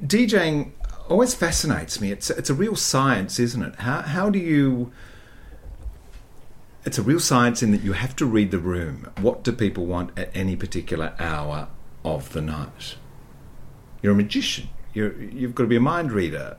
DJing 0.05 0.71
always 1.09 1.33
fascinates 1.33 1.99
me. 2.01 2.11
It's 2.11 2.29
it's 2.29 2.49
a 2.49 2.53
real 2.53 2.75
science, 2.75 3.39
isn't 3.39 3.61
it? 3.61 3.75
How 3.75 4.01
how 4.01 4.29
do 4.29 4.39
you 4.39 4.91
it's 6.85 6.97
a 6.97 7.01
real 7.01 7.19
science 7.19 7.63
in 7.63 7.71
that 7.71 7.81
you 7.81 7.93
have 7.93 8.15
to 8.17 8.25
read 8.25 8.51
the 8.51 8.59
room. 8.59 9.09
What 9.19 9.43
do 9.43 9.51
people 9.53 9.85
want 9.85 10.17
at 10.19 10.35
any 10.35 10.55
particular 10.55 11.13
hour 11.17 11.69
of 12.03 12.33
the 12.33 12.41
night? 12.41 12.95
You're 14.01 14.13
a 14.13 14.15
magician. 14.15 14.69
You're 14.93 15.13
you've 15.21 15.55
got 15.55 15.63
to 15.63 15.69
be 15.69 15.77
a 15.77 15.81
mind 15.81 16.11
reader. 16.11 16.57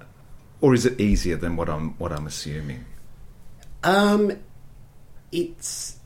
Or 0.60 0.74
is 0.74 0.86
it 0.86 1.00
easier 1.00 1.36
than 1.36 1.56
what 1.56 1.68
I'm 1.68 1.90
what 1.98 2.12
I'm 2.12 2.26
assuming? 2.26 2.84
Um, 3.82 4.32
it's 5.30 5.98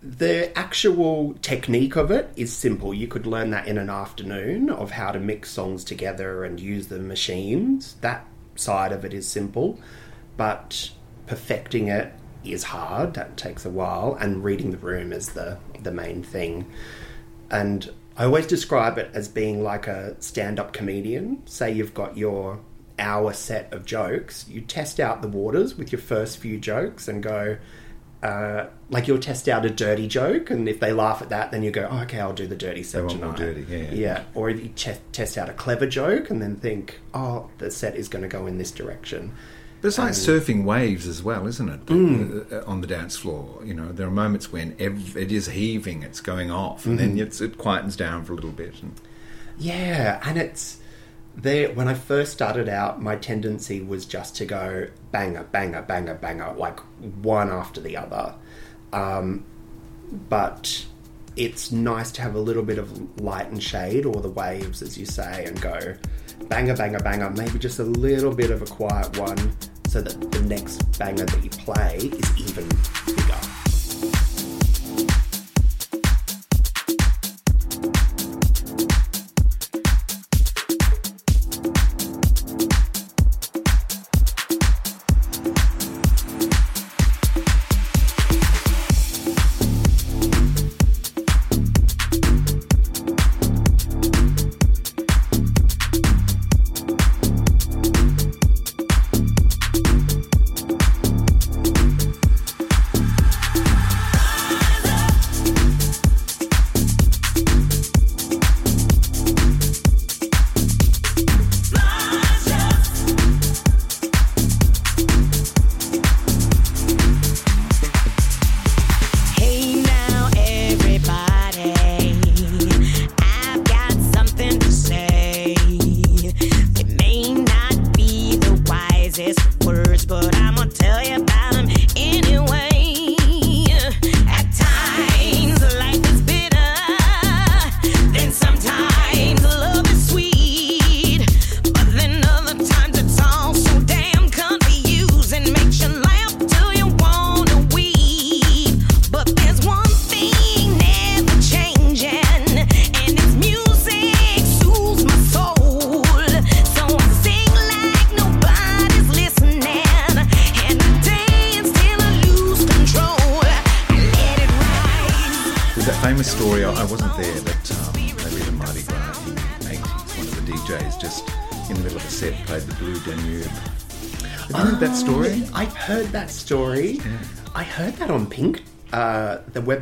the 0.00 0.56
actual 0.56 1.34
technique 1.42 1.96
of 1.96 2.10
it 2.10 2.30
is 2.36 2.52
simple. 2.52 2.94
You 2.94 3.08
could 3.08 3.26
learn 3.26 3.50
that 3.50 3.66
in 3.66 3.76
an 3.76 3.90
afternoon 3.90 4.70
of 4.70 4.92
how 4.92 5.10
to 5.10 5.18
mix 5.18 5.50
songs 5.50 5.84
together 5.84 6.44
and 6.44 6.58
use 6.58 6.86
the 6.86 6.98
machines. 6.98 7.96
That 8.00 8.24
side 8.54 8.92
of 8.92 9.04
it 9.04 9.12
is 9.12 9.26
simple, 9.26 9.78
but 10.36 10.90
perfecting 11.26 11.88
it 11.88 12.12
is 12.44 12.62
hard. 12.64 13.14
That 13.14 13.36
takes 13.36 13.64
a 13.64 13.70
while, 13.70 14.16
and 14.20 14.42
reading 14.42 14.70
the 14.70 14.78
room 14.78 15.12
is 15.12 15.30
the 15.30 15.58
the 15.82 15.92
main 15.92 16.22
thing. 16.22 16.70
And 17.50 17.90
I 18.16 18.24
always 18.24 18.46
describe 18.46 18.98
it 18.98 19.10
as 19.14 19.28
being 19.28 19.62
like 19.62 19.86
a 19.86 20.20
stand-up 20.20 20.72
comedian. 20.72 21.46
Say 21.46 21.72
you've 21.72 21.94
got 21.94 22.16
your 22.16 22.60
hour 22.98 23.32
set 23.32 23.72
of 23.72 23.84
jokes, 23.84 24.46
you 24.48 24.60
test 24.60 24.98
out 25.00 25.22
the 25.22 25.28
waters 25.28 25.76
with 25.76 25.92
your 25.92 26.00
first 26.00 26.38
few 26.38 26.58
jokes 26.58 27.08
and 27.08 27.22
go, 27.22 27.56
uh, 28.22 28.66
like 28.90 29.06
you'll 29.06 29.18
test 29.18 29.48
out 29.48 29.64
a 29.64 29.70
dirty 29.70 30.08
joke, 30.08 30.50
and 30.50 30.68
if 30.68 30.80
they 30.80 30.92
laugh 30.92 31.22
at 31.22 31.28
that, 31.28 31.50
then 31.52 31.62
you 31.62 31.70
go, 31.70 31.86
oh, 31.90 32.00
okay, 32.00 32.18
I'll 32.20 32.32
do 32.32 32.46
the 32.48 32.56
dirty 32.56 32.82
set 32.82 33.02
more 33.02 33.10
tonight. 33.10 33.36
dirty, 33.36 33.64
yeah, 33.68 33.90
yeah. 33.92 34.22
Or 34.34 34.50
if 34.50 34.60
you 34.60 34.70
ch- 34.74 34.98
test 35.12 35.38
out 35.38 35.48
a 35.48 35.52
clever 35.52 35.86
joke 35.86 36.28
and 36.30 36.42
then 36.42 36.56
think, 36.56 36.98
oh, 37.14 37.48
the 37.58 37.70
set 37.70 37.94
is 37.94 38.08
going 38.08 38.22
to 38.22 38.28
go 38.28 38.46
in 38.48 38.58
this 38.58 38.72
direction. 38.72 39.32
But 39.80 39.88
it's 39.88 39.98
like 39.98 40.08
And- 40.08 40.16
surfing 40.16 40.64
waves 40.64 41.06
as 41.06 41.22
well, 41.22 41.46
isn't 41.46 41.68
it? 41.68 41.86
Mm. 41.86 42.66
On 42.68 42.80
the 42.80 42.88
dance 42.88 43.16
floor, 43.16 43.60
you 43.64 43.74
know, 43.74 43.92
there 43.92 44.08
are 44.08 44.10
moments 44.10 44.50
when 44.50 44.74
ev- 44.80 45.16
it 45.16 45.30
is 45.30 45.46
heaving, 45.46 46.02
it's 46.02 46.20
going 46.20 46.50
off, 46.50 46.84
and 46.86 46.98
then 46.98 47.16
Mhm. 47.16 47.20
it's, 47.20 47.40
it 47.40 47.56
quietens 47.56 47.96
down 47.96 48.24
for 48.24 48.32
a 48.32 48.34
little 48.34 48.50
bit. 48.50 48.74
And 48.82 48.94
Yeah, 49.56 50.20
and 50.24 50.36
it's 50.38 50.77
there. 51.42 51.72
When 51.72 51.88
I 51.88 51.94
first 51.94 52.32
started 52.32 52.68
out, 52.68 53.00
my 53.00 53.16
tendency 53.16 53.80
was 53.80 54.04
just 54.04 54.36
to 54.36 54.44
go 54.44 54.88
banger, 55.12 55.44
banger, 55.44 55.82
banger, 55.82 56.14
banger, 56.14 56.52
like 56.54 56.80
one 57.22 57.50
after 57.50 57.80
the 57.80 57.96
other. 57.96 58.34
Um, 58.92 59.44
but 60.28 60.86
it's 61.36 61.70
nice 61.70 62.10
to 62.12 62.22
have 62.22 62.34
a 62.34 62.40
little 62.40 62.62
bit 62.62 62.78
of 62.78 63.20
light 63.20 63.48
and 63.50 63.62
shade, 63.62 64.04
or 64.06 64.20
the 64.20 64.30
waves, 64.30 64.82
as 64.82 64.98
you 64.98 65.06
say, 65.06 65.44
and 65.44 65.60
go 65.60 65.94
banger, 66.48 66.76
banger, 66.76 66.98
banger. 66.98 67.30
Maybe 67.30 67.58
just 67.58 67.78
a 67.78 67.84
little 67.84 68.34
bit 68.34 68.50
of 68.50 68.62
a 68.62 68.66
quiet 68.66 69.18
one, 69.18 69.56
so 69.88 70.02
that 70.02 70.32
the 70.32 70.42
next 70.42 70.98
banger 70.98 71.24
that 71.24 71.44
you 71.44 71.50
play 71.50 71.96
is 71.96 72.50
even 72.50 72.68
bigger. 73.06 73.47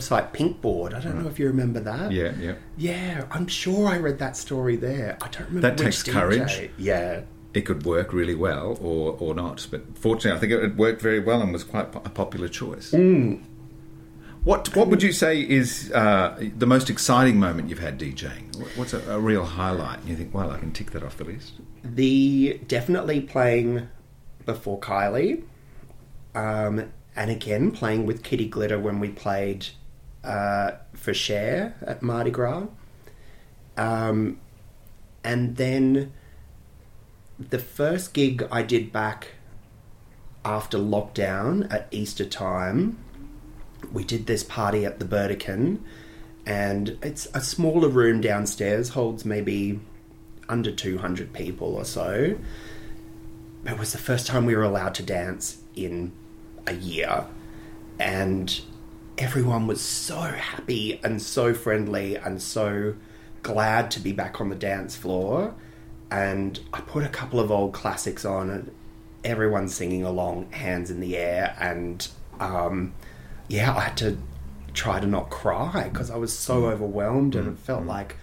Website 0.09 0.33
Pinkboard. 0.33 0.95
I 0.95 1.01
don't 1.01 1.23
know 1.23 1.29
if 1.29 1.39
you 1.39 1.47
remember 1.47 1.81
that. 1.81 2.13
Yeah, 2.13 2.33
yeah. 2.39 2.55
Yeah, 2.77 3.25
I'm 3.31 3.47
sure 3.47 3.89
I 3.89 3.99
read 3.99 4.19
that 4.19 4.37
story 4.37 4.77
there. 4.77 5.17
I 5.23 5.29
don't 5.29 5.49
remember 5.49 5.61
That 5.71 5.79
takes 5.79 6.03
DJ. 6.03 6.13
courage. 6.13 6.71
Yeah. 6.79 7.23
It 7.55 7.63
could 7.63 7.85
work 7.85 8.13
really 8.13 8.35
well 8.35 8.77
or, 8.83 9.17
or 9.19 9.35
not, 9.35 9.67
but 9.71 9.83
fortunately, 9.97 10.37
I 10.37 10.41
think 10.41 10.53
it, 10.53 10.63
it 10.73 10.77
worked 10.77 11.01
very 11.01 11.21
well 11.21 11.41
and 11.41 11.53
was 11.53 11.65
quite 11.65 11.95
a 11.95 12.11
popular 12.11 12.49
choice. 12.49 12.91
Mm. 12.93 13.43
What 14.45 14.77
What 14.77 14.89
would 14.89 15.03
you 15.03 15.13
say 15.13 15.41
is 15.41 15.91
uh, 15.93 16.39
the 16.57 16.67
most 16.67 16.91
exciting 16.91 17.41
moment 17.41 17.69
you've 17.71 17.79
had 17.81 17.99
DJing? 17.99 18.77
What's 18.77 18.93
a, 18.93 19.01
a 19.11 19.19
real 19.19 19.45
highlight? 19.45 20.01
And 20.01 20.09
you 20.09 20.17
think, 20.17 20.35
well, 20.35 20.51
I 20.51 20.59
can 20.59 20.71
tick 20.71 20.91
that 20.93 21.03
off 21.03 21.17
the 21.17 21.25
list. 21.25 21.55
The 21.83 22.61
definitely 22.69 23.23
playing 23.23 23.89
before 24.45 24.79
Kylie, 24.79 25.43
um, 26.35 26.93
and 27.17 27.31
again 27.31 27.73
playing 27.73 28.07
with 28.07 28.23
Kitty 28.23 28.47
Glitter 28.49 28.79
when 28.79 29.01
we 29.01 29.09
played 29.09 29.69
uh, 30.27 30.73
for 30.93 31.15
Cher 31.15 31.77
at 31.83 32.03
Mardi 32.03 32.31
Gras, 32.31 32.67
um, 33.77 34.39
and 35.25 35.57
then 35.57 36.13
the 37.39 37.59
first 37.59 38.13
gig 38.13 38.47
I 38.51 38.63
did 38.63 38.93
back 38.93 39.29
after 40.45 40.79
lockdown 40.79 41.73
at 41.73 41.89
Easter 41.91 42.25
time. 42.25 42.99
We 43.93 44.05
did 44.05 44.27
this 44.27 44.43
party 44.43 44.85
at 44.85 44.99
the 44.99 45.05
Burdekin, 45.05 45.83
and 46.45 46.99
it's 47.03 47.27
a 47.35 47.41
smaller 47.41 47.89
room 47.89 48.21
downstairs, 48.21 48.91
holds 48.91 49.25
maybe 49.25 49.81
under 50.49 50.73
200 50.73 51.33
people 51.33 51.75
or 51.75 51.85
so. 51.85 52.37
It 53.65 53.79
was 53.79 53.93
the 53.93 53.99
first 53.99 54.27
time 54.27 54.47
we 54.47 54.55
were 54.55 54.63
allowed 54.63 54.95
to 54.95 55.03
dance 55.03 55.59
in 55.75 56.13
a 56.67 56.75
year, 56.75 57.27
and 57.99 58.61
everyone 59.19 59.67
was 59.67 59.81
so 59.81 60.21
happy 60.21 61.01
and 61.03 61.21
so 61.23 61.55
friendly 61.55 62.17
and 62.17 62.41
so 62.41 62.95
glad 63.43 63.91
to 63.93 64.01
be 64.01 64.13
back 64.13 64.41
on 64.41 64.51
the 64.51 64.57
dance 64.57 64.95
floor. 64.97 65.55
And 66.11 66.61
I 66.73 66.81
put 66.81 67.05
a 67.05 67.09
couple 67.09 67.41
of 67.41 67.51
old 67.51 67.73
classics 67.73 68.25
on, 68.25 68.51
and 68.51 68.71
everyone's 69.25 69.75
singing 69.75 70.05
along, 70.05 70.53
hands 70.53 70.91
in 70.91 71.01
the 71.01 71.17
air, 71.17 71.57
and 71.59 72.07
um, 72.39 72.95
yeah, 73.49 73.75
I 73.75 73.81
had 73.81 73.97
to 73.99 74.19
try 74.73 75.01
to 75.01 75.07
not 75.07 75.31
cry 75.31 75.89
because 75.91 76.11
I 76.11 76.17
was 76.17 76.37
so 76.37 76.63
mm. 76.63 76.73
overwhelmed, 76.73 77.35
and 77.35 77.49
it 77.49 77.55
mm. 77.55 77.59
felt 77.59 77.85
mm. 77.85 77.89
like 77.89 78.17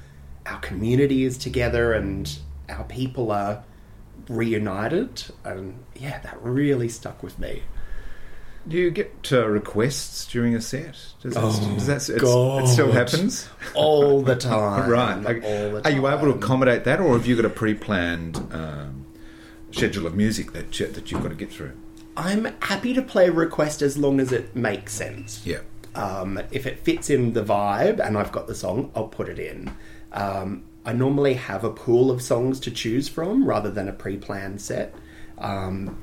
our 0.45 0.59
community 0.59 1.23
is 1.23 1.37
together 1.37 1.93
and 1.93 2.37
our 2.69 2.83
people 2.85 3.31
are 3.31 3.63
reunited, 4.29 5.23
and 5.43 5.83
yeah, 5.95 6.19
that 6.19 6.41
really 6.41 6.87
stuck 6.87 7.21
with 7.21 7.37
me. 7.37 7.63
Do 8.67 8.77
you 8.77 8.91
get 8.91 9.13
uh, 9.31 9.45
requests 9.47 10.25
during 10.25 10.55
a 10.55 10.61
set? 10.61 10.95
Does 11.21 11.33
that, 11.33 11.43
Oh, 11.43 11.75
does 11.75 11.87
that 11.87 11.95
it 12.09 12.67
still 12.67 12.91
happens 12.91 13.49
All 13.73 14.21
the 14.21 14.35
time. 14.51 14.89
right? 14.89 15.15
Like, 15.21 15.43
All 15.43 15.71
the 15.73 15.81
time. 15.81 15.91
Are 15.93 15.95
you 15.95 16.07
able 16.07 16.31
to 16.31 16.37
accommodate 16.39 16.85
that, 16.85 17.01
or 17.01 17.17
have 17.17 17.25
you 17.27 17.35
got 17.35 17.43
a 17.45 17.49
pre-planned 17.49 18.37
um, 18.53 19.05
schedule 19.71 20.05
of 20.07 20.15
music 20.15 20.53
that 20.53 20.71
that 20.71 21.11
you've 21.11 21.21
got 21.21 21.29
to 21.29 21.35
get 21.35 21.51
through? 21.51 21.73
I'm 22.15 22.45
happy 22.61 22.93
to 22.93 23.01
play 23.01 23.27
a 23.27 23.31
request 23.31 23.81
as 23.81 23.97
long 23.97 24.19
as 24.19 24.31
it 24.31 24.55
makes 24.55 24.93
sense. 24.93 25.41
Yeah. 25.45 25.59
Um, 25.95 26.39
if 26.51 26.65
it 26.65 26.79
fits 26.79 27.09
in 27.09 27.33
the 27.33 27.43
vibe 27.43 27.99
and 27.99 28.17
I've 28.17 28.31
got 28.31 28.47
the 28.47 28.55
song, 28.55 28.91
I'll 28.95 29.07
put 29.07 29.27
it 29.29 29.39
in. 29.39 29.71
Um, 30.11 30.63
I 30.85 30.93
normally 30.93 31.33
have 31.35 31.63
a 31.63 31.69
pool 31.69 32.11
of 32.11 32.21
songs 32.21 32.59
to 32.61 32.71
choose 32.71 33.07
from 33.09 33.45
rather 33.45 33.69
than 33.71 33.87
a 33.89 33.93
pre-planned 33.93 34.61
set. 34.61 34.93
Um, 35.37 35.97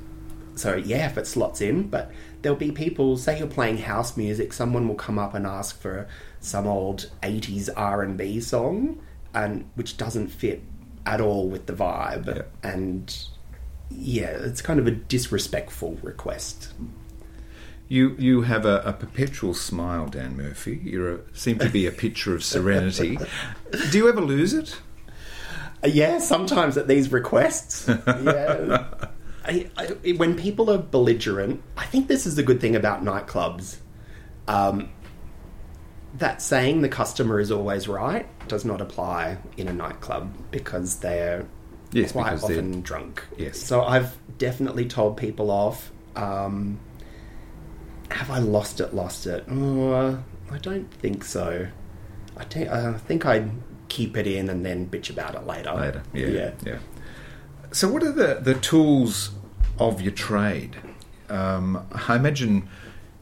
so 0.57 0.75
yeah, 0.77 1.07
if 1.07 1.17
it 1.17 1.27
slots 1.27 1.61
in, 1.61 1.85
but 1.89 2.11
there'll 2.43 2.59
be 2.59 2.73
people. 2.73 3.17
Say 3.17 3.39
you're 3.39 3.47
playing 3.47 3.79
house 3.79 4.17
music, 4.17 4.53
someone 4.53 4.89
will 4.89 4.95
come 4.95 5.19
up 5.19 5.35
and 5.35 5.47
ask 5.47 5.81
for 5.81 6.09
some 6.41 6.67
old 6.67 7.11
'80s 7.23 7.69
R&B 7.77 8.41
song, 8.41 9.01
and 9.35 9.69
which 9.75 9.97
doesn't 9.97 10.29
fit 10.29 10.63
at 11.07 11.21
all 11.21 11.49
with 11.49 11.67
the 11.67 11.73
vibe, 11.73 12.45
and 12.63 13.25
yeah, 13.91 14.29
it's 14.31 14.63
kind 14.63 14.79
of 14.79 14.87
a 14.87 14.91
disrespectful 14.93 15.99
request. 16.03 16.73
You 17.89 18.15
you 18.19 18.43
have 18.43 18.65
a, 18.65 18.81
a 18.85 18.93
perpetual 18.93 19.53
smile, 19.55 20.07
Dan 20.07 20.37
Murphy. 20.37 20.81
You 20.85 21.25
seem 21.33 21.59
to 21.59 21.69
be 21.69 21.87
a 21.87 21.91
picture 21.93 22.35
of 22.35 22.45
serenity. 22.45 23.19
Do 23.91 23.99
you 23.99 24.09
ever 24.09 24.21
lose 24.21 24.55
it? 24.55 24.81
Uh, 25.83 25.89
Yeah, 25.89 26.19
sometimes 26.19 26.77
at 26.77 26.87
these 26.87 27.11
requests. 27.11 27.89
Yeah. 28.07 28.85
I, 29.51 29.71
I, 29.77 30.13
when 30.13 30.37
people 30.37 30.71
are 30.71 30.79
belligerent, 30.79 31.63
I 31.77 31.85
think 31.87 32.07
this 32.09 32.25
is 32.27 32.37
the 32.37 32.43
good 32.43 32.61
thing 32.61 32.77
about 32.77 33.03
nightclubs. 33.05 33.77
Um, 34.47 34.91
that 36.19 36.41
saying 36.43 36.83
the 36.83 36.89
customer 36.89 37.39
is 37.41 37.51
always 37.51 37.87
right 37.89 38.27
does 38.49 38.65
not 38.65 38.81
apply 38.81 39.39
in 39.57 39.69
a 39.69 39.73
nightclub 39.73 40.33
because 40.51 40.97
they're 41.01 41.47
Yes, 41.93 42.13
quite 42.13 42.25
because 42.35 42.49
they're- 42.49 42.59
often 42.59 42.83
drunk. 42.83 43.25
Yes. 43.37 43.59
So 43.61 43.83
I've 43.83 44.17
definitely 44.39 44.87
told 44.87 45.17
people 45.17 45.51
off. 45.51 45.91
Um, 46.17 46.79
have 48.11 48.31
I 48.31 48.39
lost 48.39 48.81
it? 48.81 48.95
Lost 48.95 49.27
it? 49.27 49.45
Oh, 49.51 50.23
I 50.51 50.59
don't 50.59 50.91
think 50.95 51.25
so. 51.25 51.67
I, 52.37 52.45
think 52.45 53.27
I'd 53.27 53.51
keep 53.89 54.17
it 54.17 54.27
in 54.27 54.49
and 54.49 54.65
then 54.65 54.89
bitch 54.89 55.11
about 55.11 55.35
it 55.35 55.47
later. 55.47 55.73
Later, 55.75 56.03
yeah, 56.15 56.27
Yeah. 56.27 56.51
yeah. 56.65 56.79
So, 57.73 57.89
what 57.89 58.03
are 58.03 58.11
the 58.13 58.41
the 58.43 58.55
tools 58.55 59.31
of 59.81 60.01
your 60.01 60.13
trade? 60.13 60.77
Um, 61.29 61.87
I 62.09 62.17
imagine, 62.17 62.69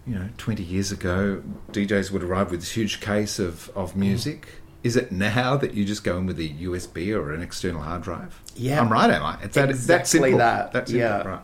you 0.07 0.15
know, 0.17 0.29
twenty 0.37 0.63
years 0.63 0.93
ago, 0.93 1.43
DJs 1.73 2.11
would 2.11 2.23
arrive 2.23 2.51
with 2.51 2.61
this 2.61 2.73
huge 2.73 3.01
case 3.01 3.39
of 3.39 3.71
of 3.75 3.97
music. 3.97 4.49
Is 4.85 4.97
it 4.97 5.11
now 5.11 5.57
that 5.57 5.75
you 5.75 5.85
just 5.85 6.05
go 6.05 6.19
in 6.19 6.27
with 6.27 6.39
a 6.39 6.49
USB 6.49 7.15
or 7.15 7.33
an 7.33 7.43
external 7.43 7.83
hard 7.83 8.03
drive? 8.03 8.41
Yeah. 8.55 8.81
I'm 8.81 8.93
right, 8.93 9.11
am 9.11 9.25
I? 9.25 9.35
It's 9.43 9.55
that, 9.57 9.63
that 9.63 9.71
exactly 9.71 10.35
that. 10.37 10.73
That's 10.73 10.91
simple, 10.91 11.09
yeah. 11.09 11.23
right. 11.27 11.41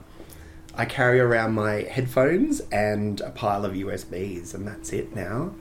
I 0.76 0.84
carry 0.84 1.20
around 1.20 1.54
my 1.54 1.82
headphones 1.82 2.60
and 2.72 3.20
a 3.20 3.30
pile 3.30 3.64
of 3.64 3.74
USBs, 3.74 4.54
and 4.54 4.66
that's 4.66 4.92
it 4.92 5.14
now. 5.14 5.54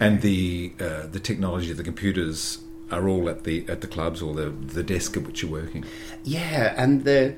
And 0.00 0.22
the 0.22 0.72
uh, 0.80 1.06
the 1.06 1.20
technology, 1.20 1.70
of 1.70 1.76
the 1.76 1.84
computers 1.84 2.58
are 2.90 3.08
all 3.08 3.28
at 3.28 3.44
the 3.44 3.68
at 3.68 3.80
the 3.80 3.86
clubs 3.86 4.20
or 4.22 4.34
the 4.34 4.50
the 4.50 4.82
desk 4.82 5.16
at 5.16 5.24
which 5.24 5.42
you're 5.42 5.52
working. 5.52 5.84
Yeah, 6.24 6.74
and 6.76 7.04
the 7.04 7.36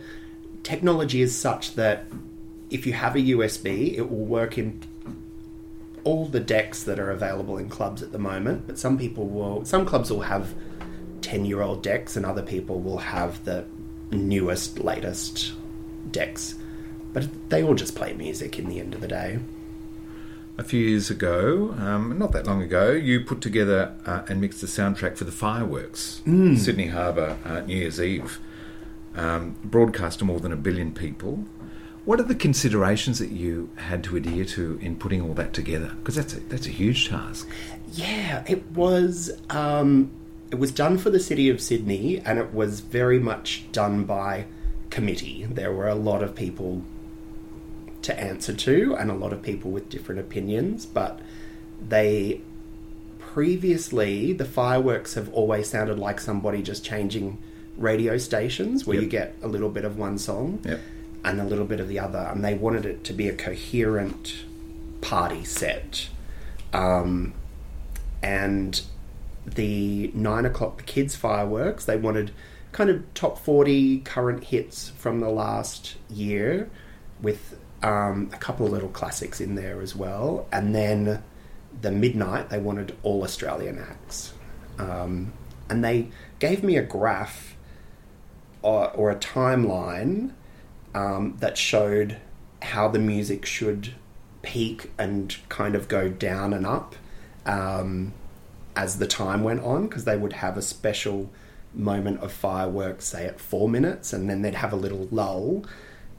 technology 0.66 1.22
is 1.22 1.32
such 1.34 1.76
that 1.76 2.06
if 2.70 2.86
you 2.86 2.92
have 2.92 3.14
a 3.14 3.20
USB, 3.20 3.96
it 3.96 4.10
will 4.10 4.24
work 4.24 4.58
in 4.58 4.82
all 6.02 6.26
the 6.26 6.40
decks 6.40 6.82
that 6.82 6.98
are 6.98 7.12
available 7.12 7.56
in 7.56 7.68
clubs 7.68 8.02
at 8.02 8.10
the 8.10 8.18
moment. 8.18 8.66
But 8.66 8.76
some 8.76 8.98
people 8.98 9.26
will, 9.28 9.64
some 9.64 9.86
clubs 9.86 10.10
will 10.10 10.22
have 10.22 10.54
10 11.22 11.44
year 11.44 11.62
old 11.62 11.84
decks, 11.84 12.16
and 12.16 12.26
other 12.26 12.42
people 12.42 12.80
will 12.80 12.98
have 12.98 13.44
the 13.44 13.64
newest, 14.10 14.80
latest 14.80 15.52
decks. 16.10 16.56
But 17.12 17.48
they 17.48 17.62
all 17.62 17.76
just 17.76 17.94
play 17.94 18.12
music 18.12 18.58
in 18.58 18.68
the 18.68 18.80
end 18.80 18.92
of 18.92 19.00
the 19.00 19.08
day. 19.08 19.38
A 20.58 20.64
few 20.64 20.80
years 20.80 21.10
ago, 21.10 21.74
um, 21.78 22.18
not 22.18 22.32
that 22.32 22.46
long 22.46 22.60
ago, 22.62 22.90
you 22.90 23.20
put 23.20 23.40
together 23.40 23.94
uh, 24.04 24.22
and 24.28 24.40
mixed 24.40 24.62
the 24.62 24.66
soundtrack 24.66 25.16
for 25.16 25.24
the 25.24 25.32
fireworks, 25.32 26.22
Mm. 26.26 26.58
Sydney 26.58 26.88
Harbour 26.88 27.36
uh, 27.44 27.60
New 27.60 27.76
Year's 27.76 28.00
Eve, 28.00 28.40
um, 29.16 29.56
broadcast 29.64 30.20
to 30.20 30.24
more 30.24 30.40
than 30.40 30.52
a 30.52 30.56
billion 30.56 30.92
people. 30.92 31.44
What 32.04 32.20
are 32.20 32.24
the 32.24 32.36
considerations 32.36 33.18
that 33.18 33.30
you 33.32 33.70
had 33.76 34.04
to 34.04 34.16
adhere 34.16 34.44
to 34.44 34.78
in 34.80 34.96
putting 34.96 35.20
all 35.20 35.34
that 35.34 35.52
together? 35.52 35.92
Because 35.98 36.14
that's 36.14 36.34
a, 36.34 36.40
that's 36.40 36.66
a 36.66 36.70
huge 36.70 37.08
task. 37.08 37.48
Yeah, 37.92 38.44
it 38.46 38.70
was. 38.70 39.32
Um, 39.50 40.12
it 40.52 40.60
was 40.60 40.70
done 40.70 40.98
for 40.98 41.10
the 41.10 41.18
city 41.18 41.48
of 41.48 41.60
Sydney, 41.60 42.20
and 42.24 42.38
it 42.38 42.54
was 42.54 42.78
very 42.78 43.18
much 43.18 43.64
done 43.72 44.04
by 44.04 44.46
committee. 44.90 45.48
There 45.50 45.72
were 45.72 45.88
a 45.88 45.96
lot 45.96 46.22
of 46.22 46.36
people 46.36 46.84
to 48.02 48.20
answer 48.20 48.52
to, 48.54 48.94
and 48.94 49.10
a 49.10 49.14
lot 49.14 49.32
of 49.32 49.42
people 49.42 49.72
with 49.72 49.88
different 49.88 50.20
opinions. 50.20 50.86
But 50.86 51.18
they 51.88 52.42
previously, 53.18 54.32
the 54.32 54.44
fireworks 54.44 55.14
have 55.14 55.28
always 55.32 55.68
sounded 55.68 55.98
like 55.98 56.20
somebody 56.20 56.62
just 56.62 56.84
changing 56.84 57.38
radio 57.76 58.16
stations, 58.18 58.86
where 58.86 59.00
you 59.00 59.06
get 59.06 59.34
a 59.42 59.48
little 59.48 59.68
bit 59.68 59.84
of 59.84 59.98
one 59.98 60.18
song 60.18 60.60
Yep. 60.64 60.80
and 61.24 61.40
a 61.40 61.44
little 61.44 61.64
bit 61.66 61.80
of 61.80 61.88
the 61.88 61.98
other, 61.98 62.18
and 62.32 62.44
they 62.44 62.54
wanted 62.54 62.86
it 62.86 63.04
to 63.04 63.12
be 63.12 63.28
a 63.28 63.34
coherent 63.34 64.44
party 65.00 65.44
set. 65.44 66.08
Um, 66.72 67.34
and 68.22 68.80
the 69.44 70.10
nine 70.14 70.44
o'clock 70.44 70.78
the 70.78 70.82
kids 70.82 71.14
fireworks, 71.14 71.84
they 71.84 71.96
wanted 71.96 72.32
kind 72.72 72.90
of 72.90 73.02
top 73.14 73.38
forty 73.38 74.00
current 74.00 74.44
hits 74.44 74.88
from 74.90 75.20
the 75.20 75.28
last 75.30 75.96
year, 76.10 76.68
with 77.22 77.58
um, 77.82 78.30
a 78.32 78.36
couple 78.36 78.66
of 78.66 78.72
little 78.72 78.88
classics 78.88 79.40
in 79.40 79.54
there 79.54 79.80
as 79.80 79.94
well, 79.94 80.46
and 80.50 80.74
then 80.74 81.22
the 81.82 81.90
midnight 81.90 82.48
they 82.48 82.58
wanted 82.58 82.96
all 83.02 83.22
Australian 83.22 83.78
acts. 83.78 84.32
Um, 84.78 85.32
and 85.68 85.84
they 85.84 86.08
gave 86.38 86.62
me 86.62 86.76
a 86.76 86.82
graph 86.82 87.55
or, 88.66 88.90
or 88.90 89.10
a 89.12 89.16
timeline 89.16 90.32
um, 90.92 91.36
that 91.38 91.56
showed 91.56 92.16
how 92.60 92.88
the 92.88 92.98
music 92.98 93.46
should 93.46 93.94
peak 94.42 94.90
and 94.98 95.36
kind 95.48 95.76
of 95.76 95.86
go 95.86 96.08
down 96.08 96.52
and 96.52 96.66
up 96.66 96.96
um, 97.44 98.12
as 98.74 98.98
the 98.98 99.06
time 99.06 99.44
went 99.44 99.60
on 99.60 99.86
because 99.86 100.04
they 100.04 100.16
would 100.16 100.32
have 100.32 100.56
a 100.56 100.62
special 100.62 101.30
moment 101.72 102.18
of 102.18 102.32
fireworks, 102.32 103.06
say 103.06 103.24
at 103.24 103.38
four 103.38 103.68
minutes, 103.68 104.12
and 104.12 104.28
then 104.28 104.42
they'd 104.42 104.56
have 104.56 104.72
a 104.72 104.76
little 104.76 105.06
lull 105.12 105.64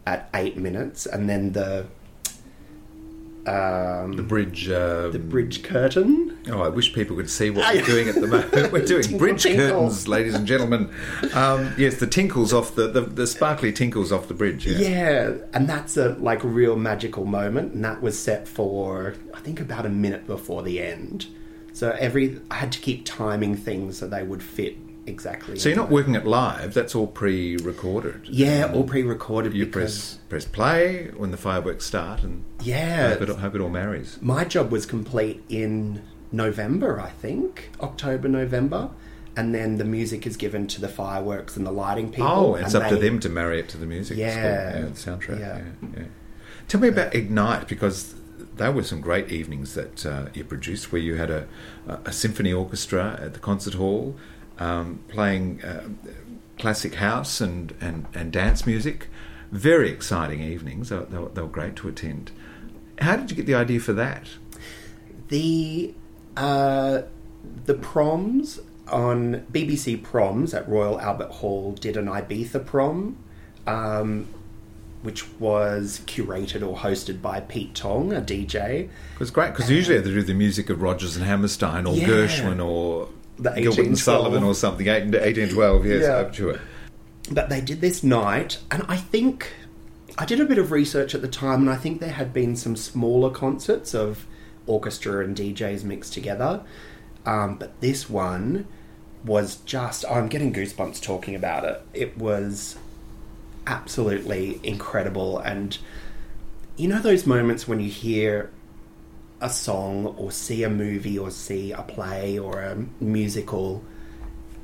at 0.06 0.30
eight 0.34 0.56
minutes, 0.56 1.06
and 1.06 1.30
then 1.30 1.52
the 1.52 1.86
um, 3.48 4.14
the 4.14 4.24
bridge, 4.24 4.70
um, 4.70 5.12
the 5.12 5.20
bridge 5.20 5.64
curtain. 5.64 6.38
Oh, 6.50 6.62
I 6.62 6.70
wish 6.70 6.94
people 6.94 7.16
could 7.16 7.30
see 7.30 7.50
what 7.50 7.74
we're 7.74 7.82
doing 7.86 8.08
at 8.10 8.16
the 8.16 8.28
moment. 8.28 8.72
We're 8.72 8.86
doing 8.86 9.04
Tinkle, 9.04 9.20
bridge 9.20 9.44
tinkle. 9.44 9.68
curtains, 9.68 10.08
ladies 10.08 10.34
and 10.36 10.46
gentlemen. 10.48 10.90
Um, 11.34 11.74
yes, 11.78 11.96
the 11.98 12.08
tinkles 12.08 12.54
off 12.54 12.76
the, 12.76 12.88
the 12.88 13.02
the 13.02 13.28
sparkly 13.28 13.72
tinkles 13.74 14.12
off 14.12 14.28
the 14.28 14.34
bridge. 14.34 14.66
Yeah. 14.66 14.78
Yeah, 14.78 15.34
and 15.54 15.68
that's 15.68 15.98
a 15.98 16.10
like 16.16 16.44
real 16.44 16.76
magical 16.76 17.26
moment, 17.26 17.74
and 17.74 17.84
that 17.84 18.02
was 18.02 18.18
set 18.18 18.48
for 18.48 19.16
I 19.34 19.40
think 19.40 19.60
about 19.60 19.86
a 19.86 19.90
minute 19.90 20.26
before 20.28 20.64
the 20.64 20.82
end. 20.82 21.28
So 21.74 21.96
every 22.00 22.40
I 22.50 22.56
had 22.56 22.72
to 22.74 22.80
keep 22.80 23.06
timing 23.06 23.56
things 23.56 23.98
so 24.00 24.08
they 24.08 24.24
would 24.24 24.42
fit 24.42 24.78
exactly. 25.08 25.58
So 25.58 25.70
you're 25.70 25.78
not 25.78 25.90
working 25.90 26.16
it 26.16 26.26
live. 26.26 26.74
That's 26.74 26.94
all 26.94 27.08
pre-recorded. 27.08 28.28
Yeah, 28.30 28.72
all 28.74 28.84
pre-recorded. 28.84 29.54
You 29.54 29.66
press 29.68 30.20
press 30.30 30.46
play 30.46 31.10
when 31.16 31.32
the 31.32 31.38
fireworks 31.38 31.86
start, 31.86 32.24
and 32.24 32.44
Yeah. 32.62 33.10
hope 33.10 33.22
it, 33.22 33.30
hope 33.30 33.56
it 33.56 33.62
all 33.62 33.70
marries. 33.70 34.18
my 34.22 34.44
job 34.44 34.72
was 34.72 34.86
complete 34.86 35.44
in 35.50 36.02
November, 36.32 37.00
I 37.00 37.10
think, 37.10 37.70
October, 37.80 38.28
November, 38.28 38.90
and 39.36 39.56
then 39.56 39.78
the 39.78 39.86
music 39.86 40.28
is 40.28 40.36
given 40.36 40.68
to 40.68 40.82
the 40.82 40.90
fireworks 40.90 41.56
and 41.56 41.66
the 41.66 41.72
lighting 41.72 42.10
people. 42.12 42.28
Oh, 42.28 42.56
it's 42.56 42.76
up 42.76 42.90
to 42.90 42.98
them 42.98 43.20
to 43.22 43.30
marry 43.30 43.60
it 43.60 43.70
to 43.70 43.78
the 43.78 43.86
music. 43.86 44.18
Yeah. 44.18 44.34
cool. 44.34 44.82
yeah 44.82 44.88
the 44.88 44.92
soundtrack. 44.92 45.40
Yeah. 45.40 45.58
Yeah. 45.82 45.90
yeah, 45.98 46.04
Tell 46.68 46.82
me 46.82 46.90
about 46.90 47.16
Ignite 47.16 47.68
because 47.68 48.16
there 48.58 48.72
were 48.72 48.84
some 48.84 49.00
great 49.02 49.32
evenings 49.32 49.74
that 49.76 50.06
uh, 50.06 50.26
you 50.34 50.44
produced 50.44 50.92
where 50.92 51.02
you 51.02 51.16
had 51.16 51.30
a, 51.30 51.48
a 52.06 52.12
symphony 52.12 52.52
orchestra 52.52 53.18
at 53.22 53.34
the 53.34 53.40
concert 53.40 53.76
hall 53.76 54.16
um, 54.60 55.00
playing 55.08 55.64
uh, 55.64 55.88
classic 56.58 56.96
house 56.96 57.40
and, 57.42 57.74
and, 57.82 58.06
and 58.14 58.32
dance 58.32 58.66
music. 58.66 59.08
Very 59.52 59.90
exciting 59.90 60.42
evenings. 60.42 60.90
They, 60.90 60.98
were- 60.98 61.06
they, 61.06 61.18
were, 61.18 61.30
they 61.30 61.42
were 61.42 61.48
great 61.48 61.76
to 61.78 61.88
attend. 61.88 62.32
How 63.00 63.16
did 63.16 63.30
you 63.30 63.36
get 63.38 63.46
the 63.46 63.56
idea 63.56 63.80
for 63.80 63.94
that? 63.94 64.28
the 65.30 65.94
uh, 66.38 67.02
the 67.66 67.74
proms 67.74 68.60
on 68.88 69.46
BBC 69.52 70.02
Proms 70.02 70.54
at 70.54 70.68
Royal 70.70 71.00
Albert 71.02 71.32
Hall 71.32 71.74
did 71.74 71.98
an 71.98 72.06
Ibiza 72.06 72.66
prom, 72.66 73.18
um, 73.66 74.28
which 75.02 75.30
was 75.40 76.02
curated 76.06 76.66
or 76.66 76.78
hosted 76.78 77.22
by 77.22 77.42
Pete 77.42 77.76
Tong, 77.76 78.14
a 78.14 78.22
DJ. 78.22 78.84
It 78.86 78.90
was 79.20 79.32
great 79.32 79.52
because 79.52 79.70
usually 79.70 80.00
they 80.00 80.10
do 80.10 80.24
the 80.24 80.34
music 80.34 80.70
of 80.70 80.82
Rodgers 80.82 81.18
and 81.18 81.26
Hammerstein 81.26 81.86
or 81.86 81.96
Yeah. 81.96 82.08
Gershwin 82.08 82.66
or 82.66 83.10
The 83.40 83.52
Gilbert 83.52 83.86
and 83.86 84.00
Sullivan 84.00 84.44
or 84.44 84.56
something. 84.56 84.88
1812, 84.88 85.86
yes, 85.86 86.02
Yeah. 86.02 86.18
I'm 86.20 86.34
sure. 86.34 86.60
But 87.32 87.50
they 87.50 87.62
did 87.62 87.82
this 87.82 88.04
night, 88.04 88.60
and 88.72 88.84
I 88.88 88.98
think 88.98 89.54
I 90.18 90.26
did 90.26 90.40
a 90.40 90.46
bit 90.46 90.58
of 90.58 90.72
research 90.72 91.14
at 91.14 91.22
the 91.22 91.28
time, 91.28 91.62
and 91.62 91.70
I 91.70 91.76
think 91.76 92.00
there 92.00 92.12
had 92.12 92.34
been 92.34 92.56
some 92.56 92.76
smaller 92.76 93.30
concerts 93.30 93.94
of 93.94 94.26
orchestra 94.66 95.24
and 95.24 95.36
DJs 95.36 95.84
mixed 95.84 96.14
together. 96.14 96.64
Um, 97.26 97.58
but 97.58 97.80
this 97.82 98.10
one 98.10 98.68
was 99.26 99.58
just, 99.58 100.06
oh, 100.08 100.14
I'm 100.14 100.30
getting 100.30 100.54
goosebumps 100.54 101.02
talking 101.02 101.36
about 101.36 101.66
it. 101.66 101.82
It 101.94 102.18
was 102.18 102.78
absolutely 103.68 104.60
incredible. 104.64 105.38
And 105.40 105.78
you 106.78 106.88
know, 106.88 107.00
those 107.00 107.26
moments 107.26 107.68
when 107.68 107.80
you 107.80 107.90
hear 107.90 108.52
a 109.42 109.50
song 109.50 110.08
or 110.18 110.32
see 110.32 110.64
a 110.64 110.70
movie 110.70 111.18
or 111.18 111.30
see 111.30 111.72
a 111.72 111.82
play 111.84 112.40
or 112.40 112.62
a 112.62 112.76
musical 113.00 113.84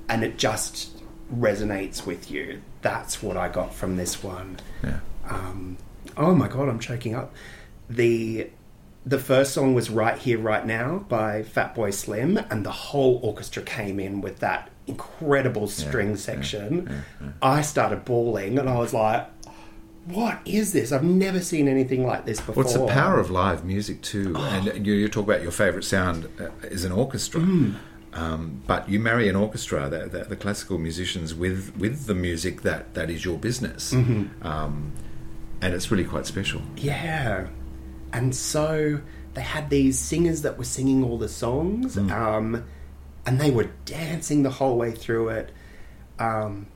and 0.10 0.24
it 0.24 0.38
just 0.38 1.02
resonates 1.34 2.06
with 2.06 2.30
you. 2.30 2.62
That's 2.82 3.24
what 3.24 3.38
I 3.38 3.50
got 3.50 3.74
from 3.74 3.98
this 3.98 4.24
one. 4.24 4.58
Yeah. 4.84 5.00
Um, 5.30 5.78
oh 6.18 6.36
my 6.36 6.48
god, 6.48 6.70
I'm 6.70 6.80
choking 6.80 7.16
up. 7.16 7.34
The 7.90 8.50
the 9.06 9.20
first 9.20 9.54
song 9.54 9.74
was 9.74 9.90
Right 9.90 10.18
Here, 10.18 10.40
Right 10.40 10.66
Now 10.66 11.06
by 11.10 11.44
Fatboy 11.44 11.94
Slim, 11.94 12.38
and 12.50 12.66
the 12.66 12.72
whole 12.72 13.20
orchestra 13.22 13.62
came 13.62 14.00
in 14.00 14.22
with 14.22 14.40
that 14.40 14.70
incredible 14.88 15.68
string 15.68 16.16
section. 16.16 17.04
I 17.42 17.62
started 17.62 18.06
bawling 18.06 18.58
and 18.60 18.70
I 18.70 18.78
was 18.78 18.94
like, 18.94 19.28
what 20.06 20.40
is 20.46 20.74
this? 20.74 20.92
I've 20.92 21.04
never 21.04 21.40
seen 21.40 21.68
anything 21.68 22.06
like 22.06 22.26
this 22.26 22.40
before. 22.40 22.64
Well, 22.64 22.66
it's 22.66 22.74
the 22.78 22.88
power 22.88 23.20
of 23.20 23.30
live 23.32 23.64
music 23.64 24.02
too, 24.02 24.36
and 24.38 24.86
you, 24.86 24.94
you 24.94 25.08
talk 25.08 25.24
about 25.26 25.42
your 25.42 25.52
favourite 25.52 25.84
sound 25.86 26.28
uh, 26.40 26.50
is 26.64 26.84
an 26.86 26.92
orchestra. 26.92 27.42
Mm. 27.42 27.76
Um, 28.14 28.62
but 28.68 28.88
you 28.88 29.00
marry 29.00 29.28
an 29.28 29.36
orchestra, 29.36 29.90
the, 29.90 30.08
the, 30.08 30.26
the 30.26 30.36
classical 30.36 30.78
musicians, 30.78 31.34
with 31.34 31.76
with 31.78 32.06
the 32.06 32.14
music 32.14 32.62
that, 32.62 32.94
that 32.94 33.10
is 33.10 33.26
your 33.26 33.38
business, 33.40 33.92
Mhm. 33.94 34.46
um, 34.46 34.92
and 35.62 35.74
it's 35.74 35.90
really 35.90 36.04
quite 36.04 36.28
special. 36.28 36.62
Yeah. 36.78 37.48
And 38.12 38.36
so 38.36 39.00
they 39.34 39.42
had 39.42 39.72
these 39.72 39.98
singers 39.98 40.44
that 40.44 40.60
were 40.60 40.64
singing 40.64 41.04
all 41.04 41.18
the 41.18 41.28
songs, 41.30 41.96
Mm. 41.96 42.12
um, 42.12 42.64
and 43.26 43.40
they 43.42 43.50
were 43.50 43.70
dancing 43.86 44.44
the 44.44 44.52
whole 44.52 44.78
way 44.78 44.92
through 44.92 45.30
it. 45.30 45.52
Um, 46.20 46.68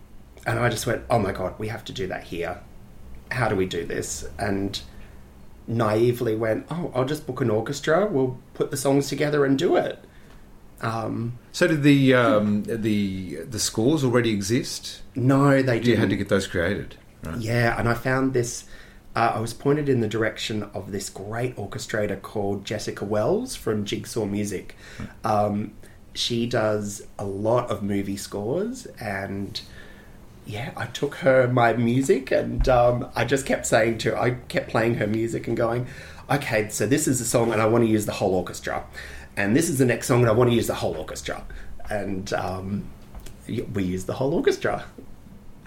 and 0.48 0.58
I 0.58 0.70
just 0.70 0.88
went, 0.88 1.04
oh 1.10 1.20
my 1.20 1.34
God, 1.34 1.54
we 1.60 1.68
have 1.68 1.84
to 1.86 1.94
do 1.94 2.08
that 2.08 2.24
here. 2.24 2.62
How 3.32 3.48
do 3.50 3.56
we 3.56 3.66
do 3.66 3.86
this? 3.86 4.28
And 4.40 4.80
naively 5.68 6.36
went, 6.36 6.66
oh, 6.72 6.92
I'll 6.96 7.06
just 7.06 7.28
book 7.28 7.42
an 7.42 7.50
orchestra, 7.50 8.06
we'll 8.06 8.38
put 8.54 8.72
the 8.72 8.78
songs 8.78 9.10
together 9.10 9.44
and 9.46 9.58
do 9.58 9.76
it. 9.76 10.00
Um, 10.82 11.40
So 11.52 11.68
did 11.68 11.82
the 11.84 12.14
um, 12.14 12.64
the 12.64 13.38
the 13.50 13.60
scores 13.60 14.04
already 14.04 14.32
exist? 14.32 15.02
No, 15.16 15.62
they 15.62 15.78
You 15.78 15.84
didn't. 15.84 16.00
had 16.02 16.10
to 16.12 16.16
get 16.16 16.30
those 16.30 16.46
created, 16.48 16.96
right? 17.24 17.38
Yeah, 17.38 17.78
and 17.80 17.90
I 17.90 17.96
found 17.96 18.34
this. 18.34 18.66
Uh, 19.16 19.32
I 19.36 19.40
was 19.40 19.56
pointed 19.56 19.90
in 19.90 20.02
the 20.02 20.08
direction 20.08 20.62
of 20.76 20.92
this 20.92 21.10
great 21.10 21.56
orchestrator 21.56 22.22
called 22.22 22.64
Jessica 22.64 23.04
Wells 23.04 23.56
from 23.56 23.84
Jigsaw 23.86 24.26
Music. 24.26 24.76
Um, 25.24 25.74
she 26.14 26.46
does 26.46 27.02
a 27.18 27.26
lot 27.26 27.72
of 27.72 27.82
movie 27.82 28.18
scores, 28.18 28.86
and 29.02 29.60
yeah, 30.48 30.72
I 30.78 30.86
took 30.86 31.16
her 31.16 31.48
my 31.48 31.74
music, 31.74 32.32
and 32.32 32.68
um, 32.70 33.10
I 33.16 33.26
just 33.26 33.46
kept 33.46 33.66
saying 33.66 33.98
to 34.00 34.12
her, 34.12 34.18
I 34.18 34.32
kept 34.32 34.70
playing 34.70 34.96
her 34.96 35.06
music 35.06 35.48
and 35.48 35.58
going, 35.58 35.88
okay, 36.30 36.70
so 36.70 36.88
this 36.88 37.08
is 37.08 37.20
the 37.20 37.26
song, 37.26 37.52
and 37.52 37.62
I 37.62 37.66
want 37.66 37.84
to 37.84 37.90
use 37.90 38.06
the 38.06 38.14
whole 38.14 38.34
orchestra, 38.34 38.86
and 39.36 39.56
this 39.56 39.70
is 39.70 39.78
the 39.78 39.86
next 39.86 40.08
song, 40.08 40.22
and 40.22 40.30
I 40.30 40.32
want 40.32 40.50
to 40.50 40.56
use 40.56 40.68
the 40.68 40.76
whole 40.76 40.96
orchestra, 40.96 41.46
and 41.90 42.32
um, 42.32 42.86
we 43.48 43.84
used 43.84 44.08
the 44.08 44.14
whole 44.14 44.34
orchestra. 44.34 44.86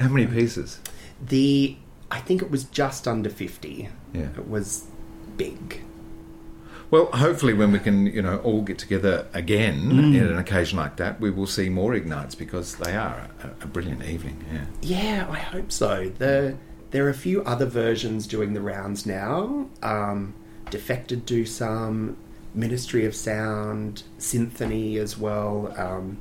How 0.01 0.09
many 0.09 0.27
pieces? 0.27 0.81
The 1.25 1.77
I 2.11 2.21
think 2.21 2.41
it 2.41 2.51
was 2.51 2.65
just 2.65 3.07
under 3.07 3.29
fifty. 3.29 3.91
Yeah. 4.15 4.31
It 4.37 4.49
was 4.49 4.87
big. 5.37 5.83
Well, 6.91 7.07
hopefully, 7.13 7.55
when 7.55 7.71
we 7.71 7.79
can, 7.79 8.07
you 8.07 8.21
know, 8.21 8.39
all 8.39 8.63
get 8.63 8.79
together 8.79 9.27
again 9.33 9.91
Mm. 9.93 10.17
in 10.17 10.27
an 10.27 10.39
occasion 10.39 10.77
like 10.79 10.97
that, 10.97 11.21
we 11.21 11.31
will 11.31 11.47
see 11.47 11.69
more 11.69 11.95
ignites 11.95 12.35
because 12.35 12.75
they 12.77 12.97
are 12.97 13.29
a, 13.45 13.49
a 13.65 13.67
brilliant 13.69 14.05
evening. 14.05 14.45
Yeah. 14.53 14.65
Yeah, 14.83 15.27
I 15.31 15.37
hope 15.39 15.71
so. 15.71 16.11
The 16.19 16.57
there 16.91 17.07
are 17.07 17.11
a 17.11 17.15
few 17.15 17.43
other 17.45 17.67
versions 17.67 18.27
doing 18.27 18.53
the 18.55 18.61
rounds 18.61 19.07
now. 19.07 19.67
Um, 19.83 20.35
Defected 20.71 21.25
do 21.27 21.47
some, 21.47 22.17
Ministry 22.55 23.05
of 23.05 23.15
Sound, 23.15 24.03
Symphony 24.19 24.99
as 24.99 25.17
well. 25.19 25.73
Um, 25.77 26.19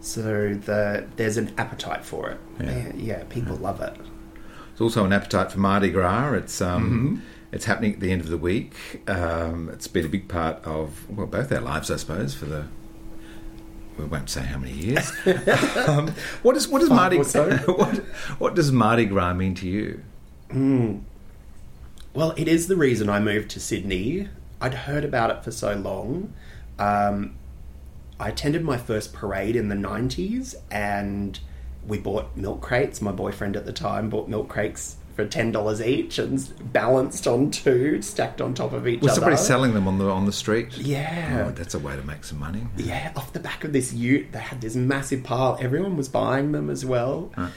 so 0.00 0.54
the 0.54 1.06
there's 1.16 1.36
an 1.36 1.52
appetite 1.58 2.04
for 2.04 2.30
it. 2.30 2.38
Yeah. 2.60 2.70
Yeah, 2.70 2.92
yeah 2.96 3.22
people 3.24 3.56
love 3.56 3.80
it. 3.80 3.94
There's 3.96 4.80
also 4.80 5.04
an 5.04 5.12
appetite 5.12 5.50
for 5.50 5.58
Mardi 5.58 5.90
Gras. 5.90 6.32
It's 6.34 6.60
um, 6.60 7.22
Mhm. 7.24 7.35
It's 7.52 7.64
happening 7.64 7.94
at 7.94 8.00
the 8.00 8.12
end 8.12 8.22
of 8.22 8.28
the 8.28 8.36
week. 8.36 9.02
Um, 9.08 9.68
it's 9.70 9.86
been 9.86 10.04
a 10.04 10.08
big 10.08 10.28
part 10.28 10.64
of 10.64 11.08
well 11.10 11.26
both 11.26 11.52
our 11.52 11.60
lives, 11.60 11.90
I 11.90 11.96
suppose. 11.96 12.34
For 12.34 12.46
the 12.46 12.66
we 13.98 14.04
won't 14.04 14.28
say 14.28 14.42
how 14.42 14.58
many 14.58 14.72
years. 14.72 15.10
um, 15.88 16.12
what 16.42 16.54
does 16.54 16.68
what 16.68 16.80
does 16.80 16.90
Mardi 16.90 17.22
so. 17.24 17.56
what, 17.66 17.96
what 18.38 18.54
does 18.54 18.70
Mardi 18.72 19.06
Gras 19.06 19.34
mean 19.34 19.54
to 19.56 19.68
you? 19.68 20.02
Mm. 20.50 21.02
Well, 22.14 22.32
it 22.36 22.48
is 22.48 22.66
the 22.66 22.76
reason 22.76 23.08
I 23.08 23.20
moved 23.20 23.50
to 23.50 23.60
Sydney. 23.60 24.28
I'd 24.60 24.74
heard 24.74 25.04
about 25.04 25.30
it 25.30 25.44
for 25.44 25.50
so 25.50 25.74
long. 25.74 26.32
Um, 26.78 27.36
I 28.18 28.30
attended 28.30 28.64
my 28.64 28.78
first 28.78 29.12
parade 29.12 29.54
in 29.54 29.68
the 29.68 29.74
90s 29.74 30.54
and 30.70 31.38
we 31.86 31.98
bought 31.98 32.34
milk 32.36 32.62
crates. 32.62 33.02
My 33.02 33.12
boyfriend 33.12 33.54
at 33.54 33.66
the 33.66 33.72
time 33.72 34.08
bought 34.08 34.28
milk 34.28 34.48
crates 34.48 34.96
for 35.16 35.26
ten 35.26 35.50
dollars 35.50 35.80
each 35.82 36.18
and 36.18 36.72
balanced 36.72 37.26
on 37.26 37.50
two, 37.50 38.00
stacked 38.02 38.40
on 38.40 38.54
top 38.54 38.72
of 38.72 38.86
each 38.86 38.98
other. 38.98 39.04
Was 39.04 39.12
other. 39.12 39.20
somebody 39.22 39.36
selling 39.38 39.74
them 39.74 39.88
on 39.88 39.98
the 39.98 40.08
on 40.08 40.26
the 40.26 40.32
street? 40.32 40.76
Yeah. 40.76 41.46
Oh, 41.48 41.50
that's 41.52 41.74
a 41.74 41.78
way 41.78 41.96
to 41.96 42.02
make 42.02 42.22
some 42.22 42.38
money. 42.38 42.66
Yeah, 42.76 43.12
off 43.16 43.32
the 43.32 43.40
back 43.40 43.64
of 43.64 43.72
this 43.72 43.92
ute, 43.94 44.30
they 44.32 44.38
had 44.38 44.60
this 44.60 44.76
massive 44.76 45.24
pile. 45.24 45.56
Everyone 45.60 45.96
was 45.96 46.08
buying 46.08 46.52
them 46.52 46.70
as 46.70 46.84
well. 46.84 47.32
Right. 47.36 47.50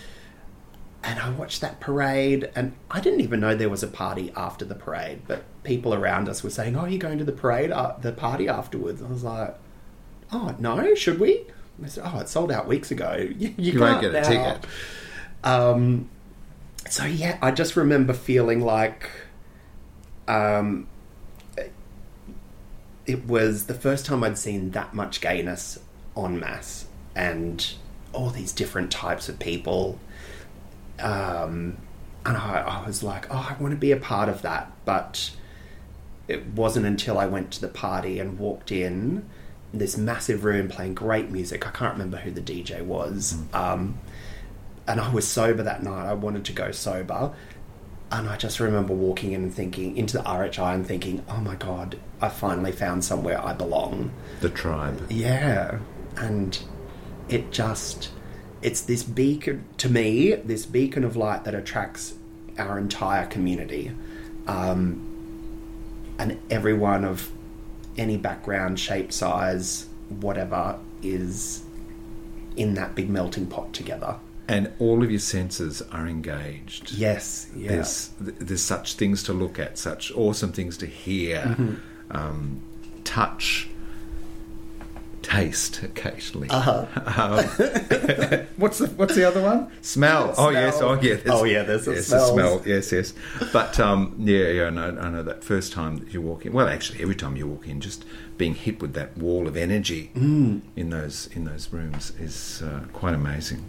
And 1.02 1.18
I 1.20 1.30
watched 1.30 1.62
that 1.62 1.80
parade, 1.80 2.50
and 2.56 2.74
I 2.92 3.00
didn't 3.00 3.22
even 3.22 3.40
know 3.40 3.56
there 3.56 3.70
was 3.70 3.84
a 3.84 3.88
party 3.88 4.34
after 4.36 4.66
the 4.66 4.76
parade. 4.76 5.22
But 5.28 5.44
people 5.64 5.94
around 5.94 6.28
us 6.28 6.44
were 6.44 6.50
saying, 6.50 6.76
"Oh, 6.76 6.86
you're 6.86 7.00
going 7.00 7.18
to 7.20 7.24
the 7.24 7.32
parade, 7.32 7.72
uh, 7.72 7.96
the 8.02 8.12
party 8.12 8.48
afterwards." 8.50 9.02
I 9.02 9.08
was 9.08 9.24
like, 9.24 9.56
"Oh 10.32 10.56
no, 10.60 10.94
should 10.96 11.20
we?" 11.20 11.38
And 11.78 11.86
they 11.86 11.90
said, 11.90 12.04
"Oh, 12.06 12.20
it 12.20 12.28
sold 12.28 12.52
out 12.52 12.68
weeks 12.68 12.92
ago. 12.92 13.16
You, 13.18 13.54
you, 13.58 13.72
You 13.74 13.80
won't 13.80 14.02
can't 14.02 14.14
get 14.14 14.28
a 14.28 14.30
now." 14.38 14.54
ticket. 14.54 14.70
Um, 15.44 16.10
so 16.88 17.06
yeah, 17.06 17.38
I 17.42 17.52
just 17.52 17.76
remember 17.76 18.14
feeling 18.14 18.62
like, 18.62 19.10
um, 20.28 20.88
it 23.06 23.26
was 23.26 23.66
the 23.66 23.74
first 23.74 24.06
time 24.06 24.24
I'd 24.24 24.38
seen 24.38 24.72
that 24.72 24.94
much 24.94 25.20
gayness 25.20 25.80
en 26.16 26.40
masse 26.40 26.86
and 27.16 27.74
all 28.14 28.30
these 28.30 28.52
different 28.52 28.92
types 28.92 29.28
of 29.30 29.40
people. 29.40 30.00
Um, 31.00 31.78
and 32.26 32.38
I, 32.38 32.82
I 32.82 32.86
was 32.86 33.02
like, 33.02 33.26
oh, 33.34 33.48
I 33.50 33.62
want 33.62 33.72
to 33.74 33.80
be 33.80 33.92
a 33.92 33.98
part 33.98 34.30
of 34.30 34.42
that. 34.44 34.72
But 34.86 35.32
it 36.28 36.46
wasn't 36.48 36.86
until 36.86 37.18
I 37.18 37.26
went 37.26 37.52
to 37.52 37.62
the 37.62 37.68
party 37.68 38.20
and 38.20 38.38
walked 38.38 38.72
in 38.72 39.28
this 39.74 39.98
massive 39.98 40.44
room 40.44 40.68
playing 40.68 40.94
great 40.94 41.32
music. 41.32 41.68
I 41.68 41.72
can't 41.72 41.94
remember 41.94 42.18
who 42.18 42.32
the 42.32 42.42
DJ 42.42 42.84
was. 42.84 43.36
Um, 43.54 43.98
and 44.90 45.00
I 45.00 45.14
was 45.14 45.28
sober 45.28 45.62
that 45.62 45.84
night. 45.84 46.08
I 46.08 46.14
wanted 46.14 46.44
to 46.46 46.52
go 46.52 46.72
sober. 46.72 47.32
And 48.12 48.28
I 48.28 48.38
just 48.38 48.60
remember 48.60 48.92
walking 48.92 49.34
in 49.34 49.44
and 49.44 49.54
thinking, 49.54 49.96
into 49.96 50.18
the 50.18 50.24
RHI 50.24 50.74
and 50.74 50.86
thinking, 50.86 51.24
oh 51.30 51.38
my 51.38 51.54
God, 51.54 52.00
I 52.20 52.30
finally 52.30 52.72
found 52.72 53.06
somewhere 53.06 53.40
I 53.40 53.54
belong. 53.54 54.12
The 54.42 54.50
tribe. 54.50 55.06
Yeah. 55.12 55.78
And 56.18 56.60
it 57.30 57.52
just, 57.52 58.10
it's 58.64 58.82
this 58.82 59.04
beacon, 59.04 59.64
to 59.78 59.90
me, 59.90 60.34
this 60.34 60.66
beacon 60.66 61.04
of 61.04 61.16
light 61.16 61.44
that 61.44 61.54
attracts 61.54 62.16
our 62.58 62.80
entire 62.80 63.28
community. 63.28 63.92
Um, 64.48 65.06
and 66.18 66.40
everyone 66.50 67.06
of 67.06 67.30
any 67.96 68.18
background, 68.18 68.80
shape, 68.80 69.14
size, 69.14 69.86
whatever, 70.10 70.80
is 71.04 71.62
in 72.58 72.74
that 72.74 72.96
big 72.96 73.08
melting 73.08 73.46
pot 73.46 73.72
together. 73.72 74.18
And 74.50 74.72
all 74.80 75.04
of 75.04 75.10
your 75.12 75.20
senses 75.20 75.82
are 75.92 76.08
engaged. 76.08 76.92
Yes, 76.92 77.48
yeah. 77.56 77.70
There's 77.70 78.10
there's 78.20 78.64
such 78.64 78.96
things 78.96 79.22
to 79.24 79.34
look 79.34 79.60
at, 79.60 79.78
such 79.78 80.12
awesome 80.16 80.52
things 80.52 80.76
to 80.78 80.86
hear, 80.88 81.38
Mhm. 81.58 81.78
um, 82.12 82.62
touch, 83.04 83.70
taste 85.22 85.84
occasionally. 85.84 86.50
Uh-huh. 86.50 86.86
Um, 87.20 87.46
what's 88.58 88.78
the 88.80 88.88
what's 88.96 89.16
the 89.16 89.26
other 89.28 89.42
one? 89.42 89.70
Smell. 89.82 90.34
Oh 90.38 90.50
yes. 90.50 90.80
Oh 90.82 91.00
yeah. 91.02 91.18
Oh, 91.28 91.44
yeah, 91.44 91.64
there's 91.64 91.88
a, 91.88 91.94
yes, 91.96 92.08
smells. 92.08 92.32
smell. 92.32 92.62
Yes, 92.66 92.92
yes. 92.92 93.14
But 93.54 93.80
um, 93.80 94.16
yeah, 94.20 94.48
yeah. 94.48 94.66
I 94.66 94.70
know, 94.70 94.98
I 95.00 95.10
know 95.10 95.24
that 95.24 95.44
first 95.44 95.74
time 95.74 95.98
that 96.00 96.14
you 96.14 96.22
walk 96.22 96.46
in. 96.46 96.54
Well, 96.54 96.68
actually, 96.68 97.02
every 97.02 97.16
time 97.16 97.36
you 97.36 97.46
walk 97.48 97.68
in, 97.68 97.82
just 97.82 98.04
being 98.38 98.56
hit 98.56 98.82
with 98.82 98.94
that 98.94 99.18
wall 99.18 99.48
of 99.48 99.56
energy 99.58 100.12
Mm. 100.16 100.62
in 100.76 100.90
those 100.90 101.28
in 101.36 101.44
those 101.46 101.72
rooms 101.72 102.14
is 102.20 102.62
uh, 102.66 102.86
quite 102.94 103.14
amazing. 103.14 103.64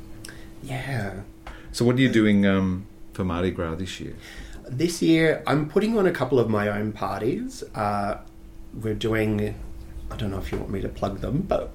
Yeah. 0.63 1.21
So, 1.73 1.85
what 1.85 1.97
are 1.97 2.01
you 2.01 2.11
doing 2.11 2.47
um, 2.47 2.87
for 3.13 3.25
Mardi 3.25 3.51
Gras 3.51 3.77
this 3.77 4.01
year? 4.01 4.17
This 4.69 5.03
year, 5.03 5.43
I'm 5.47 5.69
putting 5.69 5.99
on 5.99 6.07
a 6.07 6.13
couple 6.13 6.39
of 6.39 6.49
my 6.49 6.69
own 6.69 6.93
parties. 6.93 7.63
Uh, 7.75 8.19
we're 8.75 8.95
doing, 8.95 9.55
I 10.11 10.17
don't 10.17 10.31
know 10.31 10.39
if 10.39 10.53
you 10.53 10.59
want 10.59 10.71
me 10.71 10.81
to 10.81 10.89
plug 10.89 11.21
them, 11.21 11.43
but 11.43 11.73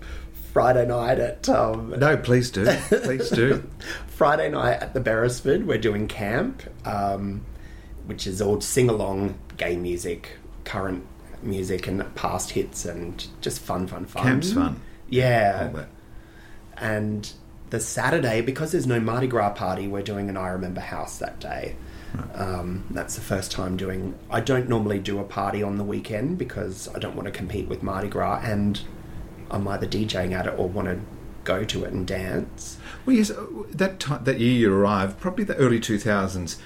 Friday 0.54 0.86
night 0.86 1.20
at. 1.20 1.50
Um, 1.50 1.94
No, 1.98 2.16
please 2.16 2.50
do. 2.52 2.66
Please 2.90 3.30
do. 3.30 3.70
Friday 4.08 4.50
night 4.50 4.82
at 4.82 4.94
the 4.94 5.02
Beresford, 5.02 5.68
we're 5.68 5.78
doing 5.78 6.08
camp, 6.08 6.64
um, 6.86 7.44
which 8.06 8.26
is 8.26 8.42
all 8.42 8.62
sing 8.62 8.90
along 8.90 9.38
gay 9.58 9.76
music, 9.76 10.38
current 10.64 11.06
music, 11.42 11.88
and 11.88 12.16
past 12.16 12.52
hits, 12.52 12.86
and 12.86 13.28
just 13.42 13.60
fun, 13.60 13.88
fun, 13.88 14.06
fun. 14.06 14.24
Camp's 14.24 14.54
fun. 14.54 14.80
Yeah. 15.10 15.70
All 15.72 15.78
that. 15.80 15.90
And 16.78 17.32
the 17.76 17.82
Saturday, 17.82 18.40
because 18.40 18.72
there's 18.72 18.88
no 18.88 19.02
Mardi 19.02 19.28
Gras 19.28 19.50
party, 19.50 19.86
we're 19.86 20.02
doing 20.02 20.30
an 20.30 20.38
I 20.38 20.48
Remember 20.48 20.80
House 20.80 21.18
that 21.18 21.42
day. 21.42 21.76
Um, 22.34 22.86
that's 22.90 23.16
the 23.16 23.22
first 23.22 23.52
time 23.52 23.76
doing. 23.76 24.18
I 24.32 24.40
don't 24.40 24.70
normally 24.70 24.98
do 24.98 25.20
a 25.20 25.26
party 25.26 25.62
on 25.62 25.78
the 25.78 25.84
weekend 25.84 26.38
because 26.38 26.88
I 26.96 27.00
don't 27.00 27.18
want 27.18 27.26
to 27.26 27.32
compete 27.32 27.68
with 27.68 27.84
Mardi 27.84 28.08
Gras, 28.08 28.40
and 28.46 28.80
I'm 29.52 29.68
either 29.68 29.86
DJing 29.86 30.32
at 30.32 30.48
it 30.48 30.58
or 30.58 30.70
want 30.70 30.88
to 30.88 31.02
go 31.44 31.66
to 31.66 31.84
it 31.84 31.92
and 31.92 32.08
dance. 32.08 32.78
Well, 33.06 33.18
yes, 33.18 33.34
that 33.72 34.00
time, 34.00 34.24
that 34.24 34.40
year 34.40 34.54
you 34.54 34.74
arrived, 34.74 35.20
probably 35.20 35.44
the 35.44 35.58
early 35.58 35.82
two 35.82 36.00
thousands. 36.00 36.58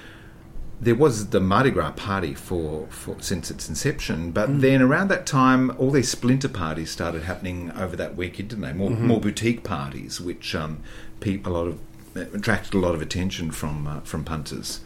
There 0.82 0.96
was 0.96 1.28
the 1.32 1.42
Mardi 1.42 1.72
Gras 1.72 1.92
party 1.92 2.34
for, 2.34 2.88
for 2.90 3.18
since 3.20 3.52
its 3.52 3.68
inception, 3.68 4.32
but 4.32 4.50
Mm. 4.50 4.62
then 4.62 4.82
around 4.82 5.10
that 5.10 5.26
time, 5.26 5.74
all 5.78 5.92
these 5.92 6.10
splinter 6.10 6.48
parties 6.48 6.90
started 6.90 7.24
happening 7.24 7.72
over 7.78 7.98
that 7.98 8.16
weekend, 8.16 8.50
didn't 8.50 8.62
they? 8.64 8.72
More, 8.74 8.90
Mhm. 8.92 9.00
more 9.02 9.20
boutique 9.20 9.64
parties, 9.64 10.22
which 10.22 10.56
um, 10.56 10.78
a 11.26 11.50
lot 11.50 11.68
of 11.68 11.80
attracted 12.16 12.74
a 12.74 12.80
lot 12.80 12.96
of 12.96 13.02
attention 13.02 13.52
from 13.52 13.88
uh, 13.88 14.00
from 14.02 14.24
punters. 14.24 14.80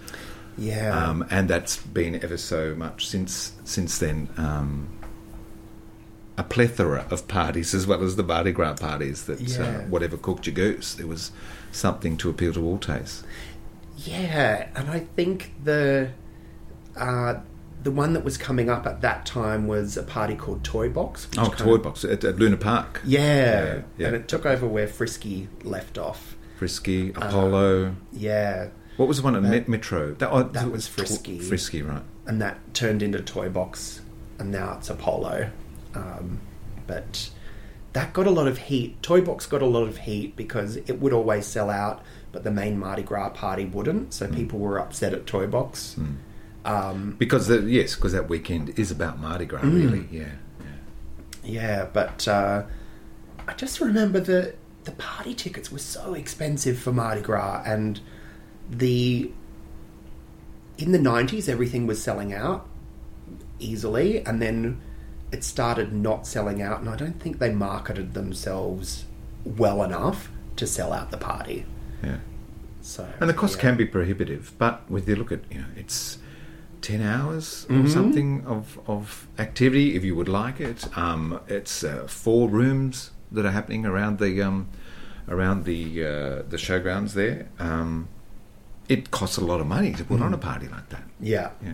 Yeah. 0.57 0.91
um, 1.09 1.25
and 1.31 1.47
that's 1.49 1.77
been 1.77 2.15
ever 2.23 2.37
so 2.37 2.75
much 2.75 3.07
since 3.07 3.53
since 3.63 3.97
then. 3.99 4.29
Um, 4.37 4.87
a 6.37 6.43
plethora 6.43 7.05
of 7.11 7.27
parties, 7.27 7.75
as 7.75 7.85
well 7.85 8.03
as 8.03 8.15
the 8.15 8.23
Mardi 8.23 8.51
Gras 8.51 8.73
parties. 8.73 9.23
That 9.25 9.39
Yeah. 9.39 9.61
uh, 9.63 9.81
whatever 9.83 10.17
cooked 10.17 10.47
your 10.47 10.55
goose, 10.55 10.95
there 10.95 11.05
was 11.05 11.31
something 11.71 12.17
to 12.17 12.29
appeal 12.31 12.53
to 12.53 12.63
all 12.65 12.79
tastes. 12.79 13.23
Yeah, 13.97 14.67
and 14.75 14.89
I 14.89 14.99
think 14.99 15.53
the 15.63 16.09
uh, 16.95 17.35
the 17.83 17.91
one 17.91 18.13
that 18.13 18.23
was 18.23 18.37
coming 18.37 18.69
up 18.69 18.85
at 18.85 19.01
that 19.01 19.25
time 19.25 19.67
was 19.67 19.97
a 19.97 20.03
party 20.03 20.35
called 20.35 20.63
Toy 20.63 20.89
Box. 20.89 21.27
Oh, 21.37 21.49
Toy 21.49 21.75
of- 21.75 21.83
Box 21.83 22.03
at, 22.05 22.23
at 22.23 22.37
Luna 22.37 22.57
Park. 22.57 23.01
Yeah, 23.05 23.19
Yeah, 23.21 23.81
yeah. 23.97 24.07
and 24.07 24.15
it 24.15 24.27
took 24.27 24.45
over 24.45 24.67
where 24.67 24.87
Frisky 24.87 25.47
left 25.63 25.97
off. 25.97 26.35
Frisky, 26.57 27.09
Apollo. 27.09 27.95
Yeah, 28.13 28.69
What 28.97 29.07
was 29.07 29.17
the 29.17 29.23
one 29.23 29.35
at 29.35 29.43
That- 29.43 29.67
Metro? 29.67 30.13
That, 30.13 30.29
oh, 30.31 30.43
that 30.43 30.71
was 30.71 30.87
Frisky. 30.87 31.39
Frisky, 31.39 31.81
right? 31.81 32.03
and 32.25 32.41
that 32.41 32.57
turned 32.73 33.03
into 33.03 33.19
Toy 33.21 33.49
Box, 33.49 33.99
and 34.39 34.49
now 34.49 34.75
it's 34.77 34.89
Apollo. 34.89 35.49
Um, 35.93 36.39
but 36.87 37.29
that 37.91 38.13
got 38.13 38.27
a 38.27 38.31
lot 38.31 38.47
of 38.47 38.57
heat. 38.57 39.01
Toy 39.03 39.19
Box 39.19 39.45
got 39.45 39.61
a 39.61 39.65
lot 39.65 39.87
of 39.89 39.97
heat 39.97 40.37
because 40.37 40.77
it 40.77 41.01
would 41.01 41.11
always 41.11 41.45
sell 41.45 41.69
out, 41.69 42.01
but 42.33 42.43
the 42.43 42.51
main 42.51 42.77
Mardi 42.77 43.03
Gras 43.03 43.29
party 43.29 43.63
wouldn't. 43.63 44.13
So 44.13 44.27
people 44.27 44.59
were 44.59 44.77
upset 44.79 45.13
at 45.13 45.25
Toy 45.25 45.47
Box. 45.47 45.95
Um, 46.65 47.15
Because 47.17 47.47
the, 47.47 47.59
yes, 47.61 47.95
because 47.95 48.11
that 48.13 48.27
weekend 48.29 48.77
is 48.77 48.91
about 48.91 49.19
Mardi 49.19 49.45
Gras, 49.45 49.61
Mm. 49.61 49.75
really. 49.75 50.07
Yeah. 50.11 50.31
Yeah, 51.45 51.85
but 51.93 52.27
uh, 52.27 52.63
I 53.47 53.53
just 53.53 53.79
remember 53.79 54.19
the 54.19 54.55
the 54.85 54.91
party 54.91 55.33
tickets 55.33 55.71
were 55.71 55.79
so 55.79 56.13
expensive 56.13 56.77
for 56.77 56.91
Mardi 56.91 57.21
Gras, 57.21 57.63
and 57.65 57.99
the 58.69 59.31
in 60.77 60.91
the 60.91 60.99
nineties 60.99 61.47
everything 61.47 61.85
was 61.87 62.01
selling 62.01 62.33
out 62.33 62.65
easily, 63.59 64.25
and 64.25 64.41
then 64.41 64.81
it 65.31 65.43
started 65.43 65.93
not 65.93 66.25
selling 66.27 66.61
out, 66.61 66.79
and 66.79 66.89
I 66.89 66.95
don't 66.95 67.19
think 67.19 67.39
they 67.39 67.51
marketed 67.51 68.13
themselves 68.13 69.05
well 69.45 69.83
enough 69.83 70.31
to 70.55 70.65
sell 70.67 70.93
out 70.93 71.11
the 71.11 71.17
party. 71.17 71.65
Yeah. 72.03 72.17
So 72.81 73.07
And 73.19 73.29
the 73.29 73.33
cost 73.33 73.55
yeah. 73.55 73.61
can 73.61 73.77
be 73.77 73.85
prohibitive, 73.85 74.53
but 74.57 74.89
with 74.89 75.07
you 75.07 75.15
look 75.15 75.31
at 75.31 75.39
you 75.51 75.59
know 75.59 75.67
it's 75.77 76.17
ten 76.81 77.01
hours 77.01 77.65
or 77.69 77.75
Mhm. 77.77 77.89
something 77.89 78.45
of 78.45 78.77
of 78.87 79.27
activity 79.39 79.95
if 79.95 80.03
you 80.03 80.15
would 80.15 80.27
like 80.27 80.59
it. 80.59 80.85
Um, 80.97 81.39
it's 81.47 81.83
uh, 81.83 82.05
four 82.07 82.49
rooms 82.49 83.11
that 83.31 83.45
are 83.45 83.51
happening 83.51 83.85
around 83.85 84.19
the 84.19 84.41
um, 84.41 84.67
around 85.29 85.63
the 85.63 86.03
uh, 86.03 86.43
the 86.49 86.57
showgrounds 86.57 87.13
there. 87.13 87.47
Um, 87.59 88.07
it 88.89 89.11
costs 89.11 89.37
a 89.37 89.45
lot 89.45 89.61
of 89.61 89.67
money 89.67 89.93
to 89.93 90.03
put 90.03 90.21
on 90.21 90.33
a 90.33 90.37
party 90.37 90.67
like 90.67 90.89
that. 90.89 91.03
Yeah. 91.21 91.51
Yeah. 91.63 91.73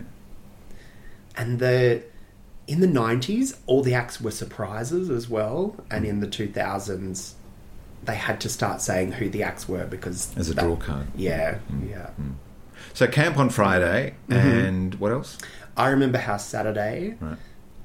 And 1.36 1.58
the 1.58 2.02
in 2.68 2.80
the 2.80 2.86
nineties, 2.86 3.56
all 3.66 3.82
the 3.82 3.94
acts 3.94 4.20
were 4.20 4.30
surprises 4.30 5.10
as 5.10 5.28
well, 5.28 5.74
and 5.90 6.04
in 6.04 6.20
the 6.20 6.28
two 6.28 6.46
thousands, 6.46 7.34
they 8.04 8.14
had 8.14 8.40
to 8.40 8.48
start 8.48 8.80
saying 8.80 9.12
who 9.12 9.28
the 9.28 9.42
acts 9.42 9.68
were 9.68 9.84
because 9.86 10.36
As 10.36 10.48
a 10.50 10.54
that- 10.54 10.64
draw 10.64 10.76
card. 10.76 11.06
Yeah, 11.14 11.58
yeah. 11.86 12.10
So 12.94 13.06
camp 13.06 13.36
on 13.38 13.50
Friday, 13.50 14.14
Mhm. 14.28 14.64
and 14.68 14.94
what 14.96 15.12
else? 15.12 15.38
I 15.76 15.88
remember 15.90 16.18
House 16.18 16.46
Saturday, 16.46 17.16
Right. 17.20 17.36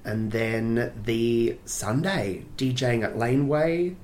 and 0.03 0.31
then 0.31 0.91
the 1.05 1.57
Sunday 1.65 2.45
DJing 2.57 3.03
at 3.03 3.17
Laneway, 3.17 3.95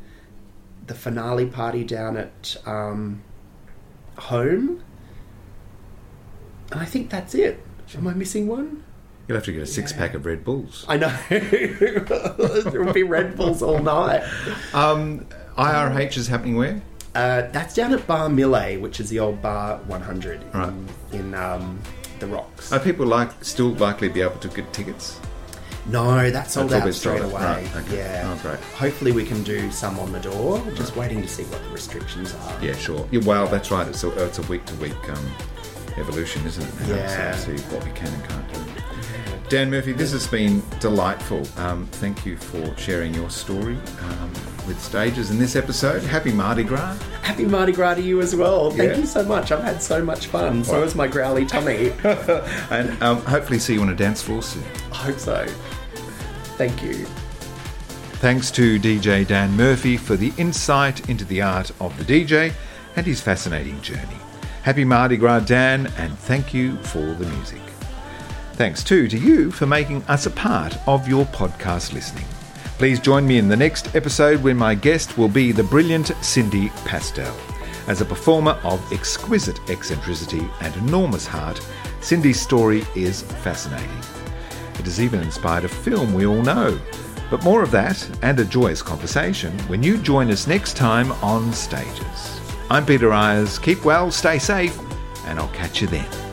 the 0.87 0.93
finale 0.93 1.45
party 1.45 1.83
down 1.83 2.17
at 2.17 2.57
um, 2.65 3.21
home. 4.17 4.81
And 6.71 6.81
I 6.81 6.85
think 6.85 7.09
that's 7.09 7.33
it. 7.35 7.59
Am 7.97 8.07
I 8.07 8.13
missing 8.13 8.47
one? 8.47 8.83
You'll 9.27 9.37
have 9.37 9.45
to 9.45 9.51
get 9.53 9.61
a 9.61 9.65
six 9.65 9.93
pack 9.93 10.13
of 10.13 10.25
Red 10.25 10.43
Bulls. 10.43 10.85
I 10.87 10.97
know. 10.97 11.15
there 11.29 12.83
will 12.83 12.93
be 12.93 13.03
Red 13.03 13.35
Bulls 13.37 13.61
all 13.61 13.79
night. 13.79 14.23
Um, 14.73 15.25
IRH 15.57 16.17
is 16.17 16.27
happening 16.27 16.55
where? 16.55 16.81
Uh, 17.13 17.43
that's 17.51 17.73
down 17.75 17.93
at 17.93 18.07
Bar 18.07 18.29
Millet, 18.29 18.79
which 18.79 18.99
is 18.99 19.09
the 19.09 19.19
old 19.19 19.41
Bar 19.41 19.77
100 19.87 20.41
Right. 20.53 20.69
in, 20.69 20.87
in 21.19 21.33
um, 21.33 21.79
the 22.19 22.27
Rocks. 22.27 22.71
Are 22.71 22.79
people 22.79 23.05
like 23.05 23.43
still 23.43 23.69
likely 23.71 24.07
to 24.07 24.13
be 24.13 24.21
able 24.21 24.37
to 24.39 24.47
get 24.47 24.71
tickets? 24.71 25.19
No, 25.87 26.29
that's 26.29 26.53
sold 26.53 26.69
That's 26.69 26.73
all 26.73 26.79
out 26.81 26.83
been 26.85 26.93
straight 26.93 27.19
sold 27.21 27.33
away. 27.33 27.41
out. 27.41 27.55
Right, 27.57 27.75
okay. 27.87 27.97
Yeah. 27.97 28.31
Oh, 28.33 28.39
great. 28.43 28.59
Hopefully, 28.75 29.11
we 29.11 29.25
can 29.25 29.41
do 29.43 29.71
some 29.71 29.97
on 29.99 30.11
the 30.11 30.19
door. 30.19 30.63
Just 30.75 30.95
waiting 30.95 31.21
to 31.23 31.27
see 31.27 31.43
what 31.45 31.61
the 31.63 31.69
restrictions 31.69 32.35
are. 32.35 32.63
Yeah, 32.63 32.75
sure. 32.75 33.07
Yeah, 33.11 33.21
well, 33.25 33.47
that's 33.47 33.71
right. 33.71 33.87
It's 33.87 34.03
a, 34.03 34.25
it's 34.25 34.37
a 34.37 34.43
week 34.43 34.63
to 34.65 34.75
week 34.75 34.93
evolution, 35.97 36.45
isn't 36.45 36.63
it? 36.63 36.87
now? 36.87 36.95
Yeah. 36.95 37.31
So 37.35 37.55
see 37.57 37.63
what 37.75 37.83
we 37.83 37.91
can 37.91 38.07
and 38.13 38.23
can't. 38.29 38.50
Dan 39.51 39.69
Murphy, 39.69 39.91
this 39.91 40.13
has 40.13 40.25
been 40.27 40.63
delightful. 40.79 41.45
Um, 41.57 41.85
thank 41.87 42.25
you 42.25 42.37
for 42.37 42.73
sharing 42.77 43.13
your 43.13 43.29
story 43.29 43.77
um, 43.99 44.31
with 44.65 44.79
stages 44.79 45.29
in 45.29 45.37
this 45.37 45.57
episode. 45.57 46.01
Happy 46.03 46.31
Mardi 46.31 46.63
Gras. 46.63 46.97
Happy 47.21 47.43
Mardi 47.43 47.73
Gras 47.73 47.95
to 47.95 48.01
you 48.01 48.21
as 48.21 48.33
well. 48.33 48.71
Thank 48.71 48.93
Yeah. 48.93 48.99
you 48.99 49.05
so 49.05 49.25
much. 49.25 49.51
I've 49.51 49.61
had 49.61 49.81
so 49.81 50.01
much 50.05 50.27
fun. 50.27 50.63
So 50.63 50.81
has 50.81 50.95
my 50.95 51.05
growly 51.05 51.45
tummy. 51.45 51.91
and 52.71 53.03
um, 53.03 53.17
hopefully 53.25 53.59
see 53.59 53.73
you 53.73 53.81
on 53.81 53.89
a 53.89 53.93
dance 53.93 54.21
floor 54.21 54.41
soon. 54.41 54.63
I 54.93 54.95
hope 54.95 55.19
so. 55.19 55.45
Thank 56.55 56.81
you. 56.81 56.93
Thanks 58.23 58.51
to 58.51 58.79
DJ 58.79 59.27
Dan 59.27 59.51
Murphy 59.57 59.97
for 59.97 60.15
the 60.15 60.31
insight 60.37 61.09
into 61.09 61.25
the 61.25 61.41
art 61.41 61.71
of 61.81 61.97
the 61.97 62.05
DJ 62.05 62.53
and 62.95 63.05
his 63.05 63.19
fascinating 63.19 63.81
journey. 63.81 64.17
Happy 64.63 64.85
Mardi 64.85 65.17
Gras, 65.17 65.41
Dan, 65.41 65.87
and 65.97 66.17
thank 66.19 66.53
you 66.53 66.77
for 66.83 66.99
the 67.01 67.25
music. 67.25 67.59
Thanks 68.61 68.83
too 68.83 69.07
to 69.07 69.17
you 69.17 69.49
for 69.49 69.65
making 69.65 70.03
us 70.03 70.27
a 70.27 70.29
part 70.29 70.77
of 70.87 71.07
your 71.07 71.25
podcast 71.25 71.93
listening. 71.93 72.25
Please 72.77 72.99
join 72.99 73.25
me 73.25 73.39
in 73.39 73.47
the 73.47 73.57
next 73.57 73.95
episode 73.95 74.43
when 74.43 74.55
my 74.55 74.75
guest 74.75 75.17
will 75.17 75.29
be 75.29 75.51
the 75.51 75.63
brilliant 75.63 76.09
Cindy 76.21 76.69
Pastel. 76.85 77.35
As 77.87 78.01
a 78.01 78.05
performer 78.05 78.59
of 78.63 78.93
exquisite 78.93 79.59
eccentricity 79.67 80.47
and 80.61 80.75
enormous 80.75 81.25
heart, 81.25 81.59
Cindy's 82.01 82.39
story 82.39 82.85
is 82.95 83.23
fascinating. 83.23 83.89
It 84.77 84.85
has 84.85 85.01
even 85.01 85.21
inspired 85.21 85.65
a 85.65 85.67
film 85.67 86.13
we 86.13 86.27
all 86.27 86.43
know. 86.43 86.79
But 87.31 87.43
more 87.43 87.63
of 87.63 87.71
that 87.71 88.07
and 88.21 88.39
a 88.39 88.45
joyous 88.45 88.83
conversation 88.83 89.57
when 89.61 89.81
you 89.81 89.97
join 89.97 90.29
us 90.29 90.45
next 90.45 90.77
time 90.77 91.11
on 91.23 91.51
Stages. 91.51 92.39
I'm 92.69 92.85
Peter 92.85 93.11
Eyers. 93.11 93.57
Keep 93.57 93.83
well, 93.85 94.11
stay 94.11 94.37
safe, 94.37 94.79
and 95.25 95.39
I'll 95.39 95.47
catch 95.47 95.81
you 95.81 95.87
then. 95.87 96.30